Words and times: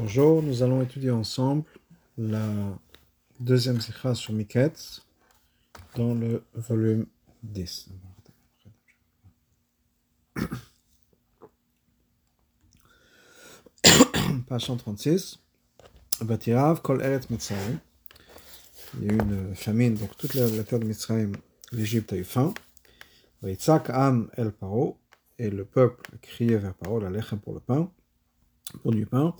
Bonjour, 0.00 0.42
nous 0.44 0.62
allons 0.62 0.80
étudier 0.80 1.10
ensemble 1.10 1.64
la 2.16 2.46
deuxième 3.40 3.80
sikha 3.80 4.14
sur 4.14 4.32
Miketz 4.32 5.04
dans 5.96 6.14
le 6.14 6.44
volume 6.54 7.06
10. 7.42 7.88
Page 14.46 14.66
136. 14.66 15.40
Batirav, 16.20 16.80
Kol 16.80 17.02
Eretz 17.02 17.28
Mitzrayim. 17.28 17.80
Il 19.00 19.06
y 19.06 19.10
a 19.10 19.14
eu 19.14 19.18
une 19.18 19.56
famine, 19.56 19.94
donc 19.94 20.16
toute 20.16 20.34
la, 20.34 20.62
terre 20.62 20.78
de 20.78 20.84
Mitzrayim, 20.84 21.32
l'Égypte 21.72 22.12
a 22.12 22.16
eu 22.16 22.22
faim. 22.22 22.54
Et 23.44 23.56
le 25.50 25.64
peuple 25.64 26.08
criait 26.22 26.58
vers 26.58 26.74
Paro, 26.74 27.00
la 27.00 27.10
lechem 27.10 27.40
pour 27.40 27.54
le 27.54 27.60
pain, 27.60 27.90
pour 28.82 28.92
du 28.92 29.06
pain. 29.06 29.34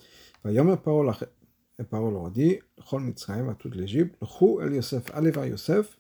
La 0.45 1.85
parole 1.85 2.15
aura 2.15 2.31
dit 2.31 2.59
Chol 2.91 3.03
Mitzrayim 3.03 3.49
à 3.49 3.55
toute 3.55 3.77
l'Égypte, 3.77 4.17
Chou 4.25 4.61
El 4.61 4.75
Yosef, 4.75 5.05
allez 5.15 5.31
vers 5.31 5.47
Yosef, 5.47 5.97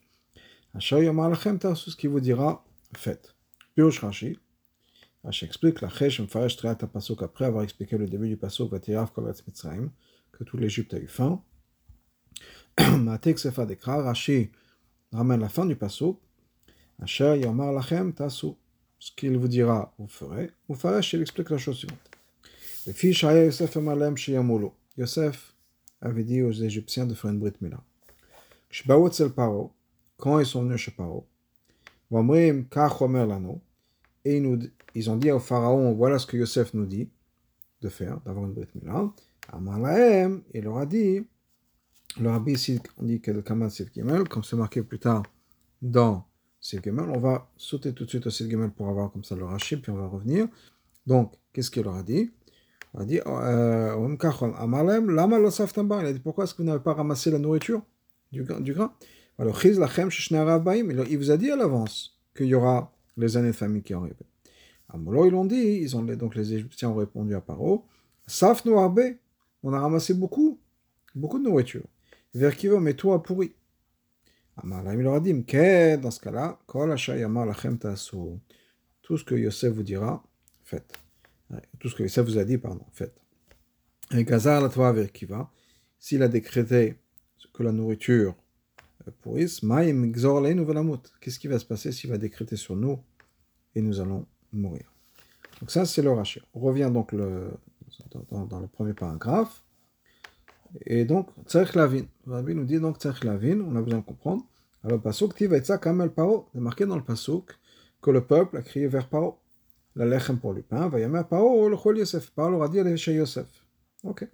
Asher 0.74 1.04
Yom 1.04 1.20
Alachem 1.20 1.58
Tarsus 1.58 1.94
qui 1.94 2.08
vous 2.08 2.20
dira 2.20 2.64
Faites. 2.96 3.34
Pirosh 3.74 4.00
Rashi, 4.00 4.38
Rashi 5.22 5.44
explique 5.44 5.80
la 5.80 5.88
Chesh 5.88 6.20
Mfaresh 6.20 6.56
Triat 6.56 6.74
Pasuk 6.74 7.22
après 7.22 7.44
avoir 7.44 7.62
expliqué 7.62 7.96
le 7.96 8.06
début 8.06 8.28
du 8.28 8.36
Pasuk 8.36 8.70
Vatirav 8.70 9.12
Kolatz 9.12 9.46
Mitzrayim, 9.46 9.90
que 10.32 10.42
toute 10.42 10.60
l'Égypte 10.60 10.94
a 10.94 10.98
eu 10.98 11.06
faim. 11.06 11.42
Matek 12.78 13.38
Sefa 13.38 13.64
Dekra, 13.64 14.02
Rashi 14.02 14.50
ramène 15.12 15.40
la 15.40 15.48
fin 15.48 15.64
du 15.64 15.76
Pasuk, 15.76 16.18
Asher 17.00 17.38
Yom 17.38 17.60
Alachem 17.60 18.12
Tarsus, 18.12 18.54
ce 18.98 19.12
qu'il 19.12 19.38
vous 19.38 19.48
dira, 19.48 19.94
vous 19.98 20.08
ferez. 20.08 20.50
Mfaresh, 20.68 21.12
il 21.12 21.20
explique 21.20 21.50
la 21.50 21.58
chose 21.58 21.76
suivante. 21.76 22.07
Le 22.88 22.94
fils 22.94 23.20
Yosef 23.20 23.76
Amalem 23.76 24.16
Shiyamolo. 24.16 24.72
Yosef 24.96 25.54
avait 26.00 26.24
dit 26.24 26.40
aux 26.40 26.52
Égyptiens 26.52 27.04
de 27.04 27.12
faire 27.12 27.30
une 27.30 27.38
brit 27.38 27.52
mila. 27.60 27.84
Quand 30.16 30.40
ils 30.40 30.46
sont 30.46 30.62
venus 30.62 30.80
chez 30.80 30.92
Paro, 30.92 31.26
et 34.24 34.36
ils, 34.94 35.10
ont 35.10 35.16
dit 35.16 35.30
au 35.30 35.38
pharaon, 35.38 35.92
voilà 35.92 36.18
ce 36.18 36.26
que 36.26 36.38
Yosef 36.38 36.72
nous 36.72 36.86
dit 36.86 37.10
de 37.82 37.90
faire, 37.90 38.22
d'avoir 38.22 38.46
une 38.46 38.54
brit 38.54 38.68
mila. 38.74 39.12
Amalaem, 39.52 40.42
il 40.54 40.64
leur 40.64 40.78
a 40.78 40.86
dit, 40.86 41.26
le 42.18 42.30
rabbi 42.30 42.52
ici, 42.52 42.80
dit 43.02 43.20
que 43.20 43.30
le 43.30 43.42
Kamal 43.42 43.70
Sil 43.70 43.92
Gimel, 43.92 44.26
comme 44.30 44.44
c'est 44.44 44.56
marqué 44.56 44.80
plus 44.80 44.98
tard 44.98 45.24
dans 45.82 46.24
Gimel, 46.62 47.10
on 47.10 47.18
va 47.18 47.50
sauter 47.54 47.92
tout 47.92 48.06
de 48.06 48.08
suite 48.08 48.26
au 48.26 48.30
Gimel 48.30 48.70
pour 48.70 48.88
avoir 48.88 49.12
comme 49.12 49.24
ça 49.24 49.36
le 49.36 49.44
rachis, 49.44 49.76
puis 49.76 49.92
on 49.92 49.96
va 49.96 50.06
revenir. 50.06 50.48
Donc, 51.06 51.34
qu'est-ce 51.52 51.70
qu'il 51.70 51.82
leur 51.82 51.94
a 51.94 52.02
dit 52.02 52.30
a 52.96 53.04
dit, 53.04 53.20
euh, 53.26 53.94
il 53.96 56.06
a 56.06 56.12
dit 56.12 56.20
pourquoi 56.20 56.44
est-ce 56.44 56.54
que 56.54 56.62
vous 56.62 56.68
n'avez 56.68 56.82
pas 56.82 56.94
ramassé 56.94 57.30
la 57.30 57.38
nourriture 57.38 57.82
du, 58.32 58.42
grain 58.42 58.92
Alors, 59.38 59.64
il 59.64 61.18
vous 61.18 61.30
a 61.30 61.36
dit 61.36 61.50
à 61.50 61.56
l'avance 61.56 62.18
qu'il 62.36 62.46
y 62.46 62.54
aura 62.54 62.92
les 63.16 63.36
années 63.36 63.48
de 63.48 63.52
famille 63.52 63.82
qui 63.82 63.94
arrivent. 63.94 64.14
À 64.88 64.96
Molo, 64.96 65.26
ils 65.26 65.32
l'ont 65.32 65.44
dit, 65.44 65.80
ils 65.82 65.96
ont, 65.96 66.02
donc 66.02 66.34
les 66.34 66.54
Égyptiens 66.54 66.90
ont 66.90 66.94
répondu 66.94 67.34
à 67.34 67.40
Paro, 67.40 67.84
Saf 68.26 68.64
on 68.66 69.72
a 69.72 69.80
ramassé 69.80 70.14
beaucoup, 70.14 70.58
beaucoup 71.14 71.38
de 71.38 71.44
nourriture. 71.44 71.84
Vers 72.34 72.56
qui 72.56 72.68
va, 72.68 72.78
mais 72.78 72.94
toi 72.94 73.22
pourri. 73.22 73.52
il 74.64 74.70
leur 74.70 75.14
a 75.14 75.20
dit, 75.20 75.32
dans 75.32 76.10
ce 76.10 76.20
cas-là, 76.20 76.58
tout 79.02 79.16
ce 79.16 79.24
que 79.24 79.34
Yosef 79.34 79.72
vous 79.72 79.82
dira, 79.82 80.22
faites. 80.64 81.07
Tout 81.78 81.88
ce 81.88 81.94
que 81.94 82.06
ça 82.08 82.22
vous 82.22 82.38
a 82.38 82.44
dit, 82.44 82.58
pardon, 82.58 82.84
faites. 82.92 83.14
Et 84.12 84.24
Gazar 84.24 84.60
la 84.60 84.68
Torah 84.68 84.88
avec 84.88 85.12
Kiva, 85.12 85.50
s'il 85.98 86.22
a 86.22 86.28
décrété 86.28 86.96
que 87.52 87.62
la 87.62 87.72
nourriture 87.72 88.34
pourrisse, 89.22 89.62
Maïm 89.62 90.12
Qu'est-ce 91.20 91.38
qui 91.38 91.48
va 91.48 91.58
se 91.58 91.64
passer 91.64 91.92
s'il 91.92 92.10
va 92.10 92.18
décréter 92.18 92.56
sur 92.56 92.76
nous 92.76 92.98
et 93.74 93.82
nous 93.82 94.00
allons 94.00 94.26
mourir? 94.52 94.92
Donc 95.60 95.70
ça, 95.70 95.84
c'est 95.84 96.02
le 96.02 96.12
rachat. 96.12 96.40
On 96.54 96.60
revient 96.60 96.90
donc 96.92 97.12
le, 97.12 97.50
dans, 98.30 98.60
le 98.60 98.66
premier 98.66 98.94
paragraphe. 98.94 99.64
Et 100.86 101.04
donc, 101.04 101.30
Tzarech 101.46 101.74
Lavin. 101.74 102.04
Rabbi 102.26 102.54
nous 102.54 102.64
dit 102.64 102.78
donc 102.78 102.98
Tzarech 102.98 103.24
Lavin, 103.24 103.60
on 103.60 103.74
a 103.76 103.82
besoin 103.82 104.00
de 104.00 104.04
comprendre. 104.04 104.44
Alors, 104.84 105.00
Pasuk, 105.00 105.34
Paro, 106.14 106.48
c'est 106.52 106.60
marqué 106.60 106.86
dans 106.86 106.96
le 106.96 107.02
Pasuk 107.02 107.58
que 108.00 108.10
le 108.10 108.24
peuple 108.24 108.58
a 108.58 108.62
crié 108.62 108.86
vers 108.86 109.08
Paro 109.08 109.38
le 109.98 110.08
lechem 110.08 110.38
pour 110.38 110.52
le 110.52 110.62
pain, 110.62 110.88
va 110.88 111.00
yamer 111.00 111.22
Paro, 111.28 111.68
le 111.68 111.76
chol 111.76 111.98
Yosef. 111.98 112.30
Paro 112.30 112.50
leur 112.50 112.62
a 112.62 112.68
dit, 112.68 112.96
chez 112.96 113.14
Yosef. 113.14 113.46
Ok. 114.04 114.28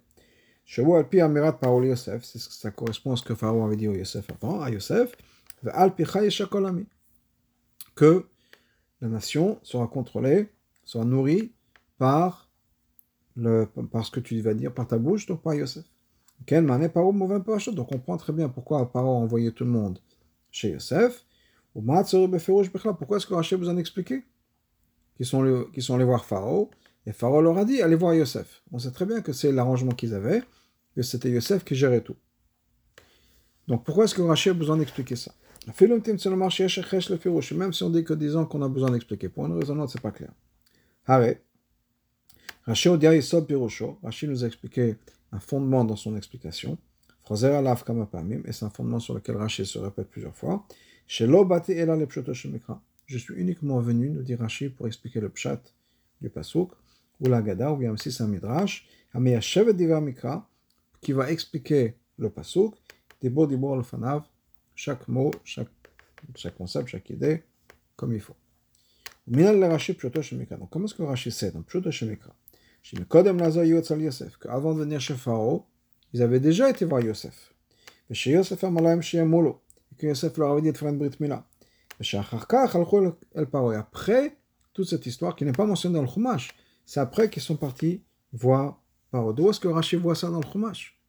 Chevo 0.63 0.95
al 0.95 1.09
pi 1.09 1.21
amirat 1.21 1.53
Paro 1.53 1.81
Yosef, 1.81 2.23
c'est 2.23 2.37
ce 2.39 2.49
que 2.49 2.55
ça 2.55 2.71
correspond 2.71 3.13
à 3.13 3.17
ce 3.17 3.23
que 3.23 3.33
Pharaon 3.33 3.65
avait 3.65 3.75
dit 3.75 3.87
au 3.87 3.93
Yosef 3.93 4.27
avant, 4.29 4.61
à 4.61 4.69
Yosef, 4.69 5.15
va 5.63 5.71
al 5.75 5.91
chakolami. 6.29 6.85
Que 7.95 8.25
la 9.01 9.07
nation 9.07 9.59
sera 9.63 9.87
contrôlée, 9.87 10.49
sera 10.83 11.03
nourrie 11.03 11.51
par, 11.97 12.49
le, 13.35 13.67
ce 14.03 14.11
que 14.11 14.19
tu 14.19 14.39
vas 14.41 14.53
dire, 14.53 14.71
par 14.73 14.87
ta 14.87 14.97
bouche, 14.97 15.25
donc 15.25 15.41
par 15.41 15.55
Yosef. 15.55 15.85
Donc 16.47 17.91
on 17.91 17.97
comprend 17.97 18.17
très 18.17 18.33
bien 18.33 18.49
pourquoi 18.49 18.91
Paro 18.91 19.09
a 19.09 19.19
envoyé 19.19 19.51
tout 19.51 19.63
le 19.63 19.71
monde 19.71 19.99
chez 20.51 20.71
Yosef. 20.71 21.25
Pourquoi 21.73 22.01
est-ce 22.01 23.25
que 23.25 23.33
Rachel 23.33 23.59
vous 23.59 23.69
en 23.69 23.77
expliqué 23.77 24.23
qui 25.15 25.25
sont, 25.25 25.65
sont 25.79 25.95
allés 25.95 26.03
voir 26.03 26.25
Pharaon, 26.25 26.69
et 27.05 27.13
Pharaon 27.13 27.41
leur 27.41 27.57
a 27.57 27.65
dit, 27.65 27.81
allez 27.81 27.95
voir 27.95 28.13
Yosef. 28.13 28.63
On 28.71 28.79
sait 28.79 28.91
très 28.91 29.05
bien 29.05 29.21
que 29.21 29.31
c'est 29.31 29.51
l'arrangement 29.51 29.91
qu'ils 29.91 30.13
avaient, 30.13 30.43
que 30.95 31.01
c'était 31.01 31.29
Yosef 31.29 31.63
qui 31.63 31.75
gérait 31.75 32.01
tout. 32.01 32.15
Donc 33.67 33.83
pourquoi 33.83 34.05
est-ce 34.05 34.15
que 34.15 34.21
Rachel 34.21 34.51
a 34.51 34.55
besoin 34.55 34.77
d'expliquer 34.77 35.15
ça? 35.15 35.33
Même 35.67 37.73
si 37.73 37.83
on 37.83 37.89
dit 37.89 38.03
que 38.03 38.13
disons 38.13 38.45
qu'on 38.45 38.61
a 38.61 38.69
besoin 38.69 38.91
d'expliquer, 38.91 39.29
pour 39.29 39.45
une 39.45 39.53
raison 39.53 39.79
autre, 39.79 39.91
c'est 39.91 40.01
pas 40.01 40.11
clair. 40.11 40.31
Rachel 42.67 44.29
nous 44.29 44.43
a 44.43 44.47
expliqué 44.47 44.95
un 45.31 45.39
fondement 45.39 45.83
dans 45.83 45.95
son 45.95 46.15
explication. 46.15 46.77
Et 47.29 48.51
c'est 48.51 48.65
un 48.65 48.69
fondement 48.69 48.99
sur 48.99 49.15
lequel 49.15 49.37
Rachel 49.37 49.65
se 49.65 49.79
répète 49.79 50.09
plusieurs 50.09 50.35
fois. 50.35 50.65
Je 53.05 53.17
suis 53.17 53.35
uniquement 53.35 53.79
venu, 53.79 54.09
nous 54.09 54.23
dit 54.23 54.35
Rashi, 54.35 54.69
pour 54.69 54.87
expliquer 54.87 55.19
le 55.19 55.29
pshat 55.29 55.61
du 56.21 56.29
pasuk, 56.29 56.71
ou 57.19 57.27
la 57.27 57.41
gada, 57.41 57.71
ou 57.71 57.77
bien 57.77 57.91
aussi 57.91 58.11
c'est 58.11 58.23
un 58.23 58.27
midrash, 58.27 58.87
Mikra, 59.13 60.49
qui 61.01 61.11
va 61.13 61.31
expliquer 61.31 61.95
le 62.17 62.29
pasuk, 62.29 62.75
Dibor 63.21 63.47
Dibor 63.47 63.85
fanav, 63.85 64.23
chaque 64.75 65.07
mot, 65.07 65.31
chaque, 65.43 65.69
concept, 66.57 66.89
chaque 66.89 67.09
idée, 67.09 67.43
comme 67.95 68.13
il 68.13 68.21
faut. 68.21 68.35
Minal 69.27 69.59
le 69.59 69.77
pshato 69.77 70.21
shemikra. 70.21 70.57
Donc 70.57 70.69
comment 70.69 70.85
est-ce 70.85 70.93
que 70.93 71.03
Rashi 71.03 71.31
sait 71.31 71.51
dans 71.51 71.63
pshato 71.63 71.89
shemikra 71.89 72.35
Shemikodem 72.83 73.39
lazo 73.39 73.63
yotzal 73.63 74.01
Yosef, 74.01 74.37
qu'avant 74.37 74.75
de 74.75 74.81
venir 74.81 74.99
chez 74.99 75.15
Pharaon, 75.15 75.63
ils 76.13 76.21
avaient 76.21 76.39
déjà 76.39 76.69
été 76.69 76.85
voir 76.85 77.01
Yosef. 77.01 77.53
Et 78.09 78.13
chez 78.13 78.31
Yosef, 78.31 78.63
Amalayim 78.63 79.01
Sheyamolo, 79.01 79.61
et 79.91 79.95
que 79.95 80.05
Yosef 80.05 80.37
leur 80.37 80.51
avait 80.51 80.61
dit 80.61 80.71
de 80.71 80.77
faire 80.77 80.89
une 80.89 80.97
brit 80.99 81.09
milah. 81.19 81.47
Et 82.01 82.17
après 83.75 84.37
toute 84.73 84.87
cette 84.87 85.05
histoire 85.05 85.35
qui 85.35 85.45
n'est 85.45 85.51
pas 85.51 85.65
mentionnée 85.65 85.95
dans 85.95 86.01
le 86.01 86.07
Chumash, 86.07 86.55
c'est 86.85 86.99
après 86.99 87.29
qu'ils 87.29 87.41
sont 87.41 87.55
partis 87.55 88.01
voir 88.33 88.81
Paro. 89.11 89.33
D'où 89.33 89.49
est-ce 89.49 89.59
que 89.59 89.67
Rashi 89.67 89.95
voit 89.95 90.15
ça 90.15 90.29
dans 90.29 90.39
le 90.39 90.45
Chumash 90.51 90.99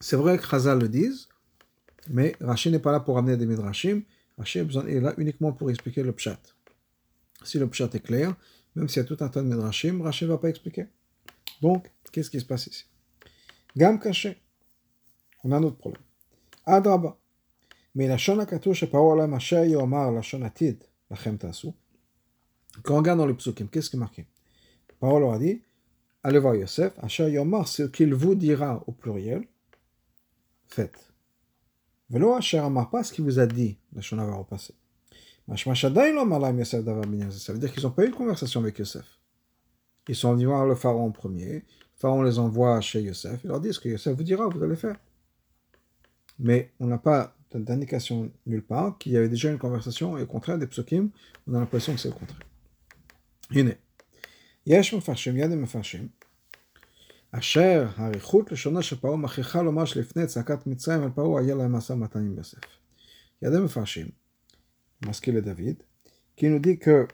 C'est 0.00 0.16
vrai 0.16 0.38
que 0.38 0.46
Chazal 0.46 0.78
le 0.78 0.88
disent, 0.88 1.28
mais 2.08 2.36
Rashi 2.40 2.70
n'est 2.70 2.78
pas 2.78 2.92
là 2.92 3.00
pour 3.00 3.18
amener 3.18 3.36
des 3.36 3.46
midrashim. 3.46 4.02
Rashi 4.38 4.60
est 4.60 5.00
là 5.00 5.14
uniquement 5.18 5.52
pour 5.52 5.68
expliquer 5.70 6.02
le 6.02 6.12
pshat. 6.12 6.38
Si 7.42 7.58
le 7.58 7.68
pshat 7.68 7.90
est 7.94 8.00
clair, 8.00 8.34
même 8.76 8.88
s'il 8.88 9.02
y 9.02 9.04
a 9.04 9.08
tout 9.08 9.16
un 9.20 9.28
tas 9.28 9.42
de 9.42 9.48
midrashim, 9.48 10.00
Rashi 10.02 10.24
ne 10.24 10.30
va 10.30 10.38
pas 10.38 10.48
expliquer. 10.48 10.86
Donc, 11.60 11.90
qu'est-ce 12.12 12.30
qui 12.30 12.40
se 12.40 12.44
passe 12.44 12.66
ici 12.68 12.86
Gam 13.76 13.98
caché 13.98 14.40
on 15.46 15.52
a 15.52 15.56
un 15.56 15.62
autre 15.62 15.76
problème. 15.76 16.02
Adraba. 16.64 17.16
Mais 17.94 18.08
la 18.08 18.18
shona 18.18 18.46
katouche 18.46 18.86
parola 18.86 19.26
masher 19.26 19.66
yomar 19.66 20.12
la 20.12 20.22
shona 20.22 20.50
tid 20.50 20.78
lachem 21.10 21.38
tasu. 21.38 21.68
Quand 22.82 22.94
on 22.94 22.98
regarde 22.98 23.18
dans 23.18 23.26
le 23.26 23.34
psukim, 23.34 23.68
qu'est-ce 23.68 23.88
qui 23.88 23.96
est 23.96 23.98
marqué? 23.98 24.26
Parole 25.00 25.34
a 25.34 25.38
dit 25.38 25.62
Allez 26.22 26.38
voir 26.40 26.56
Yosef, 26.56 26.92
Asher 26.98 27.30
Yomar, 27.30 27.68
ce 27.68 27.84
qu'il 27.84 28.12
vous 28.12 28.34
dira 28.34 28.82
au 28.88 28.92
pluriel, 28.92 29.46
faites. 30.66 31.12
Velo 32.10 32.34
Asher 32.34 32.58
Amar, 32.58 32.90
pas 32.90 33.04
ce 33.04 33.12
qu'il 33.12 33.24
vous 33.24 33.38
a 33.38 33.46
dit, 33.46 33.78
la 33.92 34.00
Shona 34.00 34.26
va 34.26 34.34
repasser. 34.34 34.74
Ça 35.46 35.54
veut 37.52 37.58
dire 37.60 37.72
qu'ils 37.72 37.84
n'ont 37.84 37.90
pas 37.92 38.04
eu 38.04 38.08
de 38.08 38.14
conversation 38.14 38.60
avec 38.60 38.76
Yosef. 38.78 39.20
Ils 40.08 40.16
sont 40.16 40.32
venus 40.32 40.48
voir 40.48 40.66
le 40.66 40.74
pharaon 40.74 41.06
en 41.06 41.10
premier, 41.12 41.52
le 41.52 41.62
pharaon 41.94 42.22
les 42.22 42.40
envoie 42.40 42.80
chez 42.80 43.02
Yosef, 43.02 43.44
il 43.44 43.48
leur 43.48 43.60
dit 43.60 43.72
ce 43.72 43.78
que 43.78 43.88
Yosef 43.88 44.16
vous 44.16 44.24
dira, 44.24 44.48
vous 44.48 44.62
allez 44.64 44.74
faire 44.74 44.96
mais 46.39 46.71
on 46.79 46.87
n'a 46.87 46.97
pas 46.97 47.35
d'indication 47.53 48.31
nulle 48.45 48.63
part 48.63 48.97
qu'il 48.97 49.11
y 49.11 49.17
avait 49.17 49.29
déjà 49.29 49.51
une 49.51 49.57
conversation, 49.57 50.17
et 50.17 50.23
au 50.23 50.25
contraire, 50.25 50.57
des 50.57 50.67
psukim, 50.67 51.09
on 51.47 51.53
a 51.53 51.59
l'impression 51.59 51.93
que 51.93 51.99
c'est 51.99 52.09
le 52.09 52.15
contraire. 52.15 52.47
הנה, 53.51 53.71
יש 54.65 54.93
מפרשים, 54.93 55.37
יד 55.37 55.51
המפרשים, 55.51 56.07
אשר 57.31 57.87
האריכות 57.95 58.51
לשונו 58.51 58.83
של 58.83 58.99
פרעה 58.99 59.17
מכריחה 59.17 59.61
לומר 59.61 59.85
שלפני 59.85 60.27
צעקת 60.27 60.67
מצרים 60.67 61.03
על 61.03 61.09
פרעה 61.15 61.41
היה 61.41 61.55
להם 61.55 61.71
משא 61.71 61.93
ומתן 61.93 62.19
עם 62.19 62.37
יוסף. 62.37 62.59
יד 63.41 63.53
המפרשים, 63.53 64.07
משכיל 65.05 65.37
לדוד, 65.37 65.83
qui 66.37 66.49
nous 66.49 66.59
dit 66.59 66.79
que 66.79 67.07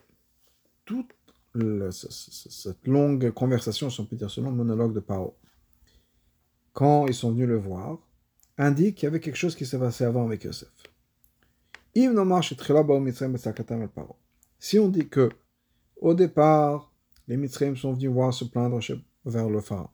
toute 0.85 1.13
le, 1.53 1.91
cette 1.91 2.87
longue 2.87 3.31
conversation, 3.31 3.89
si 3.89 3.99
on 3.99 4.05
peut 4.05 4.15
dire 4.15 4.29
ce 4.29 4.39
long 4.41 4.51
monologue 4.51 4.93
de 4.93 4.99
Paro, 4.99 5.37
quand 6.73 7.07
ils 7.07 7.13
sont 7.13 7.31
venus 7.31 7.47
le 7.47 7.57
voir, 7.57 7.97
indique 8.58 8.96
qu'il 8.96 9.04
y 9.04 9.08
avait 9.08 9.20
quelque 9.20 9.36
chose 9.36 9.56
qui 9.56 9.66
s'est 9.66 9.78
passé 9.78 10.04
avant 10.04 10.26
avec 10.26 10.44
Yosef. 10.44 10.68
Si 14.58 14.78
on 14.78 14.88
dit 14.88 15.08
que 15.08 15.30
au 16.00 16.14
départ, 16.14 16.92
les 17.28 17.36
Mitzrayim 17.36 17.76
sont 17.76 17.92
venus 17.92 18.10
voir 18.10 18.34
se 18.34 18.44
plaindre 18.44 18.80
vers 19.24 19.48
le 19.48 19.60
pharaon, 19.60 19.90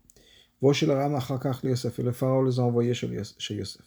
et 1.99 2.03
le 2.03 2.13
pharaon 2.13 2.43
les 2.43 2.59
a 2.59 2.63
envoyés 2.63 2.95
chez 2.95 3.55
Yosef. 3.55 3.83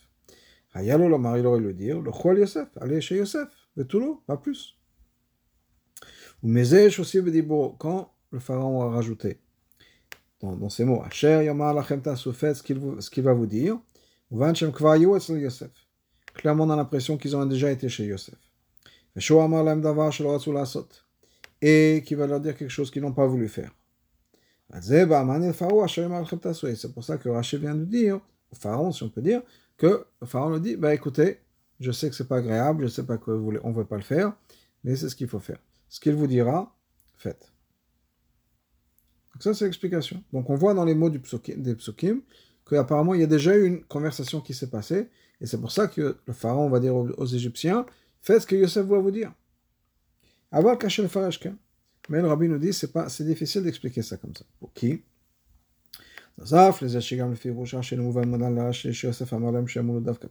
Il 0.76 1.46
aurait 1.46 1.60
le 1.60 1.74
dire, 1.74 2.00
le 2.00 2.10
roi 2.10 2.34
Yosef, 2.36 2.70
allez 2.80 3.02
chez 3.02 3.18
Yosef, 3.18 3.50
l'eau, 3.98 4.24
pas 4.28 4.38
plus. 4.38 4.78
Mais 6.44 6.74
aussi 7.00 7.20
quand 7.78 8.14
le 8.32 8.40
pharaon 8.40 8.82
a 8.84 8.90
rajouté 8.90 9.40
dans, 10.40 10.56
dans 10.56 10.70
ces 10.70 10.86
mots, 10.86 11.04
Tasufet, 12.02 12.56
ce 12.56 12.64
qu'il 12.64 13.24
va 13.24 13.34
vous 13.34 13.48
dire. 13.48 13.80
Clairement, 16.33 16.63
on 16.63 16.69
a 16.69 16.75
l'impression 16.75 17.18
qu'ils 17.18 17.36
ont 17.36 17.45
déjà 17.45 17.69
été 17.72 17.89
chez 17.89 18.06
Yosef. 18.06 18.36
Et 21.62 22.04
qui 22.06 22.16
va 22.16 22.28
leur 22.28 22.39
dire 22.39 22.56
quelque 22.56 22.69
chose 22.69 22.89
qu'ils 22.89 23.01
n'ont 23.01 23.12
pas 23.12 23.28
voulu 23.28 23.50
faire. 23.50 23.72
C'est 24.81 25.06
pour 26.94 27.04
ça 27.04 27.18
que 27.18 27.28
Rachel 27.28 27.60
vient 27.60 27.75
de 27.75 27.83
dire 27.83 28.22
au 28.51 28.56
pharaon, 28.56 28.92
si 28.92 29.04
on 29.04 29.10
peut 29.10 29.22
dire, 29.22 29.42
que 29.78 30.06
le 30.22 30.28
pharaon 30.28 30.51
lui 30.51 30.62
dit, 30.62 30.75
bah 30.77 30.94
écoutez, 30.94 31.39
je 31.80 31.92
sais 31.92 32.10
que 32.10 32.16
c'est 32.16 32.27
pas 32.27 32.38
agréable, 32.38 32.84
je 32.84 32.89
sais 32.89 33.06
pas 33.06 33.18
que 33.18 33.31
vous 33.31 33.44
voulez, 33.44 33.60
on 33.63 33.72
veut 33.72 33.86
pas 33.86 33.98
le 33.98 34.04
faire, 34.04 34.34
mais 34.84 34.95
c'est 34.95 35.10
ce 35.10 35.16
qu'il 35.16 35.27
faut 35.27 35.39
faire. 35.39 35.60
Ce 35.89 36.00
qu'il 36.00 36.13
vous 36.13 36.27
dira, 36.27 36.74
faites. 37.18 37.51
Donc 39.34 39.44
ça, 39.44 39.54
c'est 39.54 39.66
l'explication. 39.66 40.24
Donc 40.31 40.50
on 40.50 40.56
voit 40.56 40.74
dans 40.74 40.86
les 40.86 40.95
mots 40.95 41.10
des 41.10 41.19
psukim 41.19 42.22
qu'apparemment 42.72 43.14
il 43.14 43.22
y 43.22 43.24
a 43.24 43.28
déjà 43.28 43.56
eu 43.56 43.66
une 43.66 43.84
conversation 43.84 44.42
qui 44.42 44.54
s'est 44.54 44.70
passée, 44.70 45.10
et 45.40 45.46
c'est 45.46 45.60
pour 45.60 45.72
ça 45.72 45.88
que 45.88 46.18
le 46.26 46.34
pharaon 46.34 46.70
va 46.70 46.80
dire 46.80 46.96
aux, 46.96 47.26
Égyptiens, 47.26 47.86
faites 48.22 48.42
ce 48.42 48.48
que 48.48 48.56
Yosef 48.56 48.86
va 48.86 49.00
vous 49.00 49.12
dire. 49.12 49.34
Avoir 50.52 50.78
caché 50.78 51.02
le 51.02 51.08
farashka. 51.08 51.52
Mais 52.10 52.22
le 52.22 52.28
rabbi 52.28 52.48
nous 52.48 52.58
dit, 52.58 52.74
c'est 52.74 52.92
pas, 52.92 53.10
c'est 53.10 53.24
difficile 53.24 53.64
d'expliquer 53.64 54.02
ça 54.02 54.18
comme 54.18 54.36
ça. 54.36 54.44
Pour 54.60 54.74
qui 54.74 55.04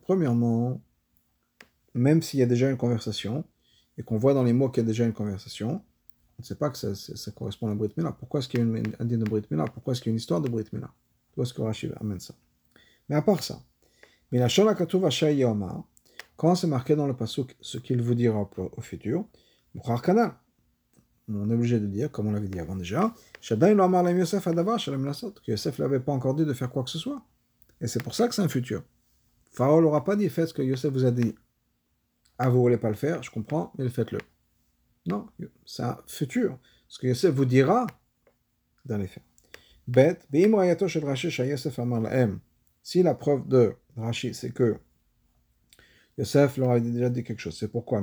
Premièrement, 0.03 0.81
même 1.95 2.23
s'il 2.23 2.41
y 2.41 2.43
a 2.43 2.47
déjà 2.47 2.71
une 2.71 2.77
conversation, 2.77 3.45
et 3.99 4.03
qu'on 4.03 4.17
voit 4.17 4.35
dans 4.35 4.43
les 4.43 4.53
mots 4.53 4.69
qu'il 4.69 4.83
y 4.83 4.87
a 4.87 4.87
déjà 4.87 5.05
une 5.05 5.13
conversation, 5.13 5.83
on 6.39 6.43
ne 6.43 6.45
sait 6.45 6.55
pas 6.55 6.71
que 6.71 6.79
ça, 6.79 7.31
correspond 7.33 7.67
à 7.67 7.71
la 7.71 7.77
Brit 7.77 7.93
Mila. 7.97 8.13
Pourquoi 8.13 8.41
est-ce 8.41 8.49
qu'il 8.49 8.61
y 8.61 8.63
a 8.63 8.67
une, 8.67 8.83
un 8.99 9.05
de 9.05 9.25
Brit 9.25 9.43
Mila 9.51 9.65
Pourquoi 9.67 9.93
est-ce 9.93 10.01
qu'il 10.01 10.11
y 10.11 10.13
a 10.13 10.15
une 10.15 10.19
histoire 10.19 10.41
de 10.41 10.49
Brit 10.49 10.65
Mila 10.73 10.91
Où 11.41 11.43
est-ce 11.43 11.55
que 11.55 11.63
Rashi 11.63 11.91
amène 11.99 12.21
ça 12.21 12.35
Mais 13.09 13.17
à 13.17 13.23
part 13.23 13.43
ça, 13.43 13.63
quand 16.37 16.55
c'est 16.55 16.67
marqué 16.67 16.95
dans 16.95 17.07
le 17.07 17.17
pasuk 17.17 17.57
ce 17.63 17.79
qu'il 17.79 18.03
vous 18.03 18.15
dira 18.15 18.47
au 18.57 18.81
futur, 18.83 19.25
on 19.75 21.49
est 21.51 21.55
obligé 21.55 21.81
de 21.81 21.87
dire, 21.87 22.13
comme 22.13 22.27
on 22.27 22.33
l'avait 22.33 22.49
dit 22.49 22.61
avant 22.61 22.77
déjà, 22.77 23.15
que 23.41 23.63
Yosef 25.51 25.79
ne 25.79 25.83
l'avait 25.83 26.01
pas 26.01 26.13
encore 26.13 26.35
dit 26.35 26.45
de 26.45 26.53
faire 26.53 26.71
quoi 26.71 26.85
que 26.85 26.91
ce 26.91 26.99
soit. 26.99 27.23
Et 27.81 27.87
c'est 27.87 28.03
pour 28.03 28.15
ça 28.15 28.29
que 28.29 28.35
c'est 28.35 28.43
un 28.43 28.49
futur. 28.49 28.83
Pharaon 29.53 29.81
n'aura 29.81 30.05
pas 30.05 30.17
dit 30.17 30.29
faites 30.29 30.49
ce 30.49 30.53
que 30.55 30.61
Yosef 30.61 30.93
vous 30.93 31.07
a 31.07 31.11
dit. 31.11 31.35
Ah, 32.37 32.51
vous 32.51 32.61
voulez 32.61 32.77
pas 32.77 32.91
le 32.91 32.97
faire, 32.97 33.23
je 33.23 33.31
comprends, 33.31 33.73
mais 33.79 33.89
faites-le. 33.89 34.19
Non, 35.07 35.27
c'est 35.65 35.85
un 35.85 35.99
futur. 36.07 36.59
Ce 36.87 36.99
que 36.99 37.07
Yosef 37.07 37.35
vous 37.35 37.47
dira 37.47 37.87
dans 38.85 38.99
les 38.99 39.07
faits. 39.07 39.25
Si 42.83 43.03
la 43.03 43.15
preuve 43.15 43.49
de 43.49 43.75
Rashi, 43.97 44.35
c'est 44.35 44.53
que 44.53 44.79
Yosef 46.17 46.59
leur 46.59 46.71
a 46.71 46.81
déjà 46.81 47.11
dit 47.11 47.25
quelque 47.25 47.41
chose, 47.41 47.57
c'est 47.59 47.69
pourquoi. 47.69 48.01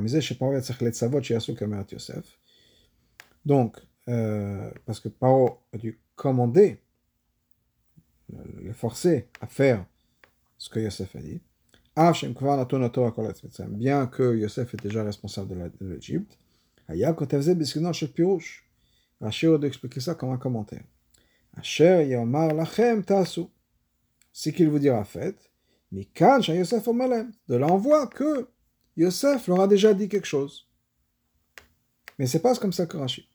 Yosef. 1.92 2.40
Donc, 3.46 3.78
euh, 4.10 4.70
parce 4.86 5.00
que 5.00 5.08
Paro 5.08 5.60
a 5.74 5.78
dû 5.78 6.00
commander, 6.16 6.82
le 8.62 8.74
forcer 8.74 9.30
à 9.40 9.48
faire 9.48 9.86
ce 10.58 10.70
que 10.70 10.80
Yosef 10.80 11.16
a 11.16 11.20
dit. 11.20 11.40
Bien 13.70 14.08
que 14.08 14.36
Yosef 14.36 14.74
est 14.74 14.84
déjà 14.84 15.04
responsable 15.04 15.72
de 15.80 15.88
l'Égypte, 15.88 16.38
Rachid 19.22 19.50
aurait 19.50 19.68
expliquer 19.68 20.00
ça 20.00 20.16
comme 20.16 20.32
un 20.32 20.38
commentaire. 20.38 20.84
C'est 24.34 24.54
qu'il 24.54 24.70
vous 24.70 24.80
dira 24.80 25.04
faites, 25.04 25.52
mais 25.92 26.06
quand 26.06 26.48
Yosef 26.48 26.88
de 26.88 27.56
l'envoi 27.56 28.08
que 28.08 28.48
Yosef 28.96 29.48
leur 29.48 29.62
a 29.62 29.68
déjà 29.68 29.94
dit 29.94 30.10
quelque 30.10 30.28
chose. 30.28 30.68
Mais 32.20 32.28
c'est 32.28 32.40
pas 32.40 32.56
comme 32.56 32.74
ça 32.74 32.86
que 32.86 32.98
Rachid 32.98 33.26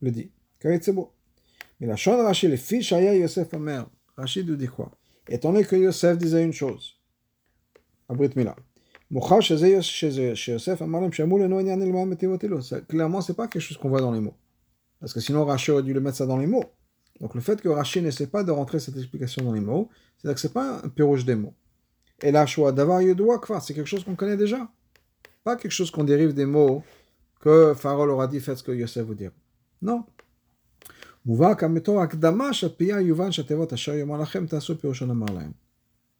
le 0.00 0.10
dit. 0.10 0.30
beau. 0.92 1.12
Mais 1.80 1.86
la 1.86 1.94
de 1.94 2.22
Rachid, 2.22 2.50
les 2.50 2.56
fiches 2.56 2.92
Yosef 2.92 3.52
Omer. 3.52 3.88
Rachid 4.16 4.48
nous 4.48 4.56
dit 4.56 4.68
quoi? 4.68 4.90
Étant 5.28 5.52
donné 5.52 5.64
que 5.64 5.76
Yosef 5.76 6.16
disait 6.18 6.44
une 6.44 6.52
chose, 6.52 6.98
Mila. 8.36 8.56
Clairement, 12.88 13.20
c'est 13.20 13.34
pas 13.34 13.48
quelque 13.48 13.62
chose 13.62 13.76
qu'on 13.76 13.88
voit 13.88 14.00
dans 14.00 14.12
les 14.12 14.20
mots. 14.20 14.36
Parce 15.00 15.12
que 15.12 15.20
sinon, 15.20 15.44
Rachid 15.44 15.70
aurait 15.70 15.82
dû 15.82 15.92
le 15.92 16.00
mettre 16.00 16.16
ça 16.16 16.26
dans 16.26 16.36
les 16.36 16.46
mots. 16.46 16.64
Donc 17.20 17.34
le 17.34 17.40
fait 17.40 17.60
que 17.60 17.68
Rachid 17.68 18.02
n'essaie 18.02 18.26
pas 18.26 18.44
de 18.44 18.50
rentrer 18.50 18.80
cette 18.80 18.96
explication 18.96 19.42
dans 19.44 19.52
les 19.52 19.60
mots, 19.60 19.88
c'est-à-dire 20.16 20.34
que 20.34 20.40
c'est 20.40 20.52
pas 20.52 20.80
un 20.84 20.88
pirouge 20.88 21.24
des 21.24 21.34
mots. 21.34 21.54
Et 22.22 22.32
la 22.32 22.46
choix 22.46 22.72
d'avoir 22.72 23.00
quoi 23.40 23.60
c'est 23.60 23.74
quelque 23.74 23.86
chose 23.86 24.04
qu'on 24.04 24.16
connaît 24.16 24.36
déjà. 24.36 24.68
Pas 25.44 25.56
quelque 25.56 25.72
chose 25.72 25.90
qu'on 25.90 26.04
dérive 26.04 26.34
des 26.34 26.46
mots 26.46 26.82
que 27.40 27.74
Pharaon 27.74 28.08
aura 28.08 28.26
dit, 28.26 28.40
faites 28.40 28.58
ce 28.58 28.62
que 28.62 28.72
Yosef 28.72 29.06
vous 29.06 29.14
dire. 29.14 29.30
Non. 29.82 30.04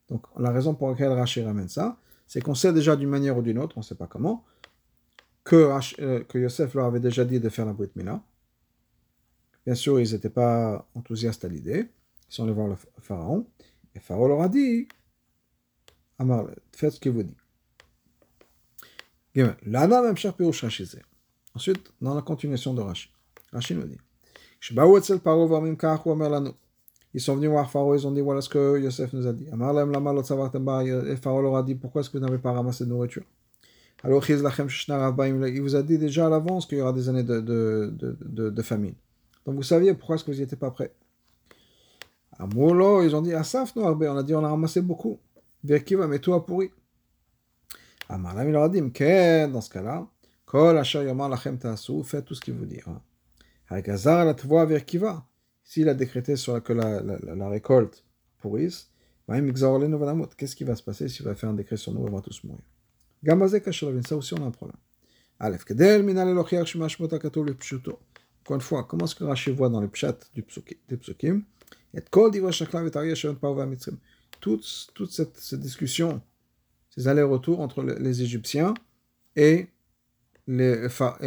Donc, 0.08 0.22
la 0.38 0.50
raison 0.50 0.74
pour 0.74 0.90
laquelle 0.90 1.12
Rashi 1.12 1.42
ramène 1.42 1.68
ça, 1.68 1.96
c'est 2.26 2.40
qu'on 2.40 2.54
sait 2.54 2.72
déjà 2.72 2.94
d'une 2.94 3.08
manière 3.08 3.36
ou 3.36 3.42
d'une 3.42 3.58
autre, 3.58 3.76
on 3.76 3.80
ne 3.80 3.84
sait 3.84 3.94
pas 3.94 4.06
comment, 4.06 4.44
que, 5.44 5.70
euh, 6.00 6.22
que 6.24 6.38
Yosef 6.38 6.74
leur 6.74 6.86
avait 6.86 7.00
déjà 7.00 7.24
dit 7.24 7.40
de 7.40 7.48
faire 7.48 7.66
la 7.66 7.72
Brit 7.72 7.90
Mila. 7.96 8.20
Bien 9.68 9.74
sûr, 9.74 10.00
ils 10.00 10.12
n'étaient 10.12 10.30
pas 10.30 10.88
enthousiastes 10.94 11.44
à 11.44 11.48
l'idée. 11.48 11.90
Ils 12.30 12.34
sont 12.34 12.44
allés 12.44 12.54
voir 12.54 12.68
le 12.68 12.76
pharaon. 13.02 13.46
Et 13.94 14.00
pharaon 14.00 14.28
leur 14.28 14.40
a 14.40 14.48
dit 14.48 14.88
Amar, 16.18 16.46
faites 16.74 16.94
ce 16.94 17.00
qu'il 17.00 17.12
vous 17.12 17.22
dit. 17.22 17.36
Ensuite, 21.54 21.92
dans 22.00 22.14
la 22.14 22.22
continuation 22.22 22.72
de 22.72 22.80
Rashi, 22.80 23.10
Rashi 23.52 23.74
nous 23.74 23.82
dit 23.82 23.98
ils 27.12 27.20
sont 27.20 27.36
venus 27.36 27.50
voir 27.50 27.70
Pharaon, 27.70 27.94
ils 27.94 28.06
ont 28.06 28.12
dit 28.12 28.22
voilà 28.22 28.40
ce 28.40 28.48
que 28.48 28.80
Yosef 28.80 29.12
nous 29.12 29.26
a 29.26 29.34
dit. 29.34 29.48
Et 29.48 31.16
Pharaon 31.16 31.42
leur 31.42 31.56
a 31.56 31.62
dit 31.62 31.74
pourquoi 31.74 32.00
est-ce 32.00 32.08
que 32.08 32.16
vous 32.16 32.24
n'avez 32.24 32.38
pas 32.38 32.52
ramassé 32.52 32.86
de 32.86 32.88
nourriture? 32.88 33.24
Alors 34.02 34.24
il 34.30 35.60
vous 35.60 35.76
a 35.76 35.82
dit 35.82 35.98
déjà 35.98 36.26
à 36.26 36.30
l'avance 36.30 36.64
qu'il 36.64 36.78
y 36.78 36.80
aura 36.80 36.94
des 36.94 37.10
années 37.10 37.22
de, 37.22 38.62
famine. 38.62 38.94
Donc 39.48 39.56
vous 39.56 39.62
saviez 39.62 39.94
pourquoi 39.94 40.16
est-ce 40.16 40.24
que 40.24 40.30
vous 40.30 40.40
n'étiez 40.40 40.58
pas 40.58 40.70
prêts. 40.70 40.92
À 42.38 42.46
Molo, 42.46 43.02
ils 43.02 43.16
ont 43.16 43.22
dit 43.22 43.32
Asaf, 43.32 43.74
nous, 43.76 43.82
on 43.82 44.16
a 44.18 44.22
dit 44.22 44.34
on 44.34 44.44
a 44.44 44.48
ramassé 44.50 44.82
beaucoup. 44.82 45.18
Verkiva, 45.64 46.06
mais 46.06 46.18
tout 46.18 46.34
a 46.34 46.44
pourri. 46.44 46.70
Amalam, 48.10 48.48
il 48.48 48.52
leur 48.52 48.64
a 48.64 48.68
dit 48.68 48.82
dans 48.82 49.62
ce 49.62 49.70
cas-là, 49.70 50.06
Kol 50.44 50.76
Asher 50.76 51.02
Lachem 51.02 51.58
faites 52.04 52.26
tout 52.26 52.34
ce 52.34 52.42
qu'il 52.42 52.52
vous 52.52 52.66
dit. 52.66 52.80
Hagazar 53.70 54.26
la 54.26 54.34
Tvoa 54.34 54.66
Verkiva. 54.66 55.26
S'il 55.64 55.88
a 55.88 55.94
décrété 55.94 56.36
sur 56.36 56.62
que 56.62 56.74
la, 56.74 57.00
la, 57.00 57.16
la, 57.34 57.48
récolte 57.48 58.04
pourrisse, 58.40 58.90
qu'est-ce 60.36 60.56
qui 60.56 60.64
va 60.64 60.76
se 60.76 60.82
passer 60.82 61.08
s'il 61.08 61.24
va 61.24 61.34
faire 61.34 61.48
un 61.48 61.54
décret 61.54 61.78
sur 61.78 61.94
nous, 61.94 62.02
on 62.02 62.10
va 62.10 62.20
tous 62.20 62.44
mourir? 62.44 62.64
Ça 64.06 64.16
aussi, 64.16 64.34
on 64.34 64.44
a 64.44 64.46
un 64.46 64.50
problème. 64.50 64.76
Aleph, 65.40 65.64
Kedel, 65.64 66.02
Minal 66.02 66.28
Elochiach, 66.28 66.66
Shemashmot 66.66 67.14
Akatou, 67.14 67.44
le 67.44 67.54
Pshuto. 67.54 67.98
Encore 68.48 68.54
une 68.54 68.62
fois, 68.62 68.84
comment 68.84 69.04
est-ce 69.04 69.14
que 69.14 69.24
Rashi 69.24 69.50
voit 69.50 69.68
dans 69.68 69.82
le 69.82 69.88
pshat 69.88 70.16
du 70.34 70.42
psukim? 70.42 71.42
Et 71.92 72.00
Kol. 72.10 72.30
Toute, 74.40 74.90
toute 74.94 75.10
cette, 75.10 75.54
discussion, 75.56 76.22
ces 76.88 77.08
allers-retours 77.08 77.60
entre 77.60 77.82
les 77.82 78.22
Égyptiens 78.22 78.72
et 79.36 79.66
les 80.46 80.88
Bekra. 80.88 81.20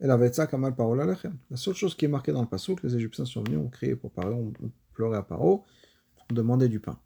Et 0.00 0.06
la. 0.08 0.16
La 0.16 1.56
seule 1.56 1.74
chose 1.74 1.94
qui 1.94 2.06
est 2.06 2.08
marquée 2.08 2.32
dans 2.32 2.42
le 2.42 2.48
passou, 2.48 2.74
que 2.74 2.88
les 2.88 2.96
Égyptiens 2.96 3.24
sont 3.24 3.44
venus, 3.44 3.60
ont 3.60 3.68
crié 3.68 3.94
pour 3.94 4.10
Paro, 4.10 4.32
ont 4.32 4.52
pleuré 4.94 5.16
à 5.16 5.22
Paro, 5.22 5.64
ont 6.28 6.34
demandé 6.34 6.68
du 6.68 6.80
pain. 6.80 6.98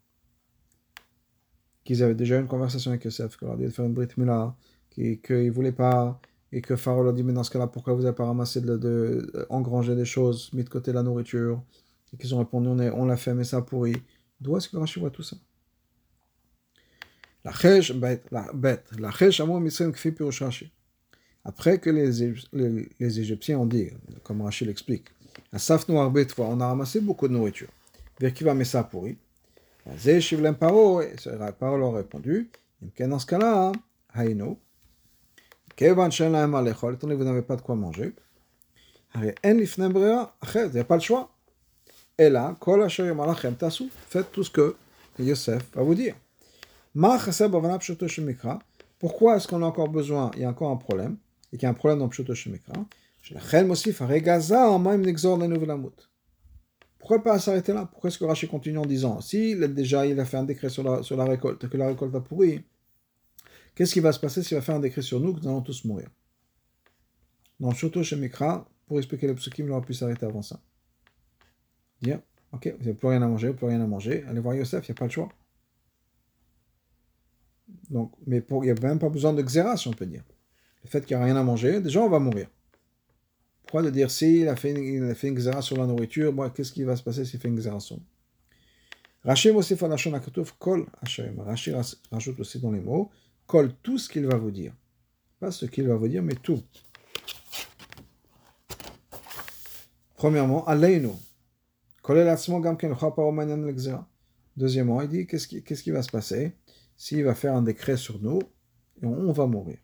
Qu'ils 1.83 2.01
avaient 2.01 2.15
déjà 2.15 2.37
eu 2.37 2.41
une 2.41 2.47
conversation 2.47 2.89
avec 2.89 3.05
Yosef, 3.05 3.37
qu'il 3.37 3.47
leur 3.47 3.55
dit 3.55 3.65
de 3.65 3.69
faire 3.69 3.85
une 3.85 3.93
brit 3.93 4.07
mila, 4.17 4.55
qu'ils 4.89 5.19
ne 5.29 5.51
voulaient 5.51 5.71
pas, 5.71 6.19
et 6.51 6.61
que 6.61 6.75
Pharaon 6.75 7.03
leur 7.03 7.13
dit, 7.13 7.23
mais 7.23 7.33
dans 7.33 7.43
ce 7.43 7.51
cas-là, 7.51 7.67
pourquoi 7.67 7.93
vous 7.93 8.03
n'avez 8.03 8.15
pas 8.15 8.25
ramassé 8.25 8.61
de, 8.61 9.45
engranger 9.49 9.95
des 9.95 10.05
choses, 10.05 10.51
mis 10.53 10.63
de 10.63 10.69
côté 10.69 10.91
la 10.91 11.03
nourriture? 11.03 11.61
Et 12.13 12.17
qu'ils 12.17 12.35
ont 12.35 12.39
répondu, 12.39 12.67
on, 12.67 13.05
l'a 13.05 13.17
fait, 13.17 13.33
mais 13.33 13.45
ça 13.45 13.61
pourri. 13.61 13.95
D'où 14.39 14.57
est-ce 14.57 14.67
que 14.67 14.75
Rashi 14.75 14.99
voit 14.99 15.11
tout 15.11 15.23
ça? 15.23 15.37
La 17.45 17.53
chèche, 17.53 17.93
bête, 17.93 18.25
la 18.31 18.51
bête, 18.53 18.85
la 18.99 19.11
chèche, 19.11 19.41
Rashi. 19.41 20.71
Après 21.45 21.79
que 21.79 21.89
les, 21.89 22.21
Égyptiens 22.99 23.59
ont 23.59 23.65
dit, 23.65 23.89
comme 24.23 24.41
Rachid 24.41 24.67
l'explique, 24.67 25.05
à 25.53 25.57
Saf 25.57 25.87
Noir 25.87 26.11
on 26.37 26.59
a 26.59 26.67
ramassé 26.67 26.99
beaucoup 26.99 27.27
de 27.27 27.33
nourriture. 27.33 27.69
Vers 28.19 28.33
qui 28.33 28.43
va 28.43 28.53
mettre 28.53 28.71
ça 28.71 28.83
pourri 28.83 29.17
Paro, 30.59 31.01
leur 31.01 31.95
a 31.95 31.97
répondu, 31.97 32.49
dans 32.99 33.19
ce 33.19 33.25
cas-là, 33.25 33.71
Haïno, 34.13 34.59
Alechol, 34.59 34.70
étant 35.77 37.07
vous 37.07 37.23
n'avez 37.23 37.41
pas 37.41 37.55
de 37.55 37.61
quoi 37.61 37.75
manger, 37.75 38.13
Brea, 39.13 40.33
vous 40.43 40.49
n'avez 40.55 40.83
pas 40.83 40.95
le 40.95 41.01
choix. 41.01 41.31
Et 42.17 42.29
là, 42.29 42.55
faites 44.09 44.31
tout 44.31 44.43
ce 44.43 44.49
que 44.49 44.75
Yosef 45.19 45.63
va 45.73 45.83
vous 45.83 45.95
dire. 45.95 46.15
Pourquoi 48.99 49.37
est-ce 49.37 49.47
qu'on 49.47 49.63
a 49.63 49.65
encore 49.65 49.89
besoin, 49.89 50.31
il 50.35 50.41
y 50.41 50.45
a 50.45 50.49
encore 50.49 50.71
un 50.71 50.77
problème, 50.77 51.17
et 51.51 51.57
qu'il 51.57 51.63
y 51.63 51.65
a 51.65 51.69
un 51.69 51.73
problème 51.73 51.99
dans 51.99 52.09
Pshoto 52.09 52.35
Shemikra, 52.35 52.73
pourquoi 57.01 57.23
pas 57.23 57.39
s'arrêter 57.39 57.73
là 57.73 57.87
Pourquoi 57.91 58.09
est-ce 58.09 58.19
que 58.19 58.25
Rachid 58.25 58.49
continue 58.49 58.77
en 58.77 58.85
disant 58.85 59.21
si 59.21 59.55
déjà 59.55 60.05
il 60.05 60.19
a 60.19 60.25
fait 60.25 60.37
un 60.37 60.43
décret 60.43 60.69
sur 60.69 60.83
la, 60.83 61.01
sur 61.01 61.17
la 61.17 61.25
récolte, 61.25 61.67
que 61.67 61.77
la 61.77 61.87
récolte 61.87 62.13
a 62.13 62.19
pourri, 62.19 62.63
qu'est-ce 63.75 63.93
qui 63.93 63.99
va 63.99 64.11
se 64.11 64.19
passer 64.19 64.43
s'il 64.43 64.55
va 64.55 64.61
faire 64.61 64.75
un 64.75 64.79
décret 64.79 65.01
sur 65.01 65.19
nous 65.19 65.33
que 65.33 65.41
nous 65.41 65.47
allons 65.47 65.61
tous 65.61 65.85
mourir? 65.85 66.09
Dans 67.59 67.71
Shoto 67.73 68.03
Shemikra, 68.03 68.67
pour 68.87 68.97
expliquer 68.97 69.27
le 69.27 69.35
psukim, 69.35 69.65
il 69.65 69.71
aurait 69.71 69.85
pu 69.85 69.93
s'arrêter 69.93 70.25
avant 70.25 70.41
ça. 70.41 70.59
Dire 72.01 72.19
Ok, 72.51 72.67
vous 72.67 72.85
n'avez 72.85 72.93
plus 72.93 73.07
rien 73.07 73.21
à 73.21 73.27
manger, 73.27 73.49
vous 73.49 73.53
plus 73.53 73.67
rien 73.67 73.81
à 73.81 73.87
manger, 73.87 74.25
allez 74.27 74.39
voir 74.39 74.55
Yosef, 74.55 74.87
il 74.87 74.91
n'y 74.91 74.97
a 74.97 74.99
pas 74.99 75.05
le 75.05 75.11
choix. 75.11 75.29
Donc, 77.89 78.13
mais 78.27 78.43
il 78.49 78.61
n'y 78.61 78.69
a 78.69 78.73
même 78.73 78.99
pas 78.99 79.09
besoin 79.09 79.33
de 79.33 79.41
xéra, 79.41 79.77
si 79.77 79.87
on 79.87 79.93
peut 79.93 80.05
dire. 80.05 80.23
Le 80.83 80.89
fait 80.89 81.05
qu'il 81.05 81.15
n'y 81.15 81.23
a 81.23 81.25
rien 81.25 81.37
à 81.37 81.43
manger, 81.43 81.79
déjà 81.79 82.01
on 82.01 82.09
va 82.09 82.19
mourir. 82.19 82.47
Pourquoi 83.63 83.83
de 83.83 83.89
dire 83.89 84.11
si 84.11 84.41
il 84.41 84.49
a 84.49 84.55
fait 84.55 84.71
une, 84.71 84.83
il 84.83 85.03
a 85.09 85.15
fait 85.15 85.29
une 85.29 85.61
sur 85.61 85.77
la 85.77 85.85
nourriture, 85.85 86.33
qu'est-ce 86.53 86.73
qui 86.73 86.83
va 86.83 86.95
se 86.95 87.03
passer 87.03 87.23
s'il 87.23 87.39
fait 87.39 87.47
une 87.47 87.55
xéra 87.55 87.79
sur 87.79 87.99
Rachid 89.23 89.55
aussi 89.55 89.77
kol 90.59 90.87
Rachid 91.01 91.75
rajoute 92.11 92.39
aussi 92.39 92.59
dans 92.59 92.71
les 92.71 92.81
mots, 92.81 93.11
kol 93.51 93.73
tout 93.83 93.97
ce 93.97 94.07
qu'il 94.07 94.25
va 94.25 94.37
vous 94.37 94.49
dire. 94.49 94.73
Pas 95.41 95.51
ce 95.51 95.65
qu'il 95.65 95.85
va 95.85 95.95
vous 95.95 96.07
dire, 96.07 96.23
mais 96.23 96.35
tout. 96.35 96.63
Premièrement, 100.15 100.65
aleinu. 100.65 101.11
Deuxièmement, 104.55 105.01
il 105.01 105.09
dit 105.09 105.27
qu'est-ce 105.27 105.47
qui, 105.83 105.91
va 105.91 106.01
se 106.01 106.09
passer 106.09 106.55
s'il 106.95 107.25
va 107.25 107.35
faire 107.35 107.53
un 107.53 107.61
décret 107.61 107.97
sur 107.97 108.21
nous 108.21 108.39
et 109.01 109.05
on 109.05 109.33
va 109.33 109.47
mourir? 109.47 109.79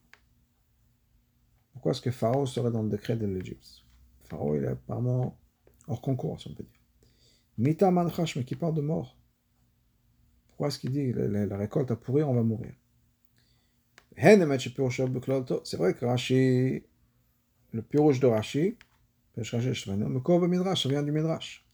Pourquoi 1.74 1.92
est-ce 1.92 2.02
que 2.02 2.12
Pharaon 2.12 2.46
serait 2.46 2.72
dans 2.72 2.84
le 2.84 2.90
décret 2.90 3.18
de 3.18 3.26
l'Égypte? 3.26 3.84
Pharaon, 4.30 4.56
il 4.56 4.64
est 4.64 4.68
apparemment 4.68 5.38
hors 5.88 6.02
concours, 6.02 6.40
si 6.40 6.48
on 6.48 6.54
peut 6.54 6.64
dire. 6.64 6.82
Mita 7.58 7.92
manchash, 7.92 8.38
mais 8.38 8.46
qui 8.46 8.56
parle 8.56 8.76
de 8.76 8.82
mort? 8.82 9.18
Pourquoi 10.48 10.70
est-ce 10.70 10.80
qu'il 10.80 10.92
dit 10.92 11.12
la, 11.14 11.58
récolte 11.58 11.92
a 11.92 11.98
pourri, 11.98 12.24
on 12.24 12.34
va 12.34 12.44
mourir? 12.44 12.74
C'est 14.18 15.78
vrai 15.78 15.94
que 15.94 16.06
Rashi, 16.06 16.84
le 17.72 17.82
pirouge 17.82 18.20
de 18.20 18.28
Rashi, 18.28 18.76
ça 19.44 19.58
vient 20.90 21.04
du 21.04 21.12
Midrash. 21.12 21.66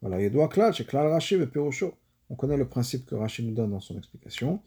Voilà, 0.00 0.20
il 0.20 0.30
doit 0.30 0.48
klal, 0.48 0.74
c'est 0.74 0.86
klal 0.86 1.06
Rashi, 1.06 1.36
le 1.36 1.48
piroucho. 1.48 1.94
On 2.30 2.34
connaît 2.34 2.56
le 2.56 2.66
principe 2.66 3.06
que 3.06 3.14
Rashi 3.14 3.44
nous 3.44 3.54
donne 3.54 3.70
dans 3.70 3.80
son 3.80 3.96
explication 3.96 4.60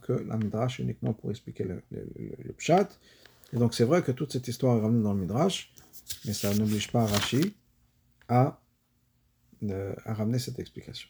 que 0.00 0.12
la 0.12 0.36
Midrash 0.36 0.78
uniquement 0.78 1.12
pour 1.12 1.30
expliquer 1.30 1.64
le, 1.64 1.82
le, 1.90 2.06
le, 2.44 2.52
Pshat. 2.52 2.88
Et 3.52 3.56
donc 3.56 3.74
c'est 3.74 3.84
vrai 3.84 4.02
que 4.02 4.12
toute 4.12 4.32
cette 4.32 4.46
histoire 4.48 4.78
est 4.78 4.80
ramenée 4.80 5.02
dans 5.02 5.14
le 5.14 5.20
Midrash, 5.20 5.72
mais 6.24 6.32
ça 6.32 6.54
n'oblige 6.54 6.90
pas 6.90 7.04
Rashi 7.06 7.54
à 8.28 8.58
ramener 10.06 10.38
cette 10.38 10.58
explication. 10.58 11.08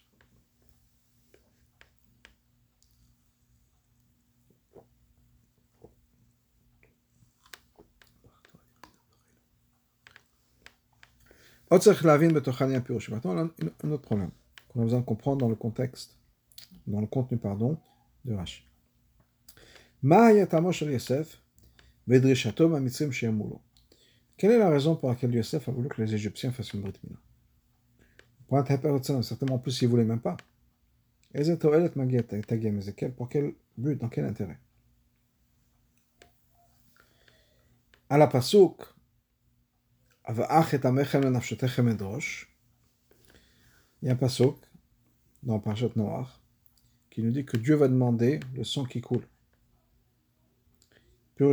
Maintenant, 13.11 13.51
un 13.83 13.91
autre 13.91 14.03
problème 14.03 14.31
qu'on 14.69 14.81
a 14.81 14.85
besoin 14.85 15.01
de 15.01 15.05
comprendre 15.05 15.39
dans 15.39 15.49
le 15.49 15.57
contexte, 15.57 16.17
dans 16.87 17.01
le 17.01 17.07
contenu, 17.07 17.37
pardon, 17.39 17.79
de 18.25 18.35
Rashi. 18.35 18.63
Quelle 24.37 24.51
est 24.51 24.59
la 24.59 24.69
raison 24.69 24.97
pour 24.97 25.09
laquelle 25.09 25.35
Yosef 25.35 25.69
a 25.69 25.73
voulu 25.73 25.89
que 25.89 26.03
les 26.03 26.15
Égyptiens 26.15 26.53
fassent 26.53 26.73
une 26.75 26.83
Brit 26.83 26.93
Mila 27.03 27.19
Certainement 29.23 29.59
plus 29.59 29.73
s'ils 29.73 29.89
ne 29.89 29.91
voulaient 29.91 30.05
même 30.05 30.21
pas. 30.21 30.37
Pour 33.17 33.29
quel 33.29 33.55
but, 33.77 34.01
dans 34.01 34.09
quel 34.09 34.27
intérêt? 34.27 34.59
À 38.09 38.19
la 38.19 38.27
Pasuk, 38.29 38.94
il 40.27 40.37
y 44.07 44.09
a 44.09 44.13
un 44.13 44.17
pasuk 44.17 44.57
dans 45.43 45.59
Parashat 45.59 45.91
Noir 45.97 46.41
qui 47.11 47.23
nous 47.23 47.31
dit 47.31 47.45
que 47.45 47.59
Dieu 47.59 47.75
va 47.75 47.89
demander 47.89 48.41
le 48.55 48.65
sang 48.65 48.85
qui 48.87 49.03
coule. 49.03 49.27
Et 51.39 51.45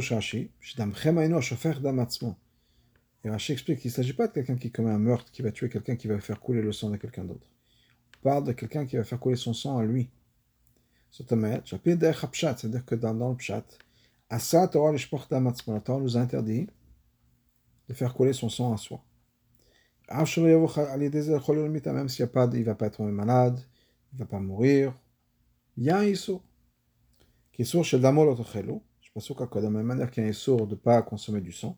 Rashi 3.30 3.52
explique 3.52 3.80
qu'il 3.80 3.90
ne 3.90 3.94
s'agit 3.94 4.14
pas 4.14 4.28
de 4.28 4.34
quelqu'un 4.34 4.56
qui 4.56 4.72
commet 4.72 4.92
un 4.92 5.00
meurtre, 5.00 5.32
qui 5.32 5.42
va 5.42 5.52
tuer 5.52 5.70
quelqu'un 5.70 5.96
qui 5.96 6.08
va 6.08 6.20
faire 6.20 6.40
couler 6.40 6.62
le 6.62 6.72
sang 6.72 6.90
de 6.90 6.98
quelqu'un 6.98 7.26
d'autre. 7.26 7.48
On 8.20 8.24
parle 8.24 8.46
de 8.46 8.54
quelqu'un 8.54 8.86
qui 8.86 8.96
va 8.96 9.04
faire 9.04 9.20
couler 9.20 9.36
son 9.36 9.54
sang 9.54 9.78
à 9.80 9.84
lui. 9.84 10.10
C'est-à-dire 11.12 12.86
que 12.86 12.96
dans, 12.96 13.14
dans 13.14 13.30
le 13.32 13.36
pshat, 13.36 13.66
la 14.30 14.68
Torah 14.68 14.94
nous 16.00 16.18
interdit 16.18 16.68
de 17.92 17.98
faire 17.98 18.14
couler 18.14 18.34
son 18.34 18.50
sang 18.50 18.74
à 18.74 18.78
soi. 18.78 19.04
Même 20.14 20.26
s'il 20.26 20.44
ne 20.44 20.54
va 22.64 22.76
pas 22.76 22.88
être 22.88 23.04
malade, 23.04 23.60
il 24.12 24.16
ne 24.16 24.20
va 24.20 24.26
pas 24.26 24.40
mourir. 24.40 24.94
Il 25.78 25.84
y 25.84 25.90
a 25.90 26.00
un 26.00 26.04
issour. 26.04 26.44
Qui 27.54 27.62
est 27.62 27.84
chez 27.84 28.00
Damo 28.00 28.26
l'autochelo. 28.26 28.84
Je 29.02 29.10
pense 29.14 29.28
que 29.28 29.60
de 29.60 29.64
la 29.64 29.70
même 29.70 29.86
manière 29.86 30.10
qu'il 30.10 30.24
y 30.24 30.26
a 30.26 30.30
un 30.30 30.58
de 30.58 30.72
ne 30.72 30.76
pas 30.76 31.02
consommer 31.02 31.42
du 31.42 31.52
sang. 31.52 31.78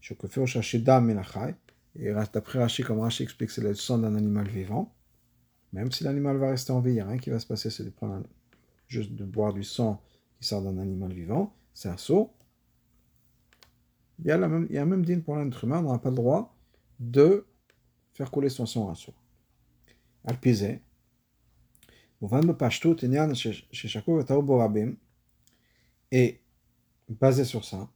Je 0.00 0.14
peux 0.14 0.28
faire 0.28 0.46
chercher 0.46 0.78
Dam 0.78 1.06
Menachai. 1.06 1.54
Et 1.94 2.12
d'après 2.32 2.58
Rashi, 2.58 2.82
comme 2.82 3.00
Rashi 3.00 3.22
explique, 3.22 3.50
c'est 3.50 3.60
le 3.60 3.74
sang 3.74 3.98
d'un 3.98 4.14
animal 4.14 4.48
vivant. 4.48 4.94
Même 5.72 5.92
si 5.92 6.04
l'animal 6.04 6.36
va 6.36 6.50
rester 6.50 6.72
en 6.72 6.80
vie, 6.80 6.90
il 6.90 6.94
n'y 6.94 7.00
a 7.00 7.06
rien 7.06 7.18
qui 7.18 7.30
va 7.30 7.38
se 7.38 7.46
passer, 7.46 7.70
c'est 7.70 7.84
de 7.84 7.90
prendre 7.90 8.22
juste 8.88 9.12
de 9.12 9.24
boire 9.24 9.52
du 9.52 9.64
sang 9.64 10.02
qui 10.38 10.46
sort 10.46 10.62
d'un 10.62 10.78
animal 10.78 11.12
vivant. 11.12 11.54
C'est 11.74 11.88
un 11.88 11.96
saut. 11.96 12.32
Il 14.24 14.28
y 14.28 14.30
a, 14.30 14.38
la 14.38 14.48
même, 14.48 14.66
il 14.70 14.76
y 14.76 14.78
a 14.78 14.84
même 14.84 15.04
din 15.04 15.20
pour 15.20 15.36
l'être 15.36 15.64
humain, 15.64 15.84
on 15.84 15.92
n'a 15.92 15.98
pas 15.98 16.10
le 16.10 16.16
droit 16.16 16.54
de 17.00 17.44
faire 18.14 18.30
couler 18.30 18.48
son 18.48 18.66
sang 18.66 18.88
à 18.88 18.94
soi. 18.94 19.14
Alpizé. 20.24 20.80
Et 26.12 26.40
basé 27.08 27.44
sur 27.44 27.64
ça, 27.64 27.88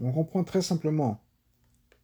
on 0.00 0.12
comprend 0.12 0.44
très 0.44 0.62
simplement 0.62 1.20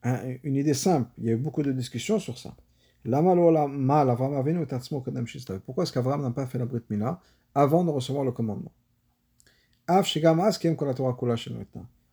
une 0.05 0.57
idée 0.57 0.75
simple. 0.75 1.11
Il 1.19 1.25
y 1.25 1.31
a 1.31 1.33
eu 1.33 1.37
beaucoup 1.37 1.63
de 1.63 1.73
discussions 1.73 2.19
sur 2.19 2.37
ça. 2.37 2.55
Pourquoi 3.03 3.35
est-ce 5.85 5.93
qu'Abraham 5.93 6.23
n'a 6.23 6.31
pas 6.33 6.47
fait 6.47 6.59
la 6.59 6.67
Brit 6.67 6.83
Mila 6.91 7.19
avant 7.55 7.83
de 7.83 7.91
recevoir 7.91 8.25
le 8.25 8.33
commandement? 8.33 8.73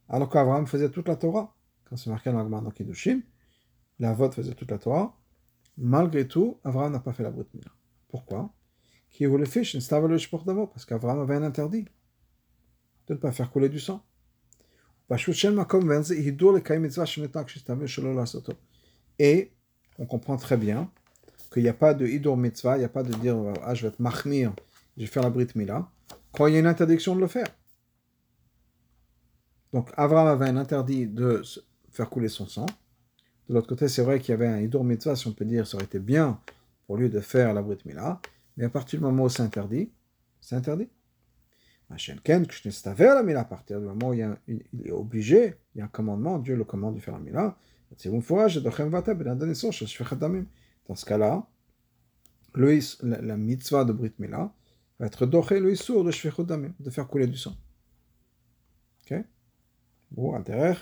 Alors 0.09 0.29
qu'Abraham 0.29 0.65
faisait 0.65 0.89
toute 0.89 1.09
la 1.09 1.17
Torah, 1.17 1.53
quand 1.89 1.97
c'est 1.97 2.09
marqué 2.09 2.31
dans 2.31 2.43
le 2.43 2.71
Kiddushin, 2.71 3.21
la 3.99 4.13
vote 4.13 4.33
faisait 4.33 4.53
toute 4.53 4.71
la 4.71 4.77
Torah. 4.77 5.17
Malgré 5.77 6.27
tout, 6.27 6.59
Abraham 6.63 6.91
n'a 6.91 6.99
pas 6.99 7.13
fait 7.13 7.23
la 7.23 7.31
Brit 7.31 7.47
Mila. 7.53 7.71
Pourquoi? 8.09 8.53
Parce 9.19 10.85
qu'Abraham 10.85 11.19
avait 11.19 11.35
un 11.35 11.43
interdit 11.43 11.85
de 13.07 13.13
ne 13.13 13.17
pas 13.17 13.31
faire 13.31 13.49
couler 13.51 13.69
du 13.69 13.79
sang. 13.79 14.03
Et 19.19 19.51
on 19.97 20.05
comprend 20.05 20.37
très 20.37 20.57
bien 20.57 20.91
qu'il 21.51 21.63
n'y 21.63 21.69
a 21.69 21.73
pas 21.73 21.93
de 21.93 22.05
hidur 22.05 22.35
mitzvah, 22.35 22.75
il 22.75 22.79
n'y 22.79 22.85
a 22.85 22.89
pas 22.89 23.03
de 23.03 23.13
dire 23.13 23.37
ah, 23.63 23.73
je 23.73 23.83
vais 23.83 23.87
être 23.87 23.99
mahmir, 23.99 24.53
je 24.97 25.03
vais 25.03 25.07
faire 25.07 25.23
la 25.23 25.29
brit 25.29 25.47
mila, 25.55 25.89
quand 26.33 26.47
il 26.47 26.53
y 26.53 26.57
a 26.57 26.59
une 26.59 26.67
interdiction 26.67 27.15
de 27.15 27.21
le 27.21 27.27
faire. 27.27 27.47
Donc 29.71 29.89
Abraham 29.95 30.27
avait 30.27 30.49
un 30.49 30.57
interdit 30.57 31.07
de 31.07 31.41
faire 31.97 32.09
couler 32.09 32.29
son 32.29 32.47
sang. 32.47 32.67
De 33.49 33.53
l'autre 33.53 33.67
côté, 33.67 33.87
c'est 33.87 34.03
vrai 34.03 34.19
qu'il 34.19 34.29
y 34.29 34.33
avait 34.33 34.47
un 34.47 34.59
hidur 34.59 34.83
mitzvah, 34.83 35.15
si 35.15 35.27
on 35.27 35.33
peut 35.33 35.45
dire, 35.45 35.65
ça 35.65 35.77
aurait 35.77 35.85
été 35.85 35.99
bien 35.99 36.39
pour 36.85 36.97
lui 36.97 37.09
de 37.09 37.19
faire 37.19 37.53
la 37.53 37.61
brit 37.61 37.79
mila, 37.85 38.21
mais 38.55 38.65
à 38.65 38.69
partir 38.69 38.99
du 38.99 39.05
moment 39.05 39.23
où 39.23 39.29
c'est 39.29 39.41
interdit, 39.41 39.89
c'est 40.39 40.55
interdit. 40.55 40.89
À 41.89 41.95
partir 43.45 43.79
du 43.79 43.85
moment 43.85 44.09
où 44.09 44.13
il, 44.13 44.37
est 44.85 44.91
obligé, 44.91 45.55
il 45.73 45.79
y 45.79 45.81
a 45.81 45.85
un 45.85 45.87
commandement, 45.87 46.37
Dieu 46.37 46.55
le 46.55 46.65
commande 46.65 46.95
de 46.95 46.99
faire 46.99 47.13
la 47.13 47.19
mila. 47.19 47.57
Dans 50.87 50.95
ce 50.95 51.05
cas-là, 51.05 51.47
la, 52.53 53.37
mitzvah 53.37 53.85
de 53.85 53.93
Brit 53.93 54.13
Mila 54.19 54.53
va 54.99 55.05
être 55.05 55.25
doché 55.25 55.59
le 55.61 55.71
issour 55.71 56.03
de 56.03 56.11
de 56.79 56.89
faire 56.89 57.07
couler 57.07 57.27
du 57.27 57.37
sang. 57.37 57.55
Ok? 59.03 59.23
Bon, 60.11 60.35
intérêt, 60.35 60.75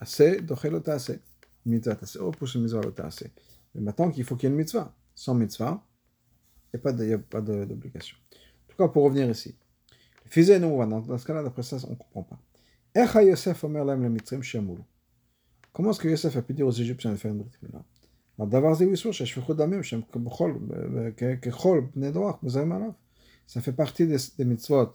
assez, 0.00 0.40
doché 0.40 0.70
le 0.70 0.82
assez. 0.88 1.20
Mitzvah 1.64 1.98
assez, 2.00 2.18
oh, 2.18 2.30
pour 2.30 2.48
ce 2.48 2.58
mitzvah 2.58 2.80
le 2.80 2.92
assez. 3.04 3.30
Mais 3.74 3.80
maintenant 3.80 4.10
qu'il 4.10 4.24
faut 4.24 4.36
qu'il 4.36 4.48
y 4.48 4.50
ait 4.50 4.52
une 4.52 4.58
mitzvah. 4.58 4.94
Sans 5.14 5.34
mitzvah, 5.34 5.82
il 6.72 6.80
n'y 7.06 7.12
a 7.12 7.18
pas 7.18 7.40
d'obligation. 7.40 8.16
En 8.32 8.68
tout 8.68 8.76
cas, 8.76 8.88
pour 8.88 9.04
revenir 9.04 9.28
ici. 9.30 9.56
Dans 10.24 11.18
ce 11.18 11.24
cas-là, 11.24 11.42
d'après 11.42 11.62
ça, 11.62 11.76
on 11.86 11.90
ne 11.90 11.94
comprend 11.94 12.22
pas. 12.22 12.38
Comment 15.72 15.90
est-ce 15.90 16.00
que 16.00 16.08
Yosef 16.08 16.36
a 16.36 16.42
pu 16.42 16.54
dire 16.54 16.66
aux 16.66 16.72
Égyptiens 16.72 17.12
de 17.12 17.16
faire 17.16 17.32
une 17.32 17.38
brit 17.38 17.50
milah 17.62 17.84
ça 23.46 23.60
fait 23.60 23.72
partie 23.72 24.06
des, 24.06 24.16
des 24.36 24.44
mitzvot 24.44 24.92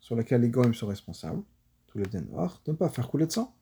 sur 0.00 0.16
lesquels 0.16 0.40
les 0.42 0.50
goyim 0.50 0.74
sont 0.74 0.86
responsables, 0.86 1.42
tous 1.86 1.98
les 1.98 2.20
noirs, 2.20 2.60
de 2.66 2.72
ne 2.72 2.76
pas 2.76 2.88
faire 2.88 3.08
couler 3.08 3.26
de 3.26 3.32
sang. 3.32 3.54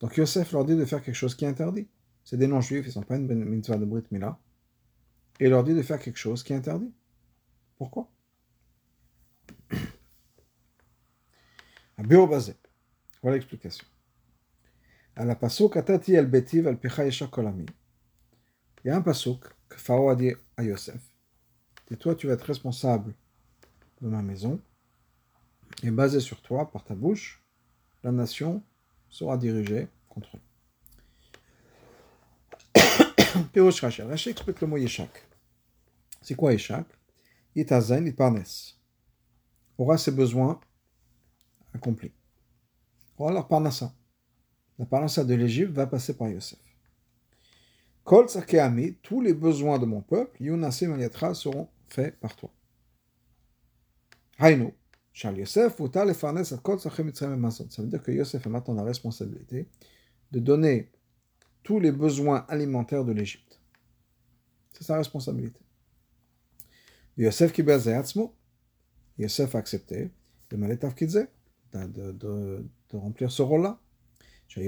Donc 0.00 0.16
Yosef 0.16 0.52
leur 0.52 0.64
dit 0.64 0.76
de 0.76 0.84
faire 0.84 1.02
quelque 1.02 1.14
chose 1.14 1.34
qui 1.34 1.44
est 1.44 1.48
interdit. 1.48 1.88
C'est 2.24 2.36
des 2.36 2.46
non-juifs, 2.46 2.84
ils 2.84 2.88
ne 2.88 2.92
sont 2.92 3.02
pas 3.02 3.16
une 3.16 3.44
mitzvah 3.44 3.76
de 3.76 3.84
Brit 3.84 4.04
Mila. 4.10 4.38
Et 5.40 5.44
il 5.44 5.50
leur 5.50 5.64
dit 5.64 5.74
de 5.74 5.82
faire 5.82 5.98
quelque 5.98 6.18
chose 6.18 6.42
qui 6.42 6.52
est 6.52 6.56
interdit. 6.56 6.92
Pourquoi? 7.76 8.08
Voilà 11.96 13.36
l'explication. 13.36 13.86
À 15.16 15.24
la 15.24 15.36
pasuk 15.36 15.76
atati 15.76 16.14
el 16.14 16.26
betiv 16.26 16.66
al 16.66 16.76
picha 16.76 17.26
kolami. 17.28 17.66
Il 18.84 18.88
y 18.88 18.90
a 18.90 18.96
un 18.96 19.00
pasuk 19.00 19.44
que 19.68 19.78
Pharaon 19.78 20.08
a 20.10 20.16
dit 20.16 20.32
à 20.56 20.64
Yosef. 20.64 21.00
Et 21.90 21.96
toi, 21.96 22.14
tu 22.14 22.26
vas 22.26 22.34
être 22.34 22.42
responsable 22.42 23.14
de 24.02 24.08
ma 24.08 24.22
maison. 24.22 24.60
Et 25.82 25.90
basé 25.90 26.20
sur 26.20 26.42
toi, 26.42 26.70
par 26.70 26.84
ta 26.84 26.94
bouche, 26.94 27.42
la 28.02 28.12
nation 28.12 28.62
sera 29.14 29.38
dirigée 29.38 29.86
contre 30.08 30.36
lui. 30.36 30.42
Pirosh 33.52 33.80
Rachel. 33.80 34.08
Rachel 34.08 34.32
explique 34.32 34.60
le 34.60 34.66
mot 34.66 34.76
Yeshak. 34.76 35.22
C'est 36.20 36.34
quoi 36.34 36.52
Yeshak? 36.52 36.86
Yitazen, 37.54 38.06
Yitparnes. 38.06 38.74
Aura 39.78 39.98
ses 39.98 40.10
besoins 40.10 40.60
accompli. 41.72 42.10
Voilà 43.16 43.36
la 43.36 43.42
parnassa. 43.44 43.94
La 44.80 44.86
parnassa 44.86 45.22
de 45.22 45.34
l'Égypte 45.34 45.70
va 45.70 45.86
passer 45.86 46.16
par 46.16 46.28
Yosef. 46.28 46.58
Kol 48.02 48.26
Ami, 48.60 48.96
tous 49.00 49.20
les 49.20 49.32
besoins 49.32 49.78
de 49.78 49.86
mon 49.86 50.00
peuple, 50.02 50.42
Yunasim 50.42 50.92
Aliatra 50.92 51.34
seront 51.34 51.68
faits 51.88 52.18
par 52.18 52.34
toi. 52.34 52.50
Haïno, 54.38 54.74
Ça 55.14 55.30
veut 55.30 55.36
dire 57.88 58.02
que 58.02 58.10
Yosef 58.10 58.46
a 58.46 58.50
maintenant 58.50 58.74
la 58.74 58.82
responsabilité 58.82 59.68
de 60.32 60.40
donner 60.40 60.90
tous 61.62 61.78
les 61.78 61.92
besoins 61.92 62.44
alimentaires 62.48 63.04
de 63.04 63.12
l'Égypte. 63.12 63.60
C'est 64.72 64.82
sa 64.82 64.96
responsabilité. 64.96 65.60
Yosef 67.16 67.52
qui 67.52 67.62
Yosef 69.18 69.54
a 69.54 69.58
accepté 69.58 70.10
de 70.50 70.56
de, 70.56 72.12
de, 72.12 72.66
de 72.90 72.96
remplir 72.96 73.30
ce 73.30 73.42
rôle-là. 73.42 73.78
C'est 74.48 74.62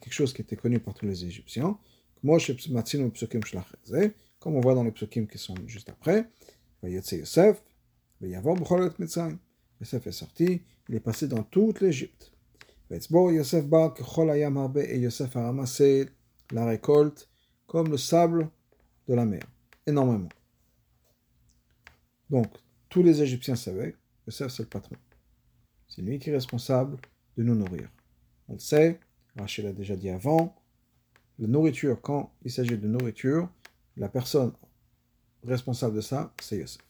quelque 0.00 0.12
chose 0.12 0.32
qui 0.32 0.42
était 0.42 0.56
connu 0.56 0.80
par 0.80 0.94
tous 0.94 1.06
les 1.06 1.24
Égyptiens. 1.24 1.78
Comme 4.40 4.56
on 4.56 4.60
voit 4.60 4.74
dans 4.74 4.82
les 4.84 4.90
psukim 4.90 5.26
qui 5.26 5.38
sont 5.38 5.54
juste 5.66 5.88
après. 5.88 6.28
Yosef, 6.82 7.62
Yosef 8.20 10.06
est 10.06 10.12
sorti, 10.12 10.62
il 10.88 10.94
est 10.94 11.00
passé 11.00 11.28
dans 11.28 11.42
toute 11.42 11.80
l'Égypte. 11.80 12.32
Et 12.90 12.98
Yosef 14.98 15.36
a 15.36 15.42
ramassé 15.42 16.08
la 16.50 16.66
récolte 16.66 17.28
comme 17.66 17.88
le 17.88 17.96
sable 17.96 18.48
de 19.08 19.14
la 19.14 19.24
mer, 19.24 19.42
énormément. 19.86 20.28
Donc, 22.30 22.46
tous 22.88 23.02
les 23.02 23.22
Égyptiens 23.22 23.56
savaient, 23.56 23.96
Yosef 24.26 24.52
c'est 24.52 24.62
le 24.62 24.68
patron. 24.68 24.96
C'est 25.88 26.02
lui 26.02 26.18
qui 26.18 26.30
est 26.30 26.34
responsable 26.34 26.96
de 27.36 27.42
nous 27.42 27.54
nourrir. 27.54 27.88
On 28.48 28.54
le 28.54 28.58
sait, 28.58 29.00
Rachel 29.36 29.64
l'a 29.66 29.72
déjà 29.72 29.96
dit 29.96 30.10
avant, 30.10 30.54
la 31.38 31.48
nourriture, 31.48 32.00
quand 32.00 32.32
il 32.44 32.50
s'agit 32.50 32.78
de 32.78 32.86
nourriture, 32.86 33.48
la 33.96 34.08
personne 34.08 34.52
responsable 35.42 35.96
de 35.96 36.00
ça, 36.00 36.32
c'est 36.40 36.58
Yosef. 36.58 36.83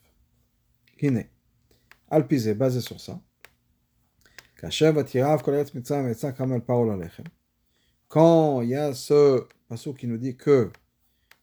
Hine. 1.00 1.24
Alpisé, 2.10 2.54
basé 2.54 2.80
sur 2.80 3.00
ça. 3.00 3.20
Quand 8.08 8.60
il 8.62 8.68
y 8.68 8.74
a 8.74 8.94
ce 8.94 9.46
passage 9.68 9.94
qui 9.94 10.06
nous 10.06 10.16
dit 10.16 10.36
que 10.36 10.70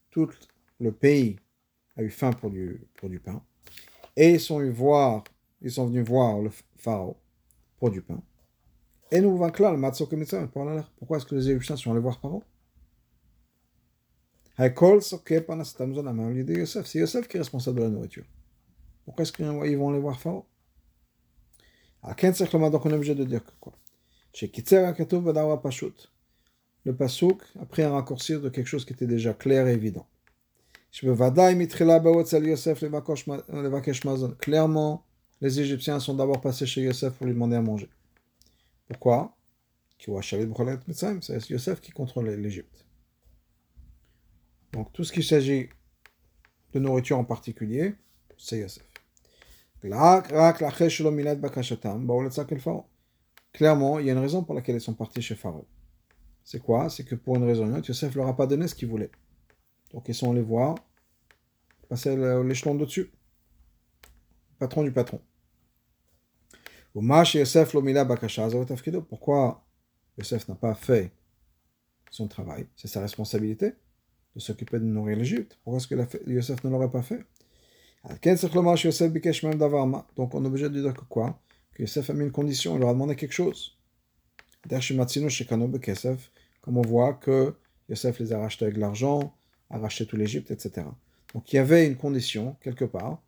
tout 0.09 0.29
le 0.79 0.91
pays 0.91 1.37
a 1.97 2.03
eu 2.03 2.09
faim 2.09 2.31
pour 2.31 2.49
du, 2.49 2.87
pour 2.95 3.09
du 3.09 3.19
pain, 3.19 3.43
et 4.15 4.31
ils 4.31 4.39
sont, 4.39 4.59
voir, 4.71 5.23
ils 5.61 5.71
sont 5.71 5.85
venus 5.87 6.07
voir 6.07 6.39
le 6.39 6.49
pharaon, 6.77 7.15
pour 7.77 7.91
du 7.91 8.01
pain. 8.01 8.21
Et 9.11 9.19
nous 9.21 9.31
le 9.31 9.37
Pourquoi 10.97 11.17
est-ce 11.17 11.25
que 11.25 11.35
les 11.35 11.49
Égyptiens 11.49 11.75
sont 11.75 11.91
allés 11.91 11.99
voir 11.99 12.19
Paro 12.19 12.43
C'est 16.85 16.99
Yosef 16.99 17.27
qui 17.27 17.37
est 17.37 17.39
responsable 17.39 17.79
de 17.79 17.83
la 17.83 17.89
nourriture. 17.89 18.25
Pourquoi 19.05 19.23
est-ce 19.23 19.31
qu'ils 19.31 19.45
vont 19.45 19.61
aller 19.61 19.99
voir 19.99 20.19
Pharaon 20.19 20.45
Donc 22.03 22.85
on 22.85 22.89
est 22.89 22.93
obligé 22.93 23.15
de 23.15 23.23
dire 23.23 23.43
que 23.43 23.51
quoi? 23.59 23.73
Le 26.83 26.95
pasuk 26.95 27.43
a 27.59 27.65
pris 27.65 27.83
un 27.83 27.91
raccourci 27.91 28.39
de 28.39 28.49
quelque 28.49 28.67
chose 28.67 28.85
qui 28.85 28.93
était 28.93 29.07
déjà 29.07 29.33
clair 29.33 29.67
et 29.67 29.73
évident. 29.73 30.07
Clairement, 34.39 35.05
les 35.41 35.59
Égyptiens 35.59 35.99
sont 35.99 36.15
d'abord 36.15 36.41
passés 36.41 36.65
chez 36.65 36.81
Yosef 36.81 37.13
pour 37.13 37.25
lui 37.27 37.33
demander 37.33 37.55
à 37.55 37.61
manger. 37.61 37.89
Pourquoi? 38.87 39.35
C'est 39.99 41.49
Yosef 41.49 41.81
qui 41.81 41.91
contrôle 41.91 42.29
l'Égypte. 42.29 42.85
Donc 44.73 44.91
tout 44.93 45.03
ce 45.03 45.13
qui 45.13 45.21
s'agit 45.21 45.69
de 46.73 46.79
nourriture 46.79 47.19
en 47.19 47.25
particulier, 47.25 47.93
c'est 48.37 48.59
Yosef. 48.59 48.90
Clairement, 53.53 53.99
il 53.99 54.05
y 54.05 54.09
a 54.09 54.13
une 54.13 54.19
raison 54.19 54.43
pour 54.43 54.55
laquelle 54.55 54.75
ils 54.75 54.81
sont 54.81 54.93
partis 54.93 55.21
chez 55.21 55.35
Pharaon. 55.35 55.65
C'est 56.43 56.59
quoi? 56.59 56.89
C'est 56.89 57.03
que 57.03 57.15
pour 57.15 57.35
une 57.35 57.43
raison 57.43 57.67
ou 57.67 57.75
autre, 57.75 57.87
Yosef 57.89 58.15
leur 58.15 58.27
a 58.27 58.35
pas 58.35 58.47
donné 58.47 58.67
ce 58.67 58.75
qu'il 58.75 58.87
voulait. 58.89 59.11
Donc 59.91 60.07
ils 60.07 60.15
sont 60.15 60.31
allés 60.31 60.41
voir, 60.41 60.75
passer 61.89 62.15
l'échelon 62.43 62.75
de-dessus. 62.75 63.11
Patron 64.59 64.83
du 64.83 64.91
patron. 64.91 65.19
Pourquoi 69.01 69.65
Yosef 70.17 70.47
n'a 70.47 70.55
pas 70.55 70.73
fait 70.75 71.11
son 72.09 72.27
travail? 72.27 72.67
C'est 72.75 72.87
sa 72.87 73.01
responsabilité 73.01 73.73
de 74.35 74.39
s'occuper 74.39 74.79
de 74.79 74.85
nourrir 74.85 75.17
l'Égypte. 75.17 75.57
Pourquoi 75.63 75.77
est-ce 75.77 75.87
que 75.87 76.29
Yosef 76.29 76.63
ne 76.63 76.69
l'aurait 76.69 76.91
pas 76.91 77.01
fait? 77.01 77.25
Donc 80.15 80.33
on 80.33 80.43
est 80.43 80.47
obligé 80.47 80.69
de 80.69 80.81
dire 80.81 80.93
que 80.93 81.05
quoi? 81.05 81.39
Que 81.73 81.83
Yosef 81.83 82.09
a 82.09 82.13
mis 82.13 82.23
une 82.25 82.31
condition, 82.31 82.75
il 82.75 82.79
leur 82.79 82.89
a 82.89 82.93
demandé 82.93 83.15
quelque 83.15 83.33
chose. 83.33 83.77
Comme 86.61 86.77
on 86.77 86.81
voit 86.81 87.13
que 87.13 87.55
Yosef 87.89 88.19
les 88.19 88.33
a 88.33 88.39
rachetés 88.39 88.65
avec 88.65 88.77
l'argent, 88.77 89.35
a 89.69 89.77
racheté 89.77 90.05
tout 90.05 90.17
l'Égypte, 90.17 90.51
etc. 90.51 90.87
Donc 91.33 91.51
il 91.53 91.55
y 91.55 91.59
avait 91.59 91.87
une 91.87 91.95
condition, 91.95 92.55
quelque 92.61 92.85
part, 92.85 93.21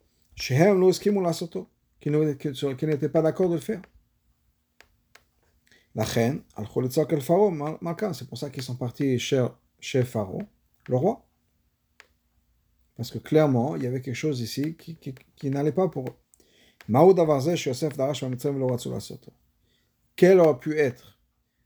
qui 2.00 2.10
n'étaient 2.10 3.10
pas 3.10 3.22
d'accord 3.22 3.50
de 3.50 3.56
le 3.56 3.62
faire. 3.62 3.82
La 5.96 6.04
reine, 6.04 6.42
c'est 8.14 8.28
pour 8.28 8.38
ça 8.38 8.50
qu'ils 8.50 8.64
sont 8.64 8.76
partis 8.76 9.20
chez, 9.20 9.46
chez 9.80 10.04
Pharaon, 10.04 10.48
le 10.88 10.96
roi. 10.98 11.24
Parce 12.96 13.12
que 13.12 13.18
clairement, 13.18 13.76
il 13.76 13.84
y 13.84 13.88
avait 13.88 14.02
quelque 14.02 14.16
chose 14.16 14.40
ici 14.42 14.76
qui, 14.76 14.96
qui, 14.96 15.14
qui 15.36 15.50
n'allait 15.50 15.72
pas 15.72 15.88
pour 15.88 16.06
eux. 16.08 16.14
Quelle 20.16 20.40
aurait 20.40 20.60
pu 20.60 20.78
être 20.78 21.20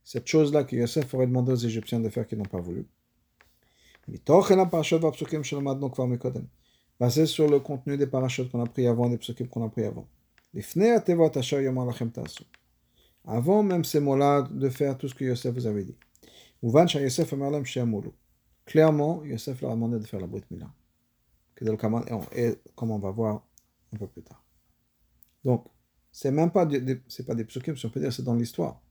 cette 0.03 0.27
chose-là 0.27 0.63
que 0.63 0.75
Yosef 0.75 1.13
aurait 1.13 1.27
demandé 1.27 1.51
aux 1.51 1.55
Égyptiens 1.55 1.99
de 1.99 2.09
faire 2.09 2.25
qu'ils 2.27 2.37
n'ont 2.37 2.45
pas 2.45 2.61
voulu? 2.61 2.85
Basé 6.99 7.25
sur 7.25 7.49
le 7.49 7.59
contenu 7.59 7.97
des 7.97 8.07
parachutes 8.07 8.51
qu'on 8.51 8.63
a 8.63 8.67
pris 8.67 8.87
avant, 8.87 9.09
des 9.09 9.17
psukim 9.17 9.47
qu'on 9.47 9.65
a 9.65 9.69
pris 9.69 9.83
avant. 9.83 10.07
Avant 13.25 13.63
même 13.63 13.83
ces 13.83 13.99
mots-là, 13.99 14.43
de 14.49 14.69
faire 14.69 14.97
tout 14.97 15.07
ce 15.07 15.15
que 15.15 15.25
Yosef 15.25 15.53
vous 15.53 15.67
avait 15.67 15.83
dit. 15.83 15.95
Clairement, 18.65 19.23
Yosef 19.25 19.61
leur 19.61 19.71
a 19.71 19.75
demandé 19.75 19.99
de 19.99 20.05
faire 20.05 20.19
la 20.19 20.27
brite 20.27 20.49
mila. 20.51 20.67
Et 21.61 22.55
comme 22.75 22.91
on 22.91 22.99
va 22.99 23.11
voir 23.11 23.47
un 23.93 23.97
peu 23.97 24.07
plus 24.07 24.23
tard. 24.23 24.43
Donc, 25.43 25.65
c'est 26.11 26.31
même 26.31 26.51
pas 26.51 26.65
des, 26.65 27.01
c'est 27.07 27.25
pas 27.25 27.35
des 27.35 27.45
on 27.45 27.89
peut 27.89 27.99
dire, 27.99 28.11
c'est 28.11 28.23
dans 28.23 28.35
l'histoire. 28.35 28.81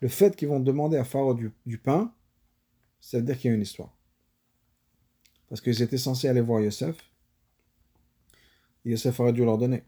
Le 0.00 0.08
fait 0.08 0.36
qu'ils 0.36 0.48
vont 0.48 0.60
demander 0.60 0.96
à 0.96 1.04
Pharaon 1.04 1.34
du, 1.34 1.52
du 1.66 1.78
pain, 1.78 2.14
ça 3.00 3.18
veut 3.18 3.24
dire 3.24 3.36
qu'il 3.38 3.50
y 3.50 3.52
a 3.52 3.56
une 3.56 3.62
histoire. 3.62 3.96
Parce 5.48 5.60
qu'ils 5.60 5.82
étaient 5.82 5.98
censés 5.98 6.28
aller 6.28 6.40
voir 6.40 6.60
Yosef. 6.60 6.96
Yosef 8.84 9.18
aurait 9.20 9.32
dû 9.32 9.44
leur 9.44 9.58
donner. 9.58 9.82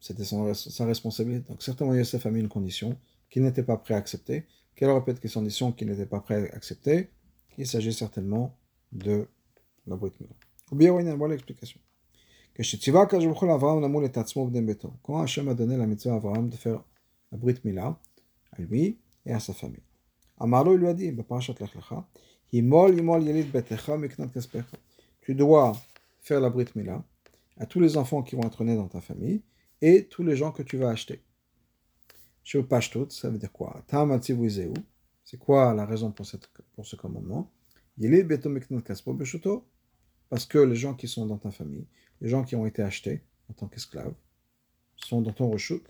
C'était 0.00 0.24
sa 0.24 0.84
responsabilité. 0.84 1.48
Donc 1.48 1.62
certainement 1.62 1.94
Yosef 1.94 2.26
a 2.26 2.30
mis 2.30 2.40
une 2.40 2.48
condition 2.48 2.98
qu'il 3.30 3.42
n'était 3.42 3.62
pas 3.62 3.76
prêt 3.76 3.94
à 3.94 3.98
accepter. 3.98 4.46
Quelle 4.74 4.90
aurait 4.90 5.04
pu 5.04 5.10
être 5.10 5.22
cette 5.22 5.32
condition 5.32 5.70
qu'il 5.72 5.88
n'était 5.88 6.06
pas 6.06 6.20
prêt 6.20 6.50
à 6.50 6.56
accepter? 6.56 7.10
Il 7.58 7.66
s'agit 7.66 7.92
certainement 7.92 8.58
de 8.90 9.28
la 9.86 9.96
Brit 9.96 10.12
Mila. 10.20 10.34
L'explication. 11.28 11.80
Quand 15.02 15.20
Hachem 15.20 15.48
a 15.48 15.54
donné 15.54 15.76
la 15.76 15.86
mitzvah 15.86 16.12
à 16.12 16.16
Avram 16.16 16.48
de 16.48 16.56
faire 16.56 16.84
la 17.30 17.38
Brit 17.38 17.60
Mila, 17.64 17.98
à 18.52 18.60
lui 18.60 18.98
et 19.24 19.32
à 19.32 19.40
sa 19.40 19.54
famille. 19.54 19.82
Amaro 20.38 20.76
lui 20.76 20.86
a 20.88 20.94
dit. 20.94 21.14
Tu 25.20 25.34
dois 25.34 25.72
faire 26.20 26.40
la 26.40 26.50
Brit 26.50 26.68
Mila 26.74 27.04
à 27.58 27.66
tous 27.66 27.80
les 27.80 27.96
enfants 27.96 28.22
qui 28.22 28.36
vont 28.36 28.42
être 28.42 28.64
nés 28.64 28.76
dans 28.76 28.88
ta 28.88 29.00
famille 29.00 29.42
et 29.80 30.06
tous 30.06 30.22
les 30.22 30.36
gens 30.36 30.52
que 30.52 30.62
tu 30.62 30.76
vas 30.76 30.90
acheter. 30.90 31.22
Chez 32.42 32.62
Pashtot, 32.62 33.08
ça 33.10 33.30
veut 33.30 33.38
dire 33.38 33.52
quoi? 33.52 33.84
C'est 35.24 35.38
quoi 35.38 35.72
la 35.74 35.86
raison 35.86 36.10
pour, 36.10 36.26
cette, 36.26 36.48
pour 36.74 36.84
ce 36.84 36.96
commandement? 36.96 37.50
Yelid 37.98 38.26
Beto 38.26 38.48
Miknat 38.50 38.82
Kaspo 38.82 39.14
Beshuto 39.14 39.64
parce 40.32 40.46
que 40.46 40.56
les 40.56 40.76
gens 40.76 40.94
qui 40.94 41.08
sont 41.08 41.26
dans 41.26 41.36
ta 41.36 41.50
famille, 41.50 41.84
les 42.22 42.30
gens 42.30 42.42
qui 42.42 42.56
ont 42.56 42.64
été 42.64 42.80
achetés 42.80 43.20
en 43.50 43.52
tant 43.52 43.66
qu'esclaves, 43.66 44.14
sont 44.96 45.20
dans 45.20 45.32
ton 45.32 45.50
rechute, 45.50 45.84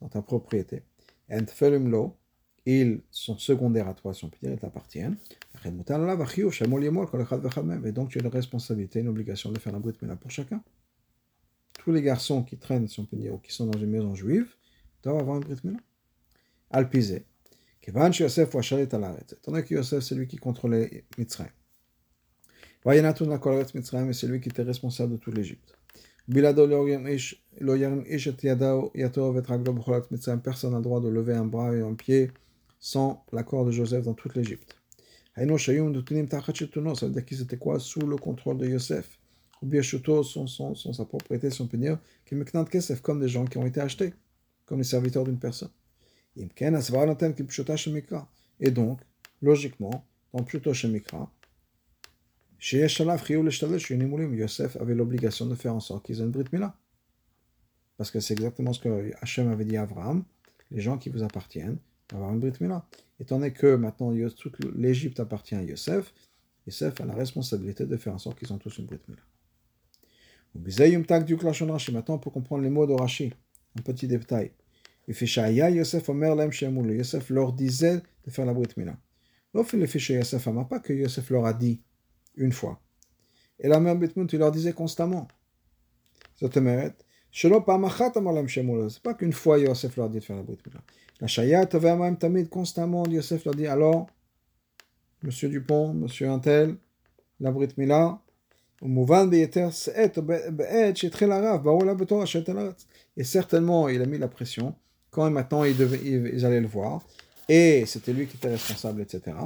dans 0.00 0.08
ta 0.08 0.22
propriété. 0.22 0.84
Ils 1.28 3.00
sont 3.10 3.36
secondaires 3.36 3.88
à 3.88 3.94
toi, 3.94 4.12
dire, 4.12 4.30
ils 4.44 4.58
t'appartiennent. 4.60 5.16
Et 5.64 5.70
donc 5.72 5.86
tu 8.10 8.18
as 8.18 8.22
une 8.22 8.28
responsabilité, 8.28 9.00
une 9.00 9.08
obligation 9.08 9.50
de 9.50 9.58
faire 9.58 9.72
la 9.72 9.80
brite 9.80 9.98
pour 10.20 10.30
chacun. 10.30 10.62
Tous 11.80 11.90
les 11.90 12.02
garçons 12.02 12.44
qui 12.44 12.56
traînent, 12.56 12.86
si 12.86 13.00
on 13.00 13.08
ou 13.32 13.38
qui 13.38 13.52
sont 13.52 13.66
dans 13.66 13.80
une 13.80 13.90
maison 13.90 14.14
juive, 14.14 14.54
doivent 15.02 15.18
avoir 15.18 15.38
une 15.38 15.42
brite 15.42 15.64
mila. 15.64 15.80
Alpisé. 16.70 17.24
Étant 17.82 18.08
donné 19.48 19.64
que 19.64 19.74
Yosef, 19.74 20.04
c'est 20.04 20.14
lui 20.14 20.28
qui 20.28 20.36
contrôlait 20.36 21.06
Mitzrayim 21.18 21.50
et 22.86 24.12
c'est 24.12 24.26
lui 24.26 24.40
qui 24.40 24.50
était 24.50 24.62
responsable 24.62 25.12
de 25.12 25.16
toute 25.16 25.34
l'Égypte. 25.34 25.74
Personne 26.26 26.70
n'a 30.72 30.78
le 30.78 30.82
droit 30.82 31.00
de 31.00 31.08
lever 31.08 31.34
un 31.34 31.44
bras 31.44 31.72
et 31.74 31.80
un 31.80 31.94
pied 31.94 32.30
sans 32.80 33.24
l'accord 33.32 33.64
de 33.64 33.70
Joseph 33.70 34.04
dans 34.04 34.14
toute 34.14 34.34
l'Égypte. 34.34 34.76
Dire 35.36 35.46
quoi 37.58 37.80
Sous 37.80 38.00
le 38.00 38.16
contrôle 38.16 38.58
de 38.58 38.66
Yosef. 38.66 39.18
Ou 39.62 39.66
bien 39.66 39.82
son, 39.82 40.22
son, 40.46 40.74
son, 40.74 40.92
comme 43.00 43.20
des 43.20 43.28
gens 43.28 43.46
qui. 43.46 43.58
Et 48.60 48.70
donc, 48.70 49.00
logiquement, 49.40 50.04
dans 50.32 50.44
Yosef 54.34 54.76
avait 54.76 54.94
l'obligation 54.94 55.46
de 55.46 55.54
faire 55.54 55.74
en 55.74 55.80
sorte 55.80 56.06
qu'ils 56.06 56.20
aient 56.20 56.24
une 56.24 56.30
Brit 56.30 56.44
Mila. 56.52 56.76
Parce 57.96 58.10
que 58.10 58.20
c'est 58.20 58.34
exactement 58.34 58.72
ce 58.72 58.80
que 58.80 59.12
Hachem 59.20 59.48
avait 59.48 59.64
dit 59.64 59.76
à 59.76 59.82
Abraham 59.82 60.24
les 60.70 60.80
gens 60.80 60.98
qui 60.98 61.10
vous 61.10 61.22
appartiennent 61.22 61.78
avoir 62.12 62.32
une 62.32 62.40
Brit 62.40 62.54
Mila. 62.60 62.86
Étant 63.20 63.38
donné 63.38 63.52
que 63.52 63.76
maintenant 63.76 64.12
toute 64.36 64.56
l'Égypte 64.74 65.20
appartient 65.20 65.54
à 65.54 65.62
Yosef, 65.62 66.12
Yosef 66.66 67.00
a 67.00 67.06
la 67.06 67.14
responsabilité 67.14 67.86
de 67.86 67.96
faire 67.96 68.14
en 68.14 68.18
sorte 68.18 68.38
qu'ils 68.38 68.52
ont 68.52 68.58
tous 68.58 68.78
une 68.78 68.86
Brit 68.86 69.00
Mila. 69.08 69.22
Maintenant, 71.92 72.18
peut 72.18 72.30
comprendre 72.30 72.62
les 72.62 72.70
mots 72.70 72.86
de 72.86 72.92
Rashi. 72.92 73.32
Un 73.78 73.82
petit 73.82 74.06
détail. 74.06 74.52
Yosef 75.08 76.08
leur 77.30 77.52
disait 77.52 78.00
de 78.24 78.30
faire 78.30 78.46
la 78.46 78.54
Brit 78.54 78.68
Mila. 78.76 78.96
Yosef 79.54 80.48
pas 80.68 80.80
que 80.80 80.92
Yosef 80.92 81.30
leur 81.30 81.46
a 81.46 81.52
dit 81.52 81.80
une 82.36 82.52
fois. 82.52 82.80
Et 83.60 83.68
la 83.68 83.80
mère 83.80 83.96
Bitmut, 83.96 84.32
il 84.32 84.38
leur 84.38 84.52
disait 84.52 84.72
constamment. 84.72 85.28
Ça 86.40 86.48
te 86.48 86.58
mérite. 86.58 87.04
C'est 87.32 87.48
pas 89.02 89.14
qu'une 89.14 89.32
fois 89.32 89.58
Yosef 89.58 89.96
leur 89.96 90.08
dit 90.08 90.18
de 90.18 90.24
faire 90.24 90.36
la 90.36 90.42
Brit 90.42 90.58
Mila. 90.66 90.80
La 91.20 91.26
Shayat 91.26 91.68
avait 91.72 91.96
même 91.96 92.16
tamid 92.16 92.48
constamment, 92.48 93.04
Yosef 93.06 93.44
leur 93.44 93.54
dit 93.54 93.66
alors, 93.66 94.06
Monsieur 95.22 95.48
Dupont, 95.48 95.94
Monsieur 95.94 96.30
Antel, 96.30 96.76
la 97.40 97.50
Brit 97.50 97.70
Mila, 97.76 98.20
et 103.16 103.24
certainement, 103.24 103.88
il 103.88 104.02
a 104.02 104.06
mis 104.06 104.18
la 104.18 104.28
pression 104.28 104.74
quand 105.10 105.30
maintenant 105.30 105.64
ils, 105.64 105.76
devaient, 105.76 106.00
ils 106.04 106.44
allaient 106.44 106.60
le 106.60 106.66
voir, 106.66 107.02
et 107.48 107.86
c'était 107.86 108.12
lui 108.12 108.26
qui 108.26 108.36
était 108.36 108.50
responsable, 108.50 109.00
etc. 109.00 109.36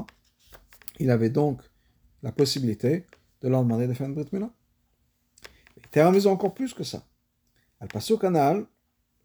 Il 0.98 1.11
avait 1.11 1.31
donc 1.31 1.61
la 2.22 2.33
possibilité 2.33 3.04
de 3.42 3.48
leur 3.48 3.62
demander 3.62 3.87
de 3.87 3.94
faire 3.94 4.07
une 4.07 4.14
Brit 4.14 4.28
Mila. 4.33 4.50
ont 6.26 6.31
encore 6.31 6.54
plus 6.54 6.74
que 6.74 6.85
ça. 6.85 7.04
Al 7.81 7.88
Pasuk 7.88 8.20
Canal, 8.20 8.66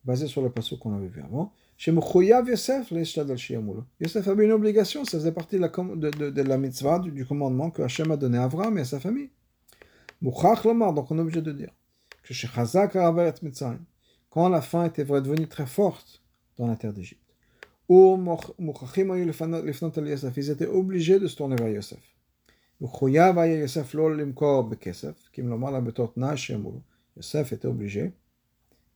basé 0.03 0.27
sur 0.27 0.41
le 0.41 0.49
Pasuk 0.49 0.79
qu'on 0.79 0.95
avait 0.95 1.07
vu 1.07 1.21
avant, 1.21 1.53
chez 1.77 1.91
Yosef, 1.91 2.91
Yosef 2.91 4.27
avait 4.27 4.45
une 4.45 4.51
obligation, 4.51 5.05
ça 5.05 5.17
faisait 5.17 5.31
partie 5.31 5.55
de 5.55 5.61
la, 5.61 5.69
de, 5.69 6.29
de, 6.29 6.41
la 6.41 6.57
mitzvah, 6.57 6.99
du, 6.99 7.25
commandement 7.25 7.71
que 7.71 7.81
Hachem 7.81 8.11
a 8.11 8.17
donné 8.17 8.37
à 8.37 8.43
Avram 8.43 8.77
et 8.77 8.81
à 8.81 8.85
sa 8.85 8.99
famille. 8.99 9.31
Mouchach 10.21 10.63
Lamar, 10.63 10.93
donc 10.93 11.09
on 11.11 11.17
est 11.17 11.21
obligé 11.21 11.41
de 11.41 11.51
dire 11.51 11.71
que 12.23 12.33
chez 12.33 12.47
Chazak 12.47 12.95
quand 14.29 14.49
la 14.49 14.61
faim 14.61 14.85
était 14.85 15.03
devenue 15.03 15.47
très 15.47 15.65
forte 15.65 16.23
dans 16.57 16.67
la 16.67 16.75
terre 16.75 16.93
d'Égypte, 16.93 17.19
ils 17.89 20.49
étaient 20.49 20.67
obligés 20.67 21.19
de 21.19 21.27
se 21.27 21.35
tourner 21.35 21.57
vers 21.57 21.69
Yosef. 21.69 21.99
מחויב 22.80 23.38
היה 23.38 23.60
יוסף 23.60 23.94
לא 23.94 24.16
למכור 24.16 24.62
בכסף, 24.62 25.28
כי 25.32 25.40
אם 25.40 25.48
לומר 25.48 25.70
להם 25.70 25.84
בתור 25.84 26.12
תנאי 26.14 26.36
שאמרו, 26.36 26.80
יוסף 27.16 27.52
était 27.52 27.68
obligé, 27.68 28.10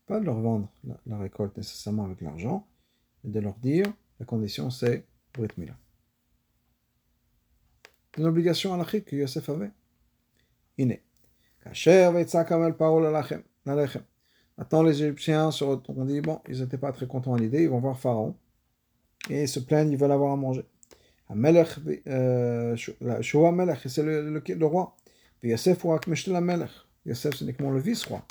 pas 0.07 0.21
de 0.21 0.25
leur 0.25 0.41
vendre 0.41 0.69
la, 0.85 0.95
la 1.07 1.19
récolte 1.19 1.57
nécessairement 1.57 2.05
avec 2.05 2.21
l'argent, 2.21 2.67
mais 3.25 3.31
de 3.31 3.41
leur 3.41 3.55
dire, 3.55 3.87
la 4.21 4.27
condition 4.27 4.71
c'est 4.71 5.05
Brit 5.35 5.55
Mila. 5.59 5.77
Une 8.19 8.27
obligation 8.27 8.75
halachique 8.75 9.07
que 9.07 9.17
Yosef 9.17 9.49
avait. 9.49 9.71
הנה, 10.79 10.95
כאשר 11.61 12.11
ויצעק 12.15 12.53
המל 12.53 12.73
פרעה 12.73 13.01
ללחם, 13.01 13.41
ללחם. 13.67 14.01
Maintenant 14.59 14.83
les 14.83 15.03
Égyptiens 15.03 15.51
se 15.51 15.65
retournent, 15.65 16.03
on 16.03 16.05
dit, 16.05 16.21
bon, 16.21 16.41
ils 16.47 16.61
n'étaient 16.61 16.79
pas 16.79 16.93
très 16.93 17.07
contents 17.07 17.35
à 17.35 17.39
l'idée, 17.39 17.63
ils 17.63 17.71
vont 17.71 17.81
voir 17.81 17.99
Pharaon, 17.99 18.37
et 19.31 19.43
ils 19.43 19.49
se 19.49 19.61
plaignent, 19.61 19.91
ils 19.91 19.97
veulent 19.97 20.13
avoir 20.13 20.33
à 20.33 20.37
manger. 20.37 20.65
Shoah 23.22 23.54
c'est 23.86 24.04
le, 24.04 24.66
roi. 24.66 24.96
Puis 25.40 25.50
Yosef 25.50 25.84
ou 25.86 25.94
Akmeshtel 25.94 26.36
Yosef, 27.06 27.36
c'est 27.36 27.46
uniquement 27.46 27.72
le 27.72 27.80
vice-roi. 27.80 28.22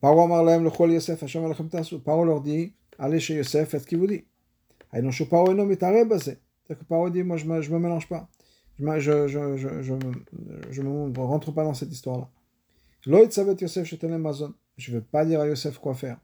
Paro 0.00 0.26
le 0.28 0.70
Chol 0.70 0.92
Yosef, 0.92 1.22
Hashem 1.22 1.44
Alechem 1.44 1.68
Tassou. 1.68 2.00
Paro 2.00 2.24
leur 2.24 2.40
dit, 2.40 2.72
allez 2.98 3.20
chez 3.20 3.34
Yosef, 3.36 3.68
faites 3.70 3.82
ce 3.82 3.86
qu'il 3.86 3.98
vous 3.98 4.06
dit. 4.06 4.24
Que 4.92 5.04
dit, 7.10 7.22
moi 7.22 7.36
je 7.36 7.46
ne 7.46 7.74
me 7.74 7.78
mélange 7.78 8.08
pas. 8.08 8.28
Je 8.78 8.84
ne 10.82 11.18
rentre 11.18 11.52
pas 11.52 11.64
dans 11.64 11.74
cette 11.74 11.92
histoire-là. 11.92 12.28
Yosef, 13.06 13.84
je. 13.84 13.96
Je 14.76 14.92
ne 14.92 14.96
vais 14.98 15.02
pas 15.02 15.24
dire 15.24 15.40
à 15.40 15.46
Yosef 15.46 15.78
quoi 15.78 15.94
faire. 15.94 16.18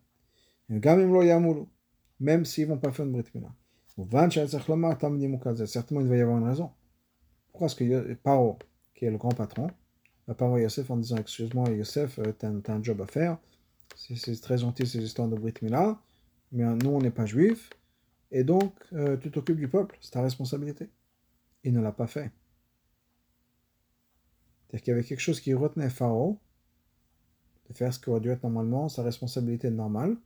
Même 0.68 2.44
s'ils 2.44 2.68
ne 2.68 2.74
vont 2.74 2.78
pas 2.78 2.92
faire 2.92 3.06
une 3.06 3.12
brit 3.12 3.24
milah. 3.34 3.54
Certainement, 5.66 6.00
il 6.00 6.08
va 6.08 6.16
y 6.16 6.20
avoir 6.20 6.38
une 6.38 6.46
raison. 6.46 6.70
Pourquoi 7.50 7.66
est-ce 7.66 7.76
que 7.76 8.14
Paro, 8.14 8.58
qui 8.94 9.04
est 9.04 9.10
le 9.10 9.18
grand 9.18 9.34
patron, 9.34 9.68
va 10.26 10.34
pas 10.34 10.46
voir 10.46 10.58
Yosef 10.58 10.90
en 10.90 10.96
disant 10.96 11.16
Excuse-moi, 11.16 11.70
Yosef, 11.70 12.18
euh, 12.18 12.32
tu 12.38 12.46
as, 12.46 12.72
un 12.72 12.82
job 12.82 13.00
à 13.00 13.06
faire. 13.06 13.38
C'est 13.96 14.40
très 14.40 14.58
gentil 14.58 14.86
ces 14.86 15.02
histoires 15.02 15.28
de 15.28 15.36
Brit 15.36 15.54
Mila, 15.60 16.00
mais 16.50 16.64
nous, 16.76 16.90
on 16.90 17.00
n'est 17.00 17.10
pas 17.10 17.26
juifs. 17.26 17.70
Et 18.30 18.44
donc, 18.44 18.74
euh, 18.94 19.18
tu 19.18 19.30
t'occupes 19.30 19.58
du 19.58 19.68
peuple, 19.68 19.98
c'est 20.00 20.12
ta 20.12 20.22
responsabilité. 20.22 20.88
Il 21.64 21.74
ne 21.74 21.80
l'a 21.80 21.92
pas 21.92 22.06
fait. 22.06 22.30
C'est-à-dire 24.66 24.84
qu'il 24.84 24.90
y 24.92 24.94
avait 24.94 25.04
quelque 25.04 25.20
chose 25.20 25.40
qui 25.40 25.52
retenait 25.52 25.90
Pharaon 25.90 26.38
de 27.68 27.74
faire 27.74 27.92
ce 27.92 27.98
qui 27.98 28.08
aurait 28.08 28.20
dû 28.20 28.30
être 28.30 28.42
normalement 28.42 28.88
sa 28.88 29.02
responsabilité 29.02 29.70
normale 29.70 30.16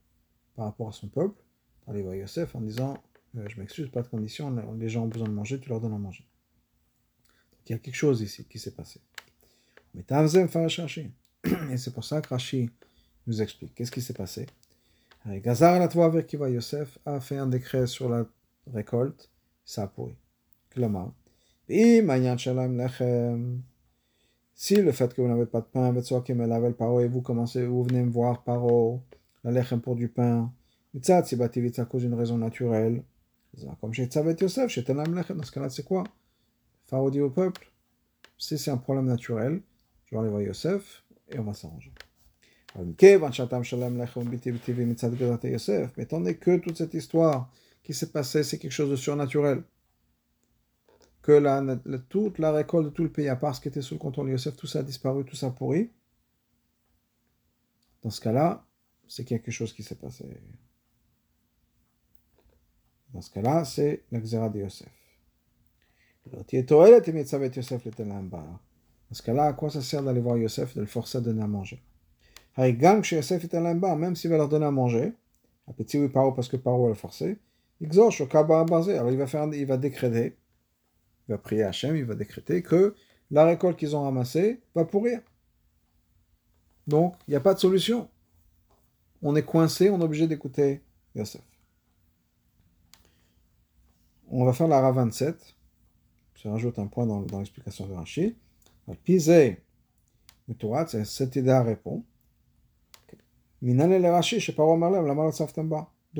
par 0.55 0.65
rapport 0.65 0.87
à 0.87 0.91
son 0.93 1.09
peuple, 1.09 1.41
pour 1.81 1.93
aller 1.93 2.01
voir 2.01 2.15
Yosef 2.15 2.55
en 2.55 2.61
disant 2.61 2.93
euh, 2.93 2.97
Je 3.45 3.59
m'excuse, 3.59 3.89
pas 3.89 4.01
de 4.01 4.07
condition, 4.07 4.55
les 4.79 4.89
gens 4.89 5.03
ont 5.03 5.07
besoin 5.07 5.27
de 5.27 5.33
manger, 5.33 5.59
tu 5.59 5.69
leur 5.69 5.79
donnes 5.79 5.93
à 5.93 5.97
manger. 5.97 6.25
Il 7.65 7.73
y 7.73 7.75
a 7.75 7.79
quelque 7.79 7.95
chose 7.95 8.21
ici 8.21 8.45
qui 8.45 8.59
s'est 8.59 8.71
passé. 8.71 9.01
Mais. 9.93 10.03
Et 11.71 11.77
c'est 11.77 11.93
pour 11.93 12.03
ça 12.03 12.21
que 12.21 12.29
Rashi 12.29 12.69
nous 13.27 13.41
explique. 13.41 13.75
Qu'est-ce 13.75 13.91
qui 13.91 14.01
s'est 14.01 14.13
passé? 14.13 14.47
Gazar 15.25 15.77
la 15.79 16.05
avec 16.05 16.27
qui 16.27 16.37
va 16.37 16.49
Yosef 16.49 16.97
a 17.05 17.19
fait 17.19 17.37
un 17.37 17.47
décret 17.47 17.85
sur 17.85 18.07
la 18.09 18.25
récolte, 18.73 19.29
ça 19.65 19.83
a 19.83 19.87
pourri. 19.87 20.15
Et 21.69 22.01
si 24.55 24.75
le 24.75 24.91
fait 24.91 25.13
que 25.13 25.21
vous 25.21 25.27
n'avez 25.27 25.45
pas 25.45 25.61
de 25.61 25.65
pain, 25.65 25.93
et 26.99 27.07
vous 27.07 27.21
commencez, 27.21 27.65
vous 27.65 27.83
venez 27.83 28.03
me 28.03 28.09
voir 28.09 28.43
paro, 28.43 29.03
la 29.43 29.51
lechem 29.51 29.81
pour 29.81 29.95
du 29.95 30.07
pain, 30.07 30.51
c'est 31.03 31.79
à 31.79 31.85
cause 31.85 32.03
d'une 32.03 32.13
raison 32.13 32.37
naturelle. 32.37 33.03
Comme 33.81 33.93
chez 33.93 34.05
Tzavet 34.05 34.35
Yosef, 34.39 34.69
chez 34.69 34.83
Tanam 34.83 35.13
dans 35.13 35.43
ce 35.43 35.51
cas-là, 35.51 35.69
c'est 35.69 35.83
quoi 35.83 36.03
Pharaon 36.85 37.09
dit 37.09 37.21
au 37.21 37.29
peuple, 37.29 37.71
si 38.37 38.57
c'est 38.57 38.71
un 38.71 38.77
problème 38.77 39.05
naturel, 39.05 39.61
je 40.05 40.15
vais 40.15 40.21
aller 40.21 40.29
voir 40.29 40.41
Yosef 40.41 41.03
et 41.29 41.39
on 41.39 41.43
va 41.43 41.53
s'arranger. 41.53 41.91
Mais 42.77 42.83
étant 46.03 46.19
donné 46.19 46.35
que 46.35 46.57
toute 46.57 46.77
cette 46.77 46.93
histoire 46.93 47.51
qui 47.83 47.93
s'est 47.93 48.11
passée, 48.11 48.43
c'est 48.43 48.59
quelque 48.59 48.71
chose 48.71 48.91
de 48.91 48.95
surnaturel, 48.95 49.63
que 51.21 51.97
toute 52.09 52.37
la 52.39 52.51
récolte 52.51 52.85
de 52.85 52.91
tout 52.91 53.03
le 53.03 53.11
pays, 53.11 53.27
à 53.27 53.35
part 53.35 53.55
ce 53.55 53.61
qui 53.61 53.67
était 53.67 53.81
sous 53.81 53.95
le 53.95 53.99
contrôle 53.99 54.27
de 54.27 54.33
Yosef, 54.33 54.55
tout 54.55 54.67
ça 54.67 54.79
a 54.79 54.83
disparu, 54.83 55.25
tout 55.25 55.35
ça 55.35 55.49
pourri. 55.49 55.89
Dans 58.03 58.11
ce 58.11 58.21
cas-là, 58.21 58.65
c'est 59.07 59.25
quelque 59.25 59.51
chose 59.51 59.73
qui 59.73 59.83
s'est 59.83 59.95
passé. 59.95 60.25
Dans 63.13 63.21
ce 63.21 63.31
cas-là, 63.31 63.63
c'est 63.65 64.03
l'exéra 64.11 64.49
de 64.49 64.59
Yosef. 64.59 64.89
Dans 66.31 66.43
ce 69.11 69.21
cas-là, 69.23 69.45
à 69.45 69.53
quoi 69.53 69.69
ça 69.69 69.81
sert 69.81 70.03
d'aller 70.03 70.19
voir 70.19 70.37
Yosef, 70.37 70.75
de 70.75 70.81
le 70.81 70.87
forcer 70.87 71.17
à 71.19 71.21
donner 71.21 71.41
à 71.41 71.47
manger? 71.47 71.81
Même 72.57 73.03
s'il 74.15 74.29
va 74.29 74.37
leur 74.37 74.49
donner 74.49 74.65
à 74.65 74.71
manger, 74.71 75.13
à 75.67 75.73
petit 75.73 75.97
oui 75.97 76.09
Paro 76.09 76.31
parce 76.33 76.49
que 76.49 76.57
Paro 76.57 76.83
va 76.83 76.89
le 76.89 76.95
forcer, 76.95 77.37
alors 77.79 79.11
il 79.11 79.17
va, 79.17 79.27
faire, 79.27 79.47
il 79.53 79.65
va 79.65 79.77
décréter 79.77 80.35
il 81.27 81.33
va 81.33 81.37
prier 81.37 81.63
Hachem, 81.63 81.95
il 81.95 82.05
va 82.05 82.15
décréter 82.15 82.61
que 82.61 82.95
la 83.31 83.45
récolte 83.45 83.77
qu'ils 83.77 83.95
ont 83.95 84.03
ramassée 84.03 84.61
va 84.73 84.85
pourrir. 84.85 85.21
Donc, 86.87 87.15
il 87.27 87.31
n'y 87.31 87.37
a 87.37 87.41
pas 87.41 87.53
de 87.53 87.59
solution. 87.59 88.09
On 89.21 89.35
est 89.35 89.43
coincé, 89.43 89.89
on 89.89 89.99
est 89.99 90.03
obligé 90.03 90.27
d'écouter 90.27 90.81
Yosef. 91.15 91.41
On 94.29 94.45
va 94.45 94.53
faire 94.53 94.67
la 94.67 94.81
RA 94.81 94.91
27. 94.91 95.55
Je 96.35 96.49
rajoute 96.49 96.77
un 96.79 96.87
point 96.87 97.05
dans, 97.05 97.21
l'explication 97.39 97.87
de 97.87 97.93
Rachid. 97.93 98.35
Pisé, 99.03 99.61
c'est 100.87 101.05
cette 101.05 101.35
idée 101.35 101.53
répond. 101.53 102.03
D'où 103.61 103.71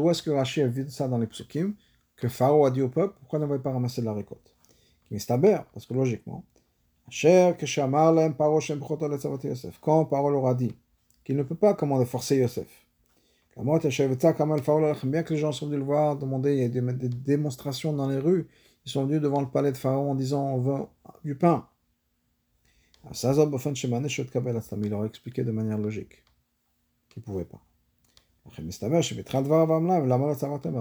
est-ce 0.09 0.23
que 0.23 0.31
Rashi 0.31 0.61
a 0.61 0.67
vu 0.67 0.89
ça 0.89 1.07
dans 1.07 1.17
les 1.17 1.27
psukim? 1.27 1.75
Que 2.15 2.27
Pharaon 2.27 2.65
a 2.65 2.71
dit 2.71 2.81
au 2.81 2.89
peuple 2.89 3.15
Pourquoi 3.19 3.39
n'avez 3.39 3.59
pas 3.59 3.71
ramassé 3.71 4.01
de 4.01 4.07
la 4.07 4.13
récolte? 4.13 4.53
Mistaber, 5.11 5.59
parce 5.71 5.85
que 5.85 5.93
logiquement, 5.93 6.43
quand 9.81 10.05
Paro 10.05 10.29
leur 10.29 10.47
a 10.47 10.55
dit 10.55 10.75
qu'il 11.23 11.37
ne 11.37 11.43
peut 11.43 11.55
pas 11.55 11.73
commander 11.73 12.05
forcer 12.05 12.35
Yosef, 12.37 12.86
bien 13.63 15.23
que 15.23 15.33
les 15.33 15.39
gens 15.39 15.51
sont 15.51 15.65
venus 15.67 15.79
le 15.79 15.85
voir, 15.85 16.15
demander, 16.17 16.53
il 16.55 16.59
y 16.59 16.63
a 16.63 16.69
des, 16.69 16.81
des 16.93 17.09
démonstrations 17.09 17.93
dans 17.93 18.07
les 18.07 18.19
rues, 18.19 18.47
ils 18.85 18.91
sont 18.91 19.05
venus 19.05 19.21
devant 19.21 19.41
le 19.41 19.47
palais 19.47 19.71
de 19.71 19.77
Pharaon 19.77 20.11
en 20.11 20.15
disant 20.15 20.45
on 20.53 20.59
veut 20.59 20.85
du 21.23 21.35
pain. 21.35 21.67
Il 24.83 24.89
leur 24.89 25.05
expliqué 25.05 25.43
de 25.43 25.51
manière 25.51 25.77
logique 25.77 26.23
qu'il 27.09 27.21
ne 27.21 27.25
pouvait 27.25 27.45
pas. 27.45 27.61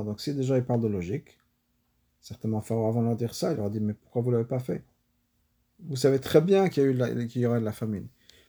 Donc 0.04 0.20
si 0.20 0.34
déjà 0.34 0.56
il 0.56 0.64
parle 0.64 0.80
de 0.80 0.88
logique, 0.88 1.38
Certainement, 2.26 2.60
Pharaon, 2.60 2.88
avant 2.88 3.02
de 3.02 3.06
leur 3.06 3.16
dire 3.16 3.36
ça, 3.36 3.52
il 3.52 3.56
leur 3.56 3.66
a 3.66 3.70
dit 3.70 3.78
Mais 3.78 3.94
pourquoi 3.94 4.20
vous 4.20 4.30
ne 4.32 4.36
l'avez 4.36 4.48
pas 4.48 4.58
fait? 4.58 4.82
Vous 5.78 5.94
savez 5.94 6.18
très 6.18 6.40
bien 6.40 6.68
qu'il 6.68 6.96
y, 6.96 7.00
a 7.00 7.26
qu'il 7.26 7.40
y 7.40 7.46
aurait 7.46 7.60
de 7.60 7.64
la 7.64 7.70
famine. 7.70 8.08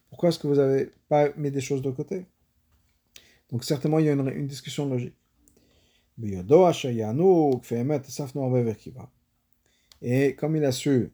Pourquoi 0.10 0.30
est-ce 0.30 0.40
que 0.40 0.48
vous 0.48 0.56
n'avez 0.56 0.90
pas 1.10 1.30
mis 1.38 1.52
des 1.52 1.62
choses 1.62 1.84
de 1.84 1.92
côté? 1.92 2.26
Donc, 3.52 3.64
certainement, 3.64 4.00
il 4.00 4.06
y 4.06 4.10
a 4.10 4.14
une, 4.14 4.28
une 4.30 4.48
discussion 4.48 4.88
logique. 4.88 5.16
Et 10.02 10.36
comme 10.36 10.56
il 10.56 10.66
a 10.66 10.72
su, 10.72 11.12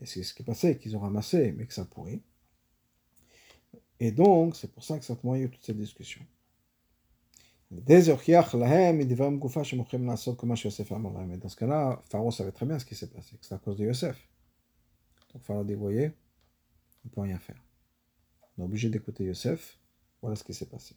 et 0.00 0.06
c'est 0.06 0.22
ce 0.22 0.34
qui 0.34 0.42
est 0.42 0.44
passé, 0.44 0.78
qu'ils 0.78 0.96
ont 0.96 1.00
ramassé, 1.00 1.52
mais 1.52 1.66
que 1.66 1.74
ça 1.74 1.84
pourrit. 1.84 2.22
Et 4.00 4.12
donc, 4.12 4.56
c'est 4.56 4.72
pour 4.72 4.82
ça 4.82 4.98
que 4.98 5.04
certainement 5.04 5.34
il 5.34 5.40
y 5.40 5.42
a 5.42 5.46
eu 5.46 5.50
toute 5.50 5.64
cette 5.64 5.76
discussion. 5.76 6.22
Dans 7.70 7.86
ce 11.48 11.56
cas-là, 11.56 12.02
Pharaon 12.08 12.30
savait 12.30 12.52
très 12.52 12.66
bien 12.66 12.78
ce 12.78 12.84
qui 12.84 12.94
s'est 12.94 13.08
passé, 13.10 13.36
que 13.36 13.44
c'est 13.44 13.54
à 13.54 13.58
cause 13.58 13.76
de 13.76 13.84
Yosef. 13.84 14.28
Donc 15.32 15.42
Pharaon 15.42 15.64
dit, 15.64 15.74
voyez, 15.74 16.12
on 17.04 17.08
ne 17.08 17.10
peut 17.10 17.20
rien 17.22 17.38
faire. 17.38 17.60
On 18.56 18.62
est 18.62 18.64
obligé 18.64 18.88
d'écouter 18.90 19.24
Yosef. 19.24 19.78
Voilà 20.22 20.36
ce 20.36 20.44
qui 20.44 20.54
s'est 20.54 20.66
passé. 20.66 20.94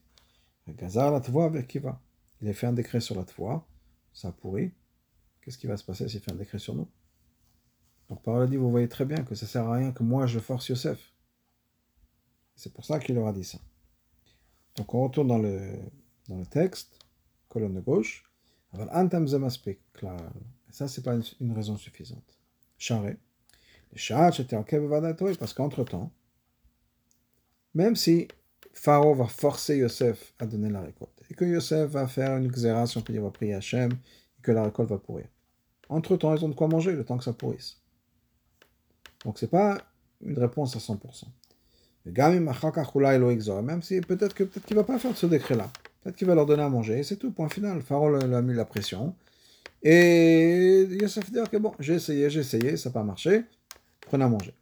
Gazar 0.74 1.12
la 1.12 1.20
tvoa 1.20 1.50
va. 1.50 2.02
Il 2.42 2.50
a 2.50 2.54
fait 2.54 2.68
un 2.68 2.74
décret 2.74 3.00
sur 3.00 3.16
la 3.16 3.24
tvoa, 3.24 3.66
ça 4.14 4.30
a 4.30 4.32
pourri. 4.32 4.72
Qu'est-ce 5.42 5.58
qui 5.58 5.68
va 5.68 5.78
se 5.78 5.84
passer 5.84 6.08
s'il 6.08 6.20
fait 6.20 6.32
un 6.32 6.36
décret 6.36 6.60
sur 6.60 6.76
nous? 6.76 6.88
Donc 8.10 8.22
Pharaon 8.24 8.42
a 8.42 8.48
dit, 8.48 8.58
vous 8.58 8.70
voyez 8.70 8.88
très 8.88 9.06
bien 9.06 9.24
que 9.24 9.36
ça 9.36 9.48
sert 9.48 9.68
à 9.68 9.76
rien 9.76 9.92
que 9.92 10.04
moi 10.04 10.28
je 10.28 10.40
force 10.40 10.70
Yosef. 10.70 11.14
C'est 12.56 12.74
pour 12.74 12.86
ça 12.86 13.00
qu'il 13.00 13.16
leur 13.16 13.28
a 13.28 13.34
dit 13.34 13.44
ça. 13.44 13.60
Donc 14.76 14.94
on 14.94 15.04
retourne 15.04 15.28
dans 15.28 15.38
le 15.38 15.78
dans 16.28 16.38
le 16.38 16.46
texte, 16.46 17.00
colonne 17.48 17.74
de 17.74 17.82
gauche. 17.82 18.24
Ça, 20.70 20.88
c'est 20.88 21.04
pas 21.04 21.16
une, 21.40 21.54
raison 21.54 21.78
suffisante. 21.78 22.38
Charé. 22.78 23.18
Parce 25.40 25.54
qu'entre-temps, 25.54 26.12
même 27.74 27.96
si 27.96 28.28
Pharaon 28.78 29.16
va 29.16 29.26
forcer 29.26 29.78
Yosef 29.78 30.34
à 30.38 30.46
donner 30.46 30.70
la 30.70 30.82
récolte, 30.82 31.24
et 31.32 31.34
que 31.34 31.44
Yosef 31.44 31.90
va 31.90 32.08
faire 32.08 32.38
une 32.38 32.52
xération, 32.52 33.02
puis 33.02 33.16
il 33.16 33.20
va 33.20 33.32
prier 33.32 33.56
Hachem, 33.56 33.92
et 33.92 34.42
que 34.44 34.52
la 34.52 34.64
récolte 34.64 34.90
va 34.90 35.00
pourrir. 35.00 35.26
Entre-temps, 35.90 36.36
ils 36.36 36.46
ont 36.46 36.50
de 36.50 36.54
quoi 36.54 36.68
manger 36.68 36.92
le 36.92 37.04
temps 37.04 37.18
que 37.18 37.24
ça 37.24 37.34
pourrisse. 37.34 37.82
Donc, 39.26 39.40
c'est 39.40 39.50
pas 39.50 39.80
une 40.22 40.38
réponse 40.38 40.76
à 40.76 40.80
100%. 40.80 41.24
Même 42.06 43.82
si 43.82 44.02
peut-être 44.02 44.36
qu'il 44.36 44.48
peut 44.48 44.62
ne 44.70 44.76
va 44.76 44.84
pas 44.84 45.00
faire 45.00 45.18
ce 45.18 45.26
décret-là. 45.26 45.70
Peut-être 46.04 46.16
qu'il 46.16 46.28
va 46.28 46.36
leur 46.36 46.46
donner 46.46 46.64
à 46.64 46.70
manger, 46.70 47.02
c'est 47.04 47.18
tout, 47.18 47.32
point 47.32 47.50
final. 47.50 47.82
Pharaon 47.82 48.32
a 48.32 48.42
mis 48.44 48.54
la 48.54 48.66
pression. 48.66 49.16
Et 49.82 50.88
Yosef 51.02 51.32
dit, 51.32 51.40
bon, 51.60 51.74
j'ai 51.80 51.96
essayé, 51.96 52.30
j'ai 52.30 52.42
essayé, 52.42 52.78
ça 52.78 52.90
n'a 52.90 52.94
pas 52.94 53.04
marché, 53.04 53.44
prenez 54.02 54.24
à 54.24 54.30
manger. 54.30 54.54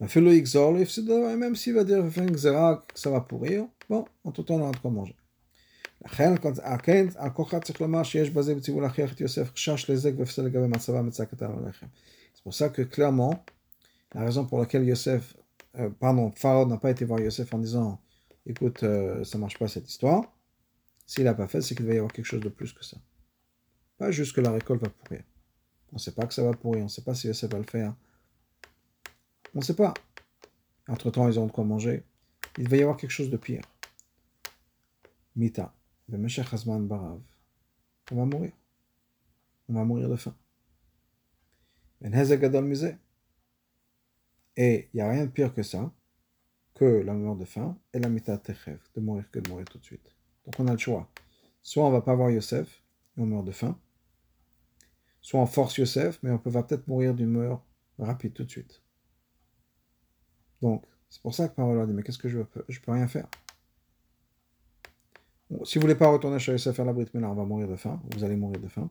Même 0.00 1.56
s'il 1.56 1.74
va 1.74 1.84
dire, 1.84 2.02
que 2.02 2.38
ça 2.94 3.10
va 3.10 3.20
pourrir, 3.20 3.66
bon, 3.88 4.06
en 4.24 4.32
tout 4.32 4.42
temps, 4.42 4.54
on 4.54 4.68
a 4.68 4.72
de 4.72 4.78
quoi 4.78 4.90
manger. 4.90 5.14
C'est 12.34 12.42
pour 12.42 12.54
ça 12.54 12.70
que 12.70 12.82
clairement, 12.82 13.44
la 14.14 14.24
raison 14.24 14.46
pour 14.46 14.58
laquelle 14.58 14.84
Yosef, 14.84 15.36
euh, 15.78 15.90
pardon, 15.90 16.32
Pharaon 16.34 16.66
n'a 16.66 16.78
pas 16.78 16.90
été 16.90 17.04
voir 17.04 17.20
Yosef 17.20 17.52
en 17.52 17.58
disant 17.58 18.00
écoute, 18.46 18.82
euh, 18.82 19.22
ça 19.24 19.36
marche 19.36 19.58
pas 19.58 19.68
cette 19.68 19.88
histoire. 19.88 20.24
S'il 21.06 21.24
n'a 21.24 21.34
pas 21.34 21.48
fait, 21.48 21.60
c'est 21.60 21.74
qu'il 21.74 21.84
va 21.84 21.92
y 21.92 21.98
avoir 21.98 22.12
quelque 22.12 22.24
chose 22.24 22.40
de 22.40 22.48
plus 22.48 22.72
que 22.72 22.84
ça. 22.84 22.96
Pas 23.98 24.10
juste 24.10 24.34
que 24.34 24.40
la 24.40 24.52
récolte 24.52 24.80
va 24.80 24.88
pourrir. 24.88 25.22
On 25.92 25.96
ne 25.96 26.00
sait 26.00 26.12
pas 26.12 26.24
que 26.24 26.32
ça 26.32 26.42
va 26.42 26.52
pourrir, 26.52 26.80
on 26.80 26.84
ne 26.84 26.88
sait 26.88 27.02
pas 27.02 27.14
si 27.14 27.34
ça 27.34 27.46
va 27.48 27.58
le 27.58 27.64
faire. 27.64 27.94
On 29.54 29.58
ne 29.58 29.64
sait 29.64 29.76
pas. 29.76 29.94
Entre-temps, 30.88 31.28
ils 31.28 31.38
ont 31.38 31.46
de 31.46 31.52
quoi 31.52 31.64
manger. 31.64 32.04
Il 32.58 32.68
va 32.68 32.76
y 32.76 32.82
avoir 32.82 32.96
quelque 32.96 33.10
chose 33.10 33.30
de 33.30 33.36
pire. 33.36 33.62
Mita, 35.36 35.74
le 36.08 36.18
Meshach 36.18 36.52
Hazman 36.52 36.86
Barav. 36.86 37.20
on 38.10 38.16
va 38.16 38.24
mourir. 38.24 38.52
On 39.68 39.74
va 39.74 39.84
mourir 39.84 40.08
de 40.08 40.16
faim. 40.16 40.34
Et 44.56 44.88
il 44.92 44.96
n'y 44.96 45.00
a 45.00 45.08
rien 45.08 45.26
de 45.26 45.30
pire 45.30 45.54
que 45.54 45.62
ça, 45.62 45.92
que 46.74 46.84
la 46.84 47.12
mort 47.12 47.36
de 47.36 47.44
faim 47.44 47.78
et 47.92 47.98
la 47.98 48.08
mita 48.08 48.36
de 48.36 49.00
mourir 49.00 49.30
que 49.30 49.38
de 49.38 49.48
mourir 49.48 49.66
tout 49.66 49.78
de 49.78 49.84
suite. 49.84 50.14
Donc 50.44 50.58
on 50.58 50.66
a 50.66 50.72
le 50.72 50.78
choix. 50.78 51.08
Soit 51.62 51.84
on 51.84 51.90
va 51.90 52.00
pas 52.00 52.14
voir 52.14 52.30
Yosef 52.30 52.82
et 53.16 53.20
on 53.20 53.26
meurt 53.26 53.44
de 53.44 53.52
faim, 53.52 53.78
soit 55.20 55.40
on 55.40 55.46
force 55.46 55.76
Yosef, 55.76 56.18
mais 56.22 56.30
on 56.30 56.38
peut, 56.38 56.50
va 56.50 56.62
peut-être 56.62 56.88
mourir 56.88 57.14
d'une 57.14 57.30
mort 57.30 57.64
rapide 57.98 58.32
tout 58.32 58.44
de 58.44 58.50
suite. 58.50 58.82
Donc, 60.62 60.84
c'est 61.08 61.22
pour 61.22 61.34
ça 61.34 61.48
que 61.48 61.54
Parole 61.54 61.80
a 61.80 61.86
dit, 61.86 61.92
mais 61.92 62.02
qu'est-ce 62.02 62.18
que 62.18 62.28
je 62.28 62.40
peux 62.40 62.64
Je 62.68 62.80
peux 62.80 62.92
rien 62.92 63.08
faire? 63.08 63.26
si 65.64 65.78
vous 65.78 65.82
voulez 65.82 65.96
pas 65.96 66.08
retourner 66.08 66.38
chez 66.38 66.52
Yosef 66.52 66.76
faire 66.76 66.84
la 66.84 66.92
brite, 66.92 67.10
mais 67.12 67.20
là, 67.20 67.30
on 67.30 67.34
va 67.34 67.44
mourir 67.44 67.68
de 67.68 67.76
faim, 67.76 68.00
vous 68.14 68.22
allez 68.22 68.36
mourir 68.36 68.60
de 68.60 68.68
faim. 68.68 68.88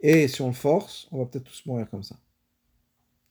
Et 0.00 0.28
si 0.28 0.42
on 0.42 0.48
le 0.48 0.52
force, 0.52 1.08
on 1.10 1.18
va 1.18 1.26
peut-être 1.26 1.44
tous 1.44 1.64
mourir 1.66 1.88
comme 1.88 2.02
ça. 2.02 2.16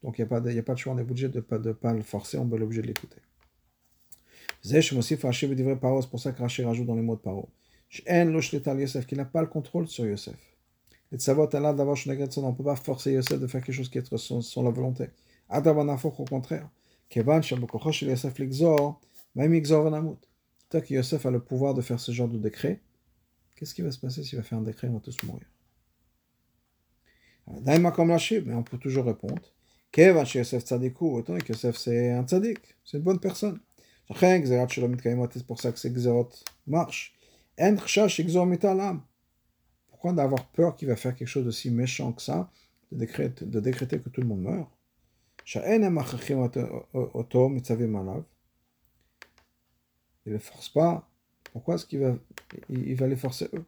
Donc 0.03 0.17
il 0.17 0.21
n'y 0.21 0.25
a, 0.25 0.29
pas 0.29 0.41
de, 0.41 0.57
a 0.57 0.63
pas 0.63 0.73
de 0.73 0.79
choix, 0.79 0.93
on 0.93 0.97
est 0.97 1.01
obligé 1.01 1.29
de 1.29 1.37
ne 1.37 1.41
pas, 1.41 1.57
de 1.57 1.71
pas 1.71 1.93
le 1.93 2.01
forcer, 2.01 2.37
on 2.37 2.49
est 2.49 2.61
obligé 2.61 2.81
de 2.81 2.87
l'écouter. 2.87 3.17
C'est 4.61 4.81
pour 6.09 6.19
ça 6.19 6.31
que 6.31 6.41
Rachid 6.41 6.65
rajoute 6.65 6.85
dans 6.85 6.95
les 6.95 7.01
mots 7.01 7.15
de 7.15 7.21
Paro. 7.21 7.49
Yosef, 8.79 9.05
qui 9.05 9.15
n'a 9.15 9.25
pas 9.25 9.41
le 9.41 9.47
contrôle 9.47 9.87
sur 9.87 10.05
Yosef. 10.05 10.35
Et 11.11 11.15
de 11.15 11.21
savoir 11.21 11.47
on 11.53 11.57
ne 11.59 12.51
peut 12.51 12.63
pas 12.63 12.75
forcer 12.75 13.13
Yosef 13.13 13.39
de 13.39 13.47
faire 13.47 13.63
quelque 13.63 13.75
chose 13.75 13.89
qui 13.89 13.97
est 13.97 14.17
sans, 14.17 14.63
la 14.63 14.71
volonté. 14.71 15.09
Au 15.49 16.25
contraire. 16.25 16.69
Tant 20.69 20.81
que 20.81 20.93
Yosef 20.93 21.25
a 21.25 21.31
le 21.31 21.39
pouvoir 21.39 21.73
de 21.73 21.81
faire 21.81 21.99
ce 21.99 22.11
genre 22.11 22.27
de 22.27 22.37
décret, 22.37 22.81
qu'est-ce 23.55 23.73
qui 23.73 23.81
va 23.81 23.91
se 23.91 23.99
passer 23.99 24.23
s'il 24.23 24.37
va 24.37 24.43
faire 24.43 24.57
un 24.57 24.63
décret, 24.63 24.89
on 24.89 24.93
va 24.95 24.99
tous 24.99 25.23
mourir. 25.23 25.45
Mais 27.47 28.53
on 28.53 28.63
peut 28.63 28.77
toujours 28.77 29.05
répondre. 29.05 29.41
Yosef 29.95 30.63
tzadikou, 30.63 31.15
autant 31.15 31.37
que 31.37 31.53
Yosef 31.53 31.77
c'est 31.77 32.11
un 32.11 32.23
tzadik, 32.23 32.59
c'est 32.83 32.97
une 32.97 33.03
bonne 33.03 33.19
personne. 33.19 33.59
C'est 34.09 35.45
pour 35.47 35.59
ça 35.61 35.71
que 35.71 35.79
ces 35.79 35.89
Xerot 35.91 36.29
marchent. 36.65 37.15
Pourquoi 39.87 40.13
d'avoir 40.13 40.45
peur 40.49 40.75
qu'il 40.75 40.87
va 40.87 40.95
faire 40.95 41.15
quelque 41.15 41.27
chose 41.27 41.45
de 41.45 41.51
si 41.51 41.71
méchant 41.71 42.11
que 42.13 42.21
ça, 42.21 42.51
de 42.91 42.97
décréter, 42.97 43.45
de 43.45 43.59
décréter 43.59 43.99
que 43.99 44.09
tout 44.09 44.21
le 44.21 44.27
monde 44.27 44.41
meurt 44.41 44.69
Il 50.25 50.33
ne 50.33 50.37
force 50.37 50.67
pas. 50.69 51.09
Pourquoi 51.53 51.75
est-ce 51.75 51.85
qu'il 51.85 51.99
va, 51.99 52.15
il, 52.69 52.95
va 52.95 53.07
les 53.07 53.15
forcer 53.15 53.47
eux 53.53 53.63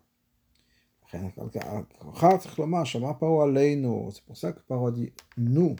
C'est 1.10 1.20
pour 4.26 4.38
ça 4.38 4.52
que 4.52 4.60
Paro 4.60 4.92
dit 4.92 5.14
nous. 5.38 5.78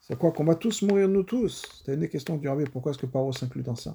C'est 0.00 0.18
quoi 0.18 0.32
Qu'on 0.32 0.44
va 0.44 0.54
tous 0.54 0.82
mourir, 0.82 1.08
nous 1.08 1.22
tous 1.22 1.62
C'était 1.78 1.94
une 1.94 2.00
des 2.00 2.10
questions 2.10 2.36
du 2.36 2.46
Rabbi. 2.46 2.64
Pourquoi 2.64 2.92
est-ce 2.92 2.98
que 2.98 3.06
Paro 3.06 3.32
s'inclut 3.32 3.62
dans 3.62 3.74
ça 3.74 3.92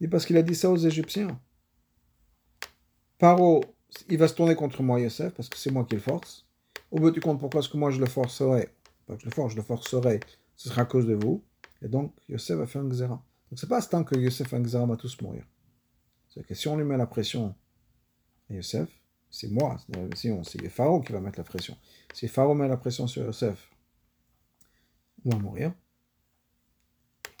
dit 0.00 0.08
parce 0.08 0.26
qu'il 0.26 0.36
a 0.36 0.42
dit 0.42 0.56
ça 0.56 0.68
aux 0.68 0.76
Égyptiens. 0.76 1.38
Paro, 3.18 3.62
il 4.08 4.18
va 4.18 4.26
se 4.26 4.34
tourner 4.34 4.56
contre 4.56 4.82
moi, 4.82 4.98
Yosef, 4.98 5.32
parce 5.34 5.48
que 5.48 5.56
c'est 5.56 5.70
moi 5.70 5.84
qui 5.84 5.94
le 5.94 6.00
force. 6.00 6.44
Au 6.90 6.98
bout 6.98 7.10
du 7.10 7.20
compte, 7.20 7.40
pourquoi 7.40 7.60
est-ce 7.60 7.68
que 7.68 7.76
moi 7.76 7.90
je 7.90 8.00
le 8.00 8.06
forcerai? 8.06 8.68
Je 9.08 9.24
le 9.24 9.30
force, 9.30 9.52
je 9.52 9.56
le 9.56 9.62
forcerai. 9.62 10.20
Ce 10.56 10.68
sera 10.68 10.82
à 10.82 10.84
cause 10.84 11.06
de 11.06 11.14
vous. 11.14 11.42
Et 11.82 11.88
donc, 11.88 12.14
Yosef 12.28 12.56
va 12.56 12.66
faire 12.66 12.82
un 12.82 12.88
xéra. 12.88 13.22
Donc, 13.50 13.58
c'est 13.58 13.68
pas 13.68 13.80
ce 13.80 13.88
temps 13.88 14.04
que 14.04 14.16
Yosef 14.16 14.48
fait 14.48 14.56
un 14.56 14.62
xéra, 14.62 14.86
va 14.86 14.96
tous 14.96 15.20
mourir. 15.20 15.44
C'est 16.28 16.46
que 16.46 16.54
si 16.54 16.68
on 16.68 16.76
lui 16.76 16.84
met 16.84 16.96
la 16.96 17.06
pression 17.06 17.54
à 18.50 18.54
Yosef, 18.54 18.88
c'est 19.30 19.50
moi, 19.50 19.76
c'est 20.14 20.68
Pharaon 20.68 21.00
qui 21.00 21.12
va 21.12 21.20
mettre 21.20 21.38
la 21.38 21.44
pression. 21.44 21.76
Si 22.12 22.28
Pharaon 22.28 22.54
met 22.54 22.68
la 22.68 22.76
pression 22.76 23.06
sur 23.06 23.24
Yosef, 23.24 23.70
on 25.24 25.30
va 25.30 25.38
mourir. 25.38 25.74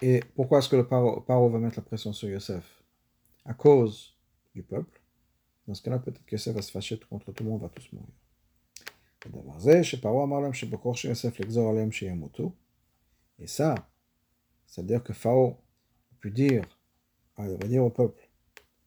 Et 0.02 0.20
pourquoi 0.34 0.58
est-ce 0.58 0.68
que 0.68 0.76
le 0.76 0.86
paro, 0.86 1.48
va 1.48 1.58
mettre 1.58 1.76
la 1.76 1.82
pression 1.82 2.12
sur 2.12 2.28
Yosef? 2.28 2.82
À 3.44 3.54
cause 3.54 4.16
du 4.54 4.62
peuple. 4.62 5.00
Dans 5.66 5.74
ce 5.74 5.82
cas-là, 5.82 5.98
peut-être 6.00 6.24
que 6.24 6.34
Yosef 6.34 6.54
va 6.54 6.62
se 6.62 6.72
fâcher 6.72 6.98
contre 7.08 7.32
tout 7.32 7.44
le 7.44 7.50
monde, 7.50 7.60
on 7.62 7.66
va 7.66 7.70
tous 7.70 7.90
mourir. 7.92 8.12
Et 13.38 13.46
ça, 13.46 13.74
c'est-à-dire 14.66 15.02
que 15.02 15.12
Pharaon 15.12 15.56
pu 16.20 16.30
dire, 16.30 16.64
va 17.36 17.68
dire 17.68 17.84
au 17.84 17.90
peuple 17.90 18.28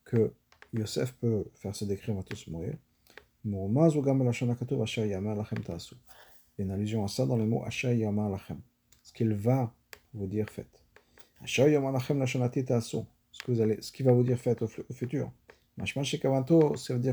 que 0.06 0.34
Yosef 0.73 1.13
peut 1.13 1.45
faire 1.56 1.76
ce 1.76 1.86
décret, 1.86 2.12
on 2.12 2.23
tous 2.23 2.47
mourir. 2.47 2.76
Il 3.43 3.54
y 3.54 3.56
a 6.62 6.65
une 6.65 6.71
allusion 6.71 7.04
à 7.04 7.08
ça 7.08 7.26
dans 7.26 7.38
le 7.38 7.45
mot 7.45 7.63
ce 9.04 9.13
qu'il 9.13 9.34
va 9.36 9.73
vous 10.13 10.28
dire 10.28 10.50
faites. 10.50 10.82
Ce 13.32 13.91
qu'il 13.91 14.06
va 14.06 14.13
vous 14.13 14.23
dire 14.23 14.39
faites 14.39 14.62
au, 14.62 14.67
futur. 14.67 15.32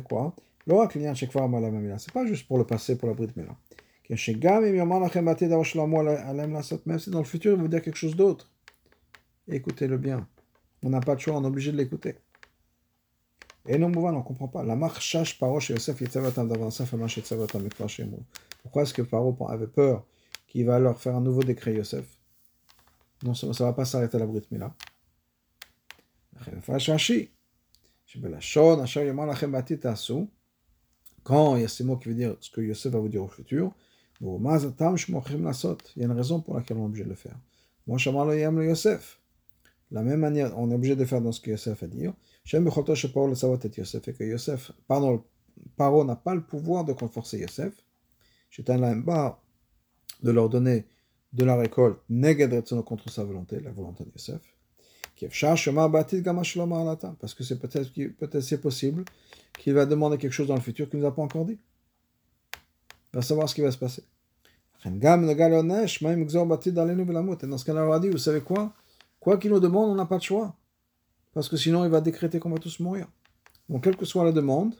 Quoi 0.04 0.34
C'est 0.66 2.12
pas 2.12 2.26
juste 2.26 2.46
pour 2.46 2.58
le 2.58 2.64
passé, 2.64 2.96
pour 2.96 3.08
la 3.08 3.14
bride 3.14 3.32
Mila. 3.36 3.56
Même 4.08 4.18
si 4.18 4.34
dans 7.10 7.18
le 7.18 7.24
futur, 7.24 7.56
il 7.56 7.62
va 7.62 7.68
dire 7.68 7.82
quelque 7.82 7.96
chose 7.96 8.16
d'autre. 8.16 8.50
Écoutez-le 9.48 9.98
bien. 9.98 10.26
On 10.82 10.90
n'a 10.90 11.00
pas 11.00 11.14
de 11.14 11.20
choix, 11.20 11.36
on 11.36 11.44
est 11.44 11.46
obligé 11.46 11.70
de 11.72 11.76
l'écouter. 11.76 12.16
Et 13.66 13.78
non, 13.78 13.90
on 13.94 14.12
ne 14.12 14.22
comprend 14.22 14.48
pas. 14.48 14.62
La 14.62 14.74
Yosef, 14.74 15.38
Pourquoi 18.62 18.82
est-ce 18.82 18.94
que 18.94 19.02
Paro 19.02 19.36
avait 19.48 19.66
peur 19.66 20.06
il 20.56 20.66
va 20.66 20.78
leur 20.78 21.00
faire 21.00 21.16
un 21.16 21.20
nouveau 21.20 21.42
décret, 21.42 21.74
Yosef? 21.74 22.06
Non, 23.24 23.34
ça 23.34 23.48
ne 23.48 23.52
va 23.52 23.72
pas 23.72 23.84
s'arrêter 23.84 24.16
à 24.16 24.20
la 24.20 24.26
Brit 24.26 24.46
Mila. 24.52 24.72
Y 26.46 26.50
a 29.86 29.96
ces 31.68 31.84
mots 31.84 31.96
qui 31.96 32.08
veulent 32.08 32.16
dire 32.16 32.36
ce 32.40 32.50
que 32.50 32.60
Yosef 32.60 32.92
va 32.92 32.98
vous 32.98 33.08
dire 33.08 33.22
au 33.22 33.28
futur, 33.28 33.72
il 34.20 34.26
y 34.26 34.28
a 34.28 36.04
une 36.04 36.12
raison 36.12 36.40
pour 36.40 36.54
laquelle 36.56 36.76
on 36.76 36.82
est 36.82 36.86
obligé 36.86 37.04
de 37.04 37.08
le 37.10 37.14
faire. 37.14 37.36
Moi, 37.86 37.98
le 37.98 38.64
Yosef. 38.66 39.18
La 39.90 40.02
même 40.02 40.20
manière, 40.20 40.58
on 40.58 40.70
est 40.70 40.74
obligé 40.74 40.96
de 40.96 41.04
faire 41.04 41.20
dans 41.20 41.32
ce 41.32 41.40
que 41.40 41.50
Yosef 41.50 41.82
a 41.82 41.86
dit. 41.86 42.04
Et 42.06 42.10
que 44.12 44.24
Yosef, 44.24 44.72
pardon, 44.86 45.22
Paro 45.76 46.04
n'a 46.04 46.16
pas 46.16 46.34
le 46.34 46.42
pouvoir 46.42 46.84
de 46.84 46.92
conforcer 46.92 47.38
Yosef. 47.38 47.72
J'étais 48.50 48.78
là 48.78 49.38
de 50.22 50.30
leur 50.30 50.48
donner 50.48 50.86
de 51.32 51.44
la 51.44 51.56
récolte 51.56 51.98
contre 52.86 53.10
sa 53.10 53.24
volonté, 53.24 53.60
la 53.60 53.72
volonté 53.72 54.04
de 54.04 54.10
Yosef. 54.10 54.40
Parce 57.20 57.34
que 57.34 57.44
c'est 57.44 57.58
peut-être 57.58 57.92
peut 58.16 58.40
c'est 58.40 58.60
possible 58.60 59.04
qu'il 59.58 59.74
va 59.74 59.86
demander 59.86 60.18
quelque 60.18 60.32
chose 60.32 60.48
dans 60.48 60.54
le 60.54 60.60
futur 60.60 60.88
qu'il 60.88 60.98
ne 60.98 61.04
nous 61.04 61.08
a 61.08 61.14
pas 61.14 61.22
encore 61.22 61.44
dit. 61.44 61.58
Il 63.12 63.16
va 63.16 63.22
savoir 63.22 63.48
ce 63.48 63.54
qui 63.54 63.60
va 63.60 63.70
se 63.70 63.78
passer. 63.78 64.02
Et 64.84 64.90
dans 64.90 65.38
ce 67.58 67.64
cas-là, 67.64 67.84
on 67.84 67.88
va 67.88 68.00
dire, 68.00 68.10
vous 68.10 68.18
savez 68.18 68.40
quoi? 68.40 68.74
Quoi 69.20 69.38
qu'il 69.38 69.50
nous 69.50 69.60
demande, 69.60 69.90
on 69.90 69.94
n'a 69.94 70.04
pas 70.06 70.18
de 70.18 70.22
choix. 70.22 70.56
Parce 71.32 71.48
que 71.48 71.56
sinon, 71.56 71.84
il 71.84 71.90
va 71.90 72.00
décréter 72.00 72.38
qu'on 72.38 72.50
va 72.50 72.58
tous 72.58 72.80
mourir. 72.80 73.06
Donc, 73.68 73.84
quelle 73.84 73.96
que 73.96 74.04
soit 74.04 74.24
la 74.24 74.32
demande, 74.32 74.74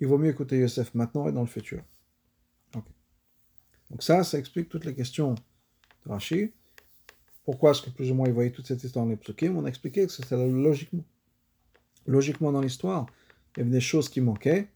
il 0.00 0.06
vaut 0.06 0.18
mieux 0.18 0.30
écouter 0.30 0.58
Yosef 0.58 0.94
maintenant 0.94 1.28
et 1.28 1.32
dans 1.32 1.42
le 1.42 1.46
futur. 1.46 1.82
Donc 3.90 4.02
ça, 4.02 4.22
ça 4.22 4.38
explique 4.38 4.68
toutes 4.68 4.84
les 4.84 4.94
questions 4.94 5.34
de 5.34 6.10
Rashi. 6.10 6.52
Pourquoi 7.44 7.72
est-ce 7.72 7.82
que 7.82 7.90
plus 7.90 8.10
ou 8.10 8.14
moins 8.14 8.26
il 8.26 8.32
voyait 8.32 8.50
toute 8.50 8.66
cette 8.66 8.82
histoire 8.84 9.04
dans 9.04 9.10
les 9.10 9.16
psukim 9.16 9.56
On 9.56 9.64
a 9.64 9.68
expliqué 9.68 10.06
que 10.06 10.12
c'était 10.12 10.36
logiquement. 10.36 11.04
Logiquement 12.06 12.52
dans 12.52 12.60
l'histoire, 12.60 13.06
il 13.56 13.60
y 13.60 13.62
avait 13.62 13.70
des 13.70 13.80
choses 13.80 14.08
qui 14.08 14.20
manquaient 14.20 14.68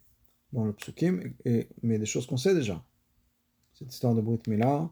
dans 0.52 0.64
le 0.64 0.72
psukim, 0.72 1.20
mais 1.82 1.98
des 1.98 2.06
choses 2.06 2.26
qu'on 2.26 2.36
sait 2.36 2.54
déjà. 2.54 2.82
Cette 3.74 3.92
histoire 3.92 4.14
de 4.14 4.20
Brit 4.20 4.40
Mila, 4.46 4.88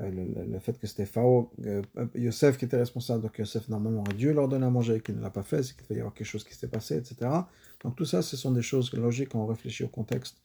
euh, 0.00 0.44
le, 0.46 0.58
fait 0.60 0.78
que 0.78 0.86
c'était 0.86 1.06
Pharaon, 1.06 1.50
euh, 1.64 1.82
Yosef 2.14 2.56
qui 2.58 2.66
était 2.66 2.76
responsable, 2.76 3.22
donc 3.22 3.38
Yosef 3.38 3.68
normalement 3.68 4.00
aurait 4.00 4.14
dû 4.14 4.32
leur 4.32 4.48
donner 4.48 4.66
à 4.66 4.70
manger 4.70 4.96
et 4.96 5.00
qu'il 5.00 5.16
ne 5.16 5.22
l'a 5.22 5.30
pas 5.30 5.42
fait, 5.42 5.62
c'est 5.62 5.74
qu'il 5.74 5.84
devait 5.84 5.96
y 5.96 6.00
avoir 6.00 6.14
quelque 6.14 6.26
chose 6.26 6.44
qui 6.44 6.54
s'était 6.54 6.68
passé, 6.68 6.96
etc. 6.96 7.30
Donc 7.82 7.96
tout 7.96 8.04
ça, 8.04 8.22
ce 8.22 8.36
sont 8.36 8.52
des 8.52 8.62
choses 8.62 8.92
logiques 8.92 9.30
quand 9.30 9.40
on 9.40 9.46
réfléchit 9.46 9.84
au 9.84 9.88
contexte 9.88 10.36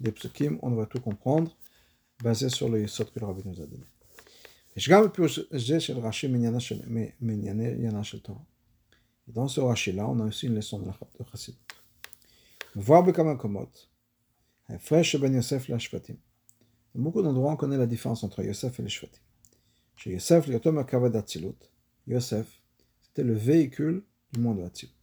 des 0.00 0.12
psukim, 0.12 0.58
on 0.62 0.70
devrait 0.70 0.86
tout 0.86 1.00
comprendre 1.00 1.54
basé 2.22 2.48
sur 2.48 2.68
le 2.68 2.80
yesod 2.80 3.10
que 3.10 3.20
le 3.20 3.26
rabbi 3.26 3.42
nous 3.44 3.60
a 3.60 3.66
donné. 3.66 3.84
Dans 9.27 9.47
ce 9.47 9.59
Rashi-là, 9.59 10.07
on 10.07 10.19
a 10.19 10.25
aussi 10.25 10.47
une 10.47 10.55
leçon 10.55 10.79
de 10.79 10.85
la 10.85 10.95
Chassidut. 11.31 11.57
Voir 12.75 13.01
בכמה 13.01 13.33
מקומות, 13.33 13.85
ההפרש 14.69 15.11
שבין 15.11 15.35
יוסף 15.35 15.69
להשבטים. 15.69 16.15
Beaucoup 16.95 17.21
d'endroits, 17.21 17.53
on 17.53 17.55
connaît 17.55 17.77
la 17.77 17.85
différence 17.85 18.23
entre 18.23 18.43
Yosef 18.43 18.79
et 18.79 18.83
les 18.83 18.89
Shvatim. 18.89 19.21
Chez 19.95 20.11
Yosef, 20.11 20.47
l'yotom 20.47 20.77
akavad 20.79 21.15
Atzilut, 21.15 21.59
Yosef, 22.07 22.61
c'était 23.03 23.23
le 23.23 23.33
véhicule 23.33 24.03
du 24.33 24.39
monde 24.39 24.57
de 24.57 24.63
Atzilut. 24.63 24.93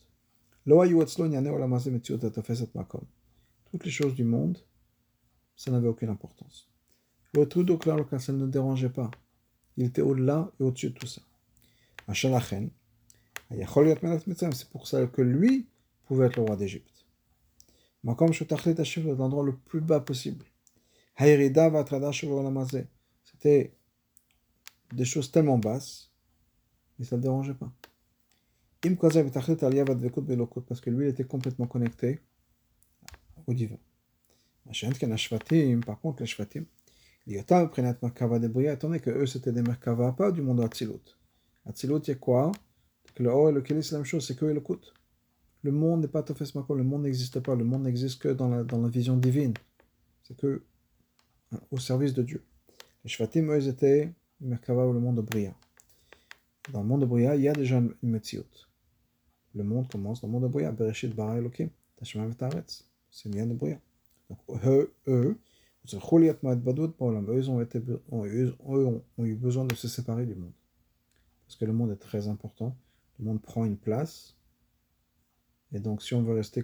Toutes 3.71 3.85
les 3.85 3.91
choses 3.91 4.15
du 4.15 4.25
monde, 4.25 4.59
ça 5.55 5.71
n'avait 5.71 5.89
aucune 5.89 6.09
importance. 6.09 6.69
Le 7.35 7.47
tout 7.47 7.65
ça 8.19 8.33
ne 8.33 8.47
dérangeait 8.47 8.89
pas. 8.89 9.11
Il 9.78 9.86
était 9.86 10.02
au-delà 10.02 10.52
et 10.60 10.64
au-dessus 10.64 10.90
de 10.90 10.96
tout 10.96 11.08
ça. 11.08 11.22
C'est 12.14 12.30
pour 14.70 14.88
ça 14.88 15.06
que 15.08 15.22
lui 15.22 15.68
pouvait 16.06 16.28
être 16.28 16.38
le 16.38 16.44
roi 16.44 16.56
d'Égypte. 16.56 17.06
l'endroit 19.18 19.44
le 19.44 19.56
plus 19.56 19.82
bas 19.82 20.00
possible. 20.00 20.46
C'était 23.24 23.74
des 24.94 25.06
choses 25.06 25.32
tellement 25.32 25.58
basses, 25.58 26.12
mais 26.98 27.06
ça 27.06 27.16
ne 27.16 27.22
le 27.22 27.24
dérangeait 27.24 27.54
pas. 27.54 27.72
Parce 30.68 30.82
que 30.82 30.90
lui, 30.90 31.06
il 31.06 31.10
était 31.10 31.24
complètement 31.24 31.68
connecté 31.68 32.20
au 33.48 33.54
divin. 33.54 33.78
Par 35.86 36.00
contre, 36.00 36.22
les 36.22 36.28
Shvatim, 36.28 36.66
étant 37.28 38.88
donné 38.88 39.00
que 39.00 39.10
eux 39.10 39.26
c'était 39.26 39.52
des 39.52 39.62
Merkava, 39.62 40.12
pas 40.14 40.32
du 40.32 40.42
monde 40.42 40.62
Atzilut. 40.62 41.18
Atzilut, 41.66 42.00
il 42.08 42.10
y 42.10 42.12
a 42.12 42.16
quoi 42.16 42.52
Que 43.16 43.24
le 43.24 43.30
Or 43.30 43.50
et 43.50 43.52
le 43.52 43.62
Kéli, 43.62 43.84
c'est 43.84 43.94
la 43.94 44.00
même 44.00 44.06
chose, 44.06 44.26
c'est 44.26 44.36
que 44.36 44.46
le 44.46 44.60
Kout. 44.60 44.94
Le 45.64 45.72
monde 45.72 46.02
n'est 46.02 46.08
pas 46.08 46.24
Tofes 46.24 46.56
Makol, 46.56 46.80
le 46.80 46.84
monde 46.84 47.04
n'existe 47.04 47.40
pas, 47.40 47.56
le 47.56 47.64
monde 47.64 47.84
n'existe 47.84 48.20
que 48.22 48.30
dans 48.30 48.50
la, 48.50 48.64
dans 48.64 48.82
la 48.82 48.90
vision 48.90 49.16
divine. 49.16 49.54
C'est 50.24 50.36
que 50.36 50.64
hein, 51.52 51.60
au 51.70 51.78
service 51.78 52.14
de 52.14 52.24
Dieu. 52.24 52.44
Les 53.04 53.10
Shvatim, 53.10 53.52
eux, 53.52 53.58
ils 53.58 53.68
étaient 53.68 54.12
Merkava 54.40 54.88
ou 54.88 54.94
le 54.94 55.00
monde 55.00 55.18
de 55.18 55.22
Bria. 55.22 55.54
Dans 56.72 56.82
le 56.82 56.88
monde 56.88 57.02
de 57.02 57.06
Bria, 57.06 57.36
il 57.36 57.44
y 57.44 57.48
a 57.48 57.54
déjà 57.54 57.78
une 57.78 57.94
Metziut. 58.02 58.68
Le 59.54 59.64
monde 59.64 59.88
commence 59.88 60.22
dans 60.22 60.28
le 60.28 60.32
monde 60.32 60.44
de 60.44 60.48
Bria. 60.48 60.72
Bereshit 60.72 61.14
bara 61.14 61.38
Elohim, 61.38 61.70
Tashma 61.98 62.26
v'taretz. 62.26 62.88
C'est 63.12 63.30
une 63.30 63.50
de 63.50 63.54
Bria. 63.54 63.80
Donc 64.30 64.40
eux, 64.66 64.94
eux, 65.08 65.38
eux, 67.28 67.50
ont, 67.50 67.60
ont, 68.12 68.26
eux 68.26 68.86
ont, 68.86 69.04
ont 69.18 69.26
eu 69.26 69.36
besoin 69.36 69.66
de 69.66 69.76
se 69.76 69.88
séparer 69.88 70.26
du 70.26 70.36
monde. 70.36 70.54
Parce 71.48 71.58
que 71.58 71.66
le 71.66 71.74
monde 71.74 71.92
est 71.92 71.98
très 71.98 72.28
important. 72.28 72.78
Le 73.20 73.26
monde 73.26 73.42
prend 73.42 73.66
une 73.66 73.78
place. 73.78 74.38
Et 75.74 75.80
donc, 75.80 76.02
si 76.04 76.14
on 76.14 76.22
veut 76.22 76.34
rester 76.34 76.64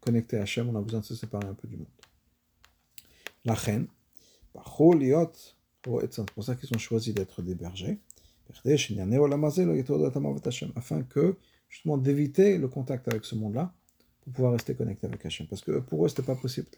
connecté 0.00 0.36
à 0.38 0.42
Hachem, 0.42 0.68
on 0.68 0.76
a 0.76 0.80
besoin 0.80 1.00
de 1.00 1.04
se 1.04 1.14
séparer 1.14 1.46
un 1.46 1.54
peu 1.54 1.68
du 1.68 1.76
monde. 1.76 1.86
La 3.44 3.54
reine, 3.54 3.88
c'est 4.54 6.30
pour 6.34 6.44
ça 6.44 6.54
qu'ils 6.54 6.74
ont 6.74 6.78
choisi 6.78 7.12
d'être 7.14 7.42
des 7.42 7.54
bergers, 7.54 7.98
afin 10.76 11.02
que, 11.02 11.36
justement, 11.68 11.98
d'éviter 11.98 12.58
le 12.58 12.68
contact 12.68 13.08
avec 13.08 13.24
ce 13.24 13.34
monde-là, 13.34 13.72
pour 14.20 14.32
pouvoir 14.32 14.52
rester 14.52 14.74
connecté 14.74 15.06
avec 15.06 15.24
Hachem. 15.24 15.46
Parce 15.46 15.62
que 15.62 15.78
pour 15.78 16.04
eux, 16.04 16.08
ce 16.08 16.14
n'était 16.14 16.22
pas 16.22 16.36
possible 16.36 16.68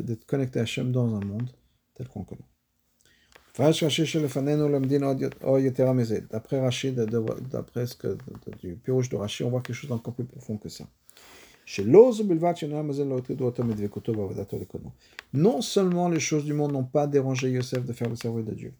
d'être 0.00 0.24
connecté 0.24 0.58
à 0.58 0.62
Hachem 0.62 0.92
dans 0.92 1.14
un 1.14 1.20
monde 1.20 1.50
tel 1.94 2.08
qu'on 2.08 2.24
connaît. 2.24 2.40
D'après 6.30 6.60
Rachid, 6.60 6.94
d'après 6.94 7.86
ce 7.86 7.94
que 7.94 8.16
du 8.60 8.76
pirouge 8.76 9.10
de 9.10 9.16
Rachid, 9.16 9.46
on 9.46 9.50
voit 9.50 9.60
quelque 9.60 9.76
chose 9.76 9.90
d'encore 9.90 10.14
plus 10.14 10.24
profond 10.24 10.56
que 10.56 10.70
ça. 10.70 10.84
Non 15.32 15.60
seulement 15.60 16.08
les 16.08 16.20
choses 16.20 16.44
du 16.44 16.54
monde 16.54 16.72
n'ont 16.72 16.84
pas 16.84 17.06
dérangé 17.06 17.50
Yosef 17.50 17.84
de 17.84 17.92
faire 17.92 18.08
le 18.08 18.16
service 18.16 18.46
de 18.46 18.54
Dieu. 18.54 18.74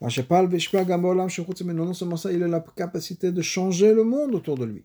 Non 0.00 1.92
seulement 1.92 2.16
ça, 2.16 2.32
il 2.32 2.42
a 2.42 2.48
la 2.48 2.60
capacité 2.60 3.32
de 3.32 3.42
changer 3.42 3.92
le 3.92 4.04
monde 4.04 4.34
autour 4.34 4.56
de 4.56 4.64
lui. 4.64 4.84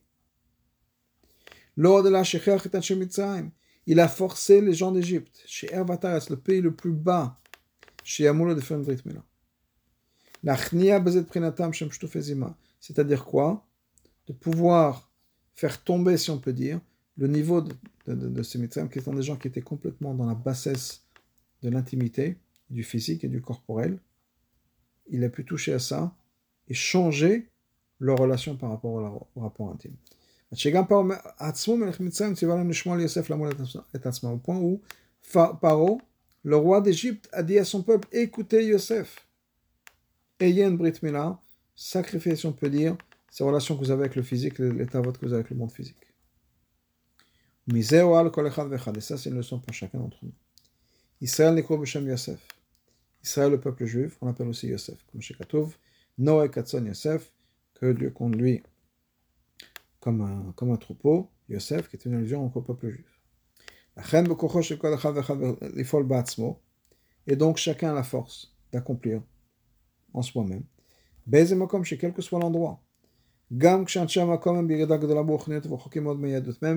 Il 3.85 3.99
a 3.99 4.07
forcé 4.07 4.61
les 4.61 4.73
gens 4.73 4.91
d'Égypte, 4.91 5.43
chez 5.45 5.73
Ervataras, 5.73 6.27
le 6.29 6.37
pays 6.37 6.61
le 6.61 6.73
plus 6.73 6.91
bas, 6.91 7.39
chez 8.03 8.23
Yamoula 8.23 8.55
de 8.55 8.61
faire 8.61 8.77
une 8.77 8.83
Brit 8.83 9.01
C'est-à-dire 12.79 13.25
quoi? 13.25 13.67
De 14.27 14.33
pouvoir 14.33 15.11
faire 15.55 15.83
tomber, 15.83 16.17
si 16.17 16.29
on 16.29 16.39
peut 16.39 16.53
dire, 16.53 16.79
le 17.17 17.27
niveau 17.27 17.61
de, 17.61 18.43
ces 18.43 18.57
médecins, 18.57 18.87
qui 18.87 19.01
sont 19.01 19.13
des 19.13 19.23
gens 19.23 19.35
qui 19.35 19.47
étaient 19.47 19.61
complètement 19.61 20.13
dans 20.13 20.25
la 20.25 20.35
bassesse 20.35 21.03
de 21.61 21.69
l'intimité, 21.69 22.37
du 22.69 22.83
physique 22.83 23.23
et 23.23 23.27
du 23.27 23.41
corporel, 23.41 23.99
il 25.09 25.23
a 25.23 25.29
pu 25.29 25.43
toucher 25.43 25.73
à 25.73 25.79
ça 25.79 26.15
et 26.67 26.73
changer 26.73 27.49
leur 27.99 28.17
relation 28.17 28.55
par 28.55 28.69
rapport 28.69 29.27
au, 29.35 29.41
rapport 29.41 29.69
intime. 29.71 29.95
Au 30.51 30.55
point 34.37 34.57
où 34.57 34.81
Paro, 35.31 36.01
le 36.43 36.55
roi 36.55 36.81
d'Égypte, 36.81 37.29
a 37.31 37.43
dit 37.43 37.59
à 37.59 37.65
son 37.65 37.83
peuple 37.83 38.07
Écoutez 38.11 38.65
Yosef, 38.65 39.27
ayez 40.39 40.63
une 40.63 40.77
Brit 40.77 40.93
Mila, 41.03 41.39
sacrifiez, 41.75 42.35
si 42.35 42.47
on 42.47 42.53
peut 42.53 42.69
dire, 42.69 42.97
ces 43.29 43.43
relations 43.43 43.75
que 43.75 43.81
vous 43.81 43.91
avez 43.91 44.01
avec 44.01 44.15
le 44.15 44.23
physique, 44.23 44.57
l'état 44.57 45.01
que 45.01 45.25
vous 45.25 45.33
avez 45.33 45.41
avec 45.41 45.51
le 45.51 45.57
monde 45.57 45.71
physique. 45.71 45.95
Et 47.71 47.83
ça, 47.83 49.17
c'est 49.17 49.29
une 49.29 49.35
leçon 49.35 49.59
pour 49.59 49.73
chacun 49.73 49.99
d'entre 49.99 50.17
nous. 50.23 50.33
Israël 51.21 51.53
n'est 51.53 51.63
Yosef. 52.07 52.39
Israël, 53.23 53.51
le 53.51 53.59
peuple 53.59 53.85
juif, 53.85 54.17
on 54.21 54.25
l'appelle 54.25 54.47
aussi 54.47 54.67
Yosef. 54.67 54.97
Comme 55.11 55.21
Katson 56.49 56.85
Yosef, 56.85 57.31
que 57.75 57.91
Dieu 57.91 58.09
conduit 58.09 58.63
comme 59.99 60.21
un, 60.21 60.53
comme 60.55 60.71
un 60.71 60.77
troupeau, 60.77 61.29
Yosef, 61.49 61.89
qui 61.89 61.97
est 61.97 62.05
une 62.05 62.15
allusion 62.15 62.45
au 62.45 62.61
peuple 62.61 62.89
juif. 62.89 63.19
Et 67.27 67.35
donc 67.35 67.57
chacun 67.57 67.91
a 67.91 67.93
la 67.93 68.03
force 68.03 68.55
d'accomplir 68.71 69.21
en 70.13 70.21
soi-même. 70.21 70.63
Quel 71.31 72.13
que 72.13 72.21
soit 72.21 72.39
l'endroit. 72.39 72.81
Même 73.51 73.85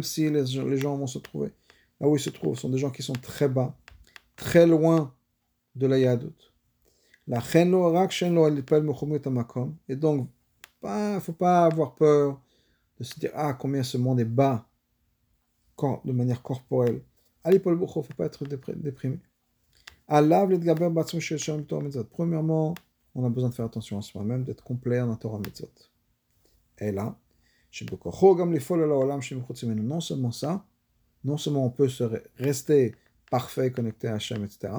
si 0.03 0.31
les, 0.31 0.77
gens 0.79 0.97
vont 0.97 1.07
se 1.07 1.19
trouver 1.19 1.53
là 2.01 2.09
où 2.09 2.17
ils 2.17 2.21
se 2.21 2.31
trouvent, 2.31 2.59
sont 2.59 2.71
des 2.71 2.79
gens 2.79 2.91
qui 2.91 3.03
sont 3.03 3.13
très 3.13 3.49
bas, 3.49 3.77
très 4.37 4.67
loin 4.67 5.15
de 5.77 5.87
la 5.87 5.99
Yadut. 5.99 6.33
Et 9.89 9.97
donc, 9.97 10.29
il 10.83 11.15
ne 11.15 11.21
faut 11.21 11.33
pas 11.33 11.65
avoir 11.67 11.95
peur 11.95 12.41
de 13.03 13.07
se 13.07 13.21
dire 13.21 13.31
Ah, 13.35 13.55
combien 13.55 13.83
ce 13.83 13.99
monde 13.99 14.21
est 14.21 14.25
bas 14.25 14.67
de 16.05 16.13
manière 16.13 16.43
corporelle. 16.43 17.03
Il 17.45 17.55
ne 17.55 17.59
faut 17.59 18.03
pas 18.17 18.27
être 18.27 18.45
déprimé. 18.45 19.19
Premièrement, 22.11 22.75
on 23.15 23.25
a 23.25 23.29
besoin 23.29 23.51
de 23.51 23.55
faire 23.55 23.65
attention 23.65 23.99
à 23.99 24.03
soi-même, 24.03 24.45
d'être 24.45 24.63
complet 24.63 25.01
en 25.01 25.17
Torah 25.17 25.39
Mitzvot. 25.39 25.69
Et 26.79 26.93
là, 26.93 27.17
non 29.75 30.01
seulement 30.01 30.33
ça, 30.33 30.65
non 31.25 31.37
seulement 31.37 31.67
on 31.67 31.71
peut 31.71 31.89
se 31.89 32.05
rester 32.37 32.95
parfait, 33.31 33.73
connecté 33.73 34.09
à 34.09 34.15
Hachem, 34.15 34.45
etc., 34.45 34.75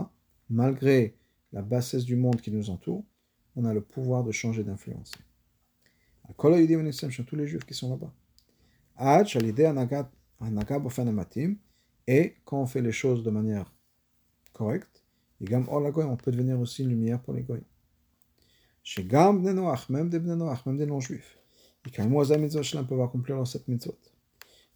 malgré 0.49 1.15
la 1.51 1.61
bassesse 1.61 2.05
du 2.05 2.15
monde 2.15 2.39
qui 2.39 2.51
nous 2.51 2.69
entoure, 2.69 3.03
on 3.55 3.65
a 3.65 3.73
le 3.73 3.81
pouvoir 3.81 4.23
de 4.23 4.31
changer 4.31 4.63
d'influencer 4.63 5.17
tous 6.37 7.35
les 7.35 7.47
juifs 7.47 7.65
qui 7.65 7.73
sont 7.73 7.89
là-bas. 7.89 8.11
Et 12.07 12.35
quand 12.45 12.61
on 12.61 12.65
fait 12.65 12.81
les 12.81 12.91
choses 12.91 13.23
de 13.23 13.29
manière 13.29 13.71
correcte, 14.51 15.03
on 15.41 16.17
peut 16.17 16.31
devenir 16.31 16.59
aussi 16.59 16.83
une 16.83 16.89
lumière 16.89 17.21
pour 17.21 17.33
les 17.33 17.41
goyes. 17.43 17.63
Chez 18.83 19.03
Gam 19.03 19.41
des 19.41 19.53
Noach, 19.53 19.89
même 19.89 20.09
des 20.09 20.19
Noach, 20.19 20.65
même 20.65 20.77
des 20.77 20.85
non-juifs, 20.85 21.39
ils 21.85 21.91
peuvent 21.91 23.01
accomplir 23.01 23.37
dans 23.37 23.45
cette 23.45 23.67
mitzvot. 23.67 23.97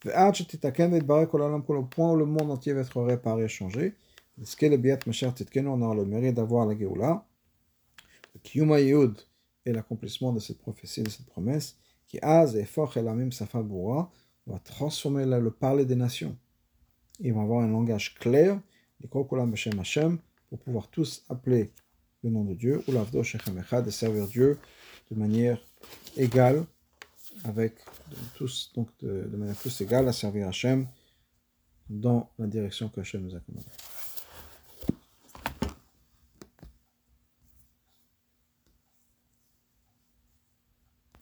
Au 0.06 1.84
point 1.84 2.12
où 2.12 2.16
le 2.16 2.26
monde 2.26 2.52
entier 2.52 2.74
va 2.74 2.82
être 2.82 3.02
réparé, 3.02 3.48
changé, 3.48 3.96
on 4.38 5.82
aura 5.82 5.96
le 5.96 6.06
mérite 6.06 6.36
d'avoir 6.36 6.66
la 6.66 6.78
Géoula. 6.78 7.26
Le 8.36 8.40
Kiyuma 8.42 8.80
Yehud, 8.80 9.18
et 9.68 9.74
l'accomplissement 9.74 10.32
de 10.32 10.40
cette 10.40 10.60
prophétie, 10.60 11.04
de 11.04 11.10
cette 11.10 11.26
promesse, 11.26 11.78
qui 12.08 12.18
az 12.22 12.56
et 12.56 12.66
fort 12.66 12.96
el 12.98 13.08
amim 13.08 13.32
safa 13.32 13.62
boura, 13.62 14.10
va 14.46 14.60
transformer 14.60 15.26
le 15.26 15.52
parler 15.52 15.86
des 15.86 15.96
nations. 15.96 16.36
Ils 17.20 17.34
vont 17.34 17.42
avoir 17.42 17.62
un 17.62 17.68
langage 17.68 18.16
clair, 18.16 18.60
les 19.02 19.10
kokulam 19.10 19.52
b'shem 19.52 19.78
Hashem, 19.80 20.18
pour 20.50 20.60
pouvoir 20.60 20.88
tous 20.88 21.26
appeler 21.28 21.72
le 22.24 22.30
nom 22.30 22.46
de 22.46 22.54
Dieu, 22.54 22.82
ou 22.88 22.94
l'avdo 22.94 23.24
shechem 23.24 23.58
echad, 23.60 23.84
de 23.86 23.92
servir 23.92 24.26
Dieu 24.28 24.58
de 25.12 25.16
manière 25.16 25.60
égale, 26.16 26.66
avec 27.44 27.74
tous, 28.36 28.72
donc 28.74 28.90
de, 29.00 29.36
manière 29.36 29.56
plus 29.56 29.82
égale 29.82 30.08
à 30.08 30.14
servir 30.14 30.48
Hachem 30.48 30.88
dans 31.90 32.30
la 32.40 32.48
direction 32.48 32.90
que 32.90 33.02
Hachem 33.02 33.22
nous 33.22 33.36
a 33.36 33.40
commandé. 33.42 33.68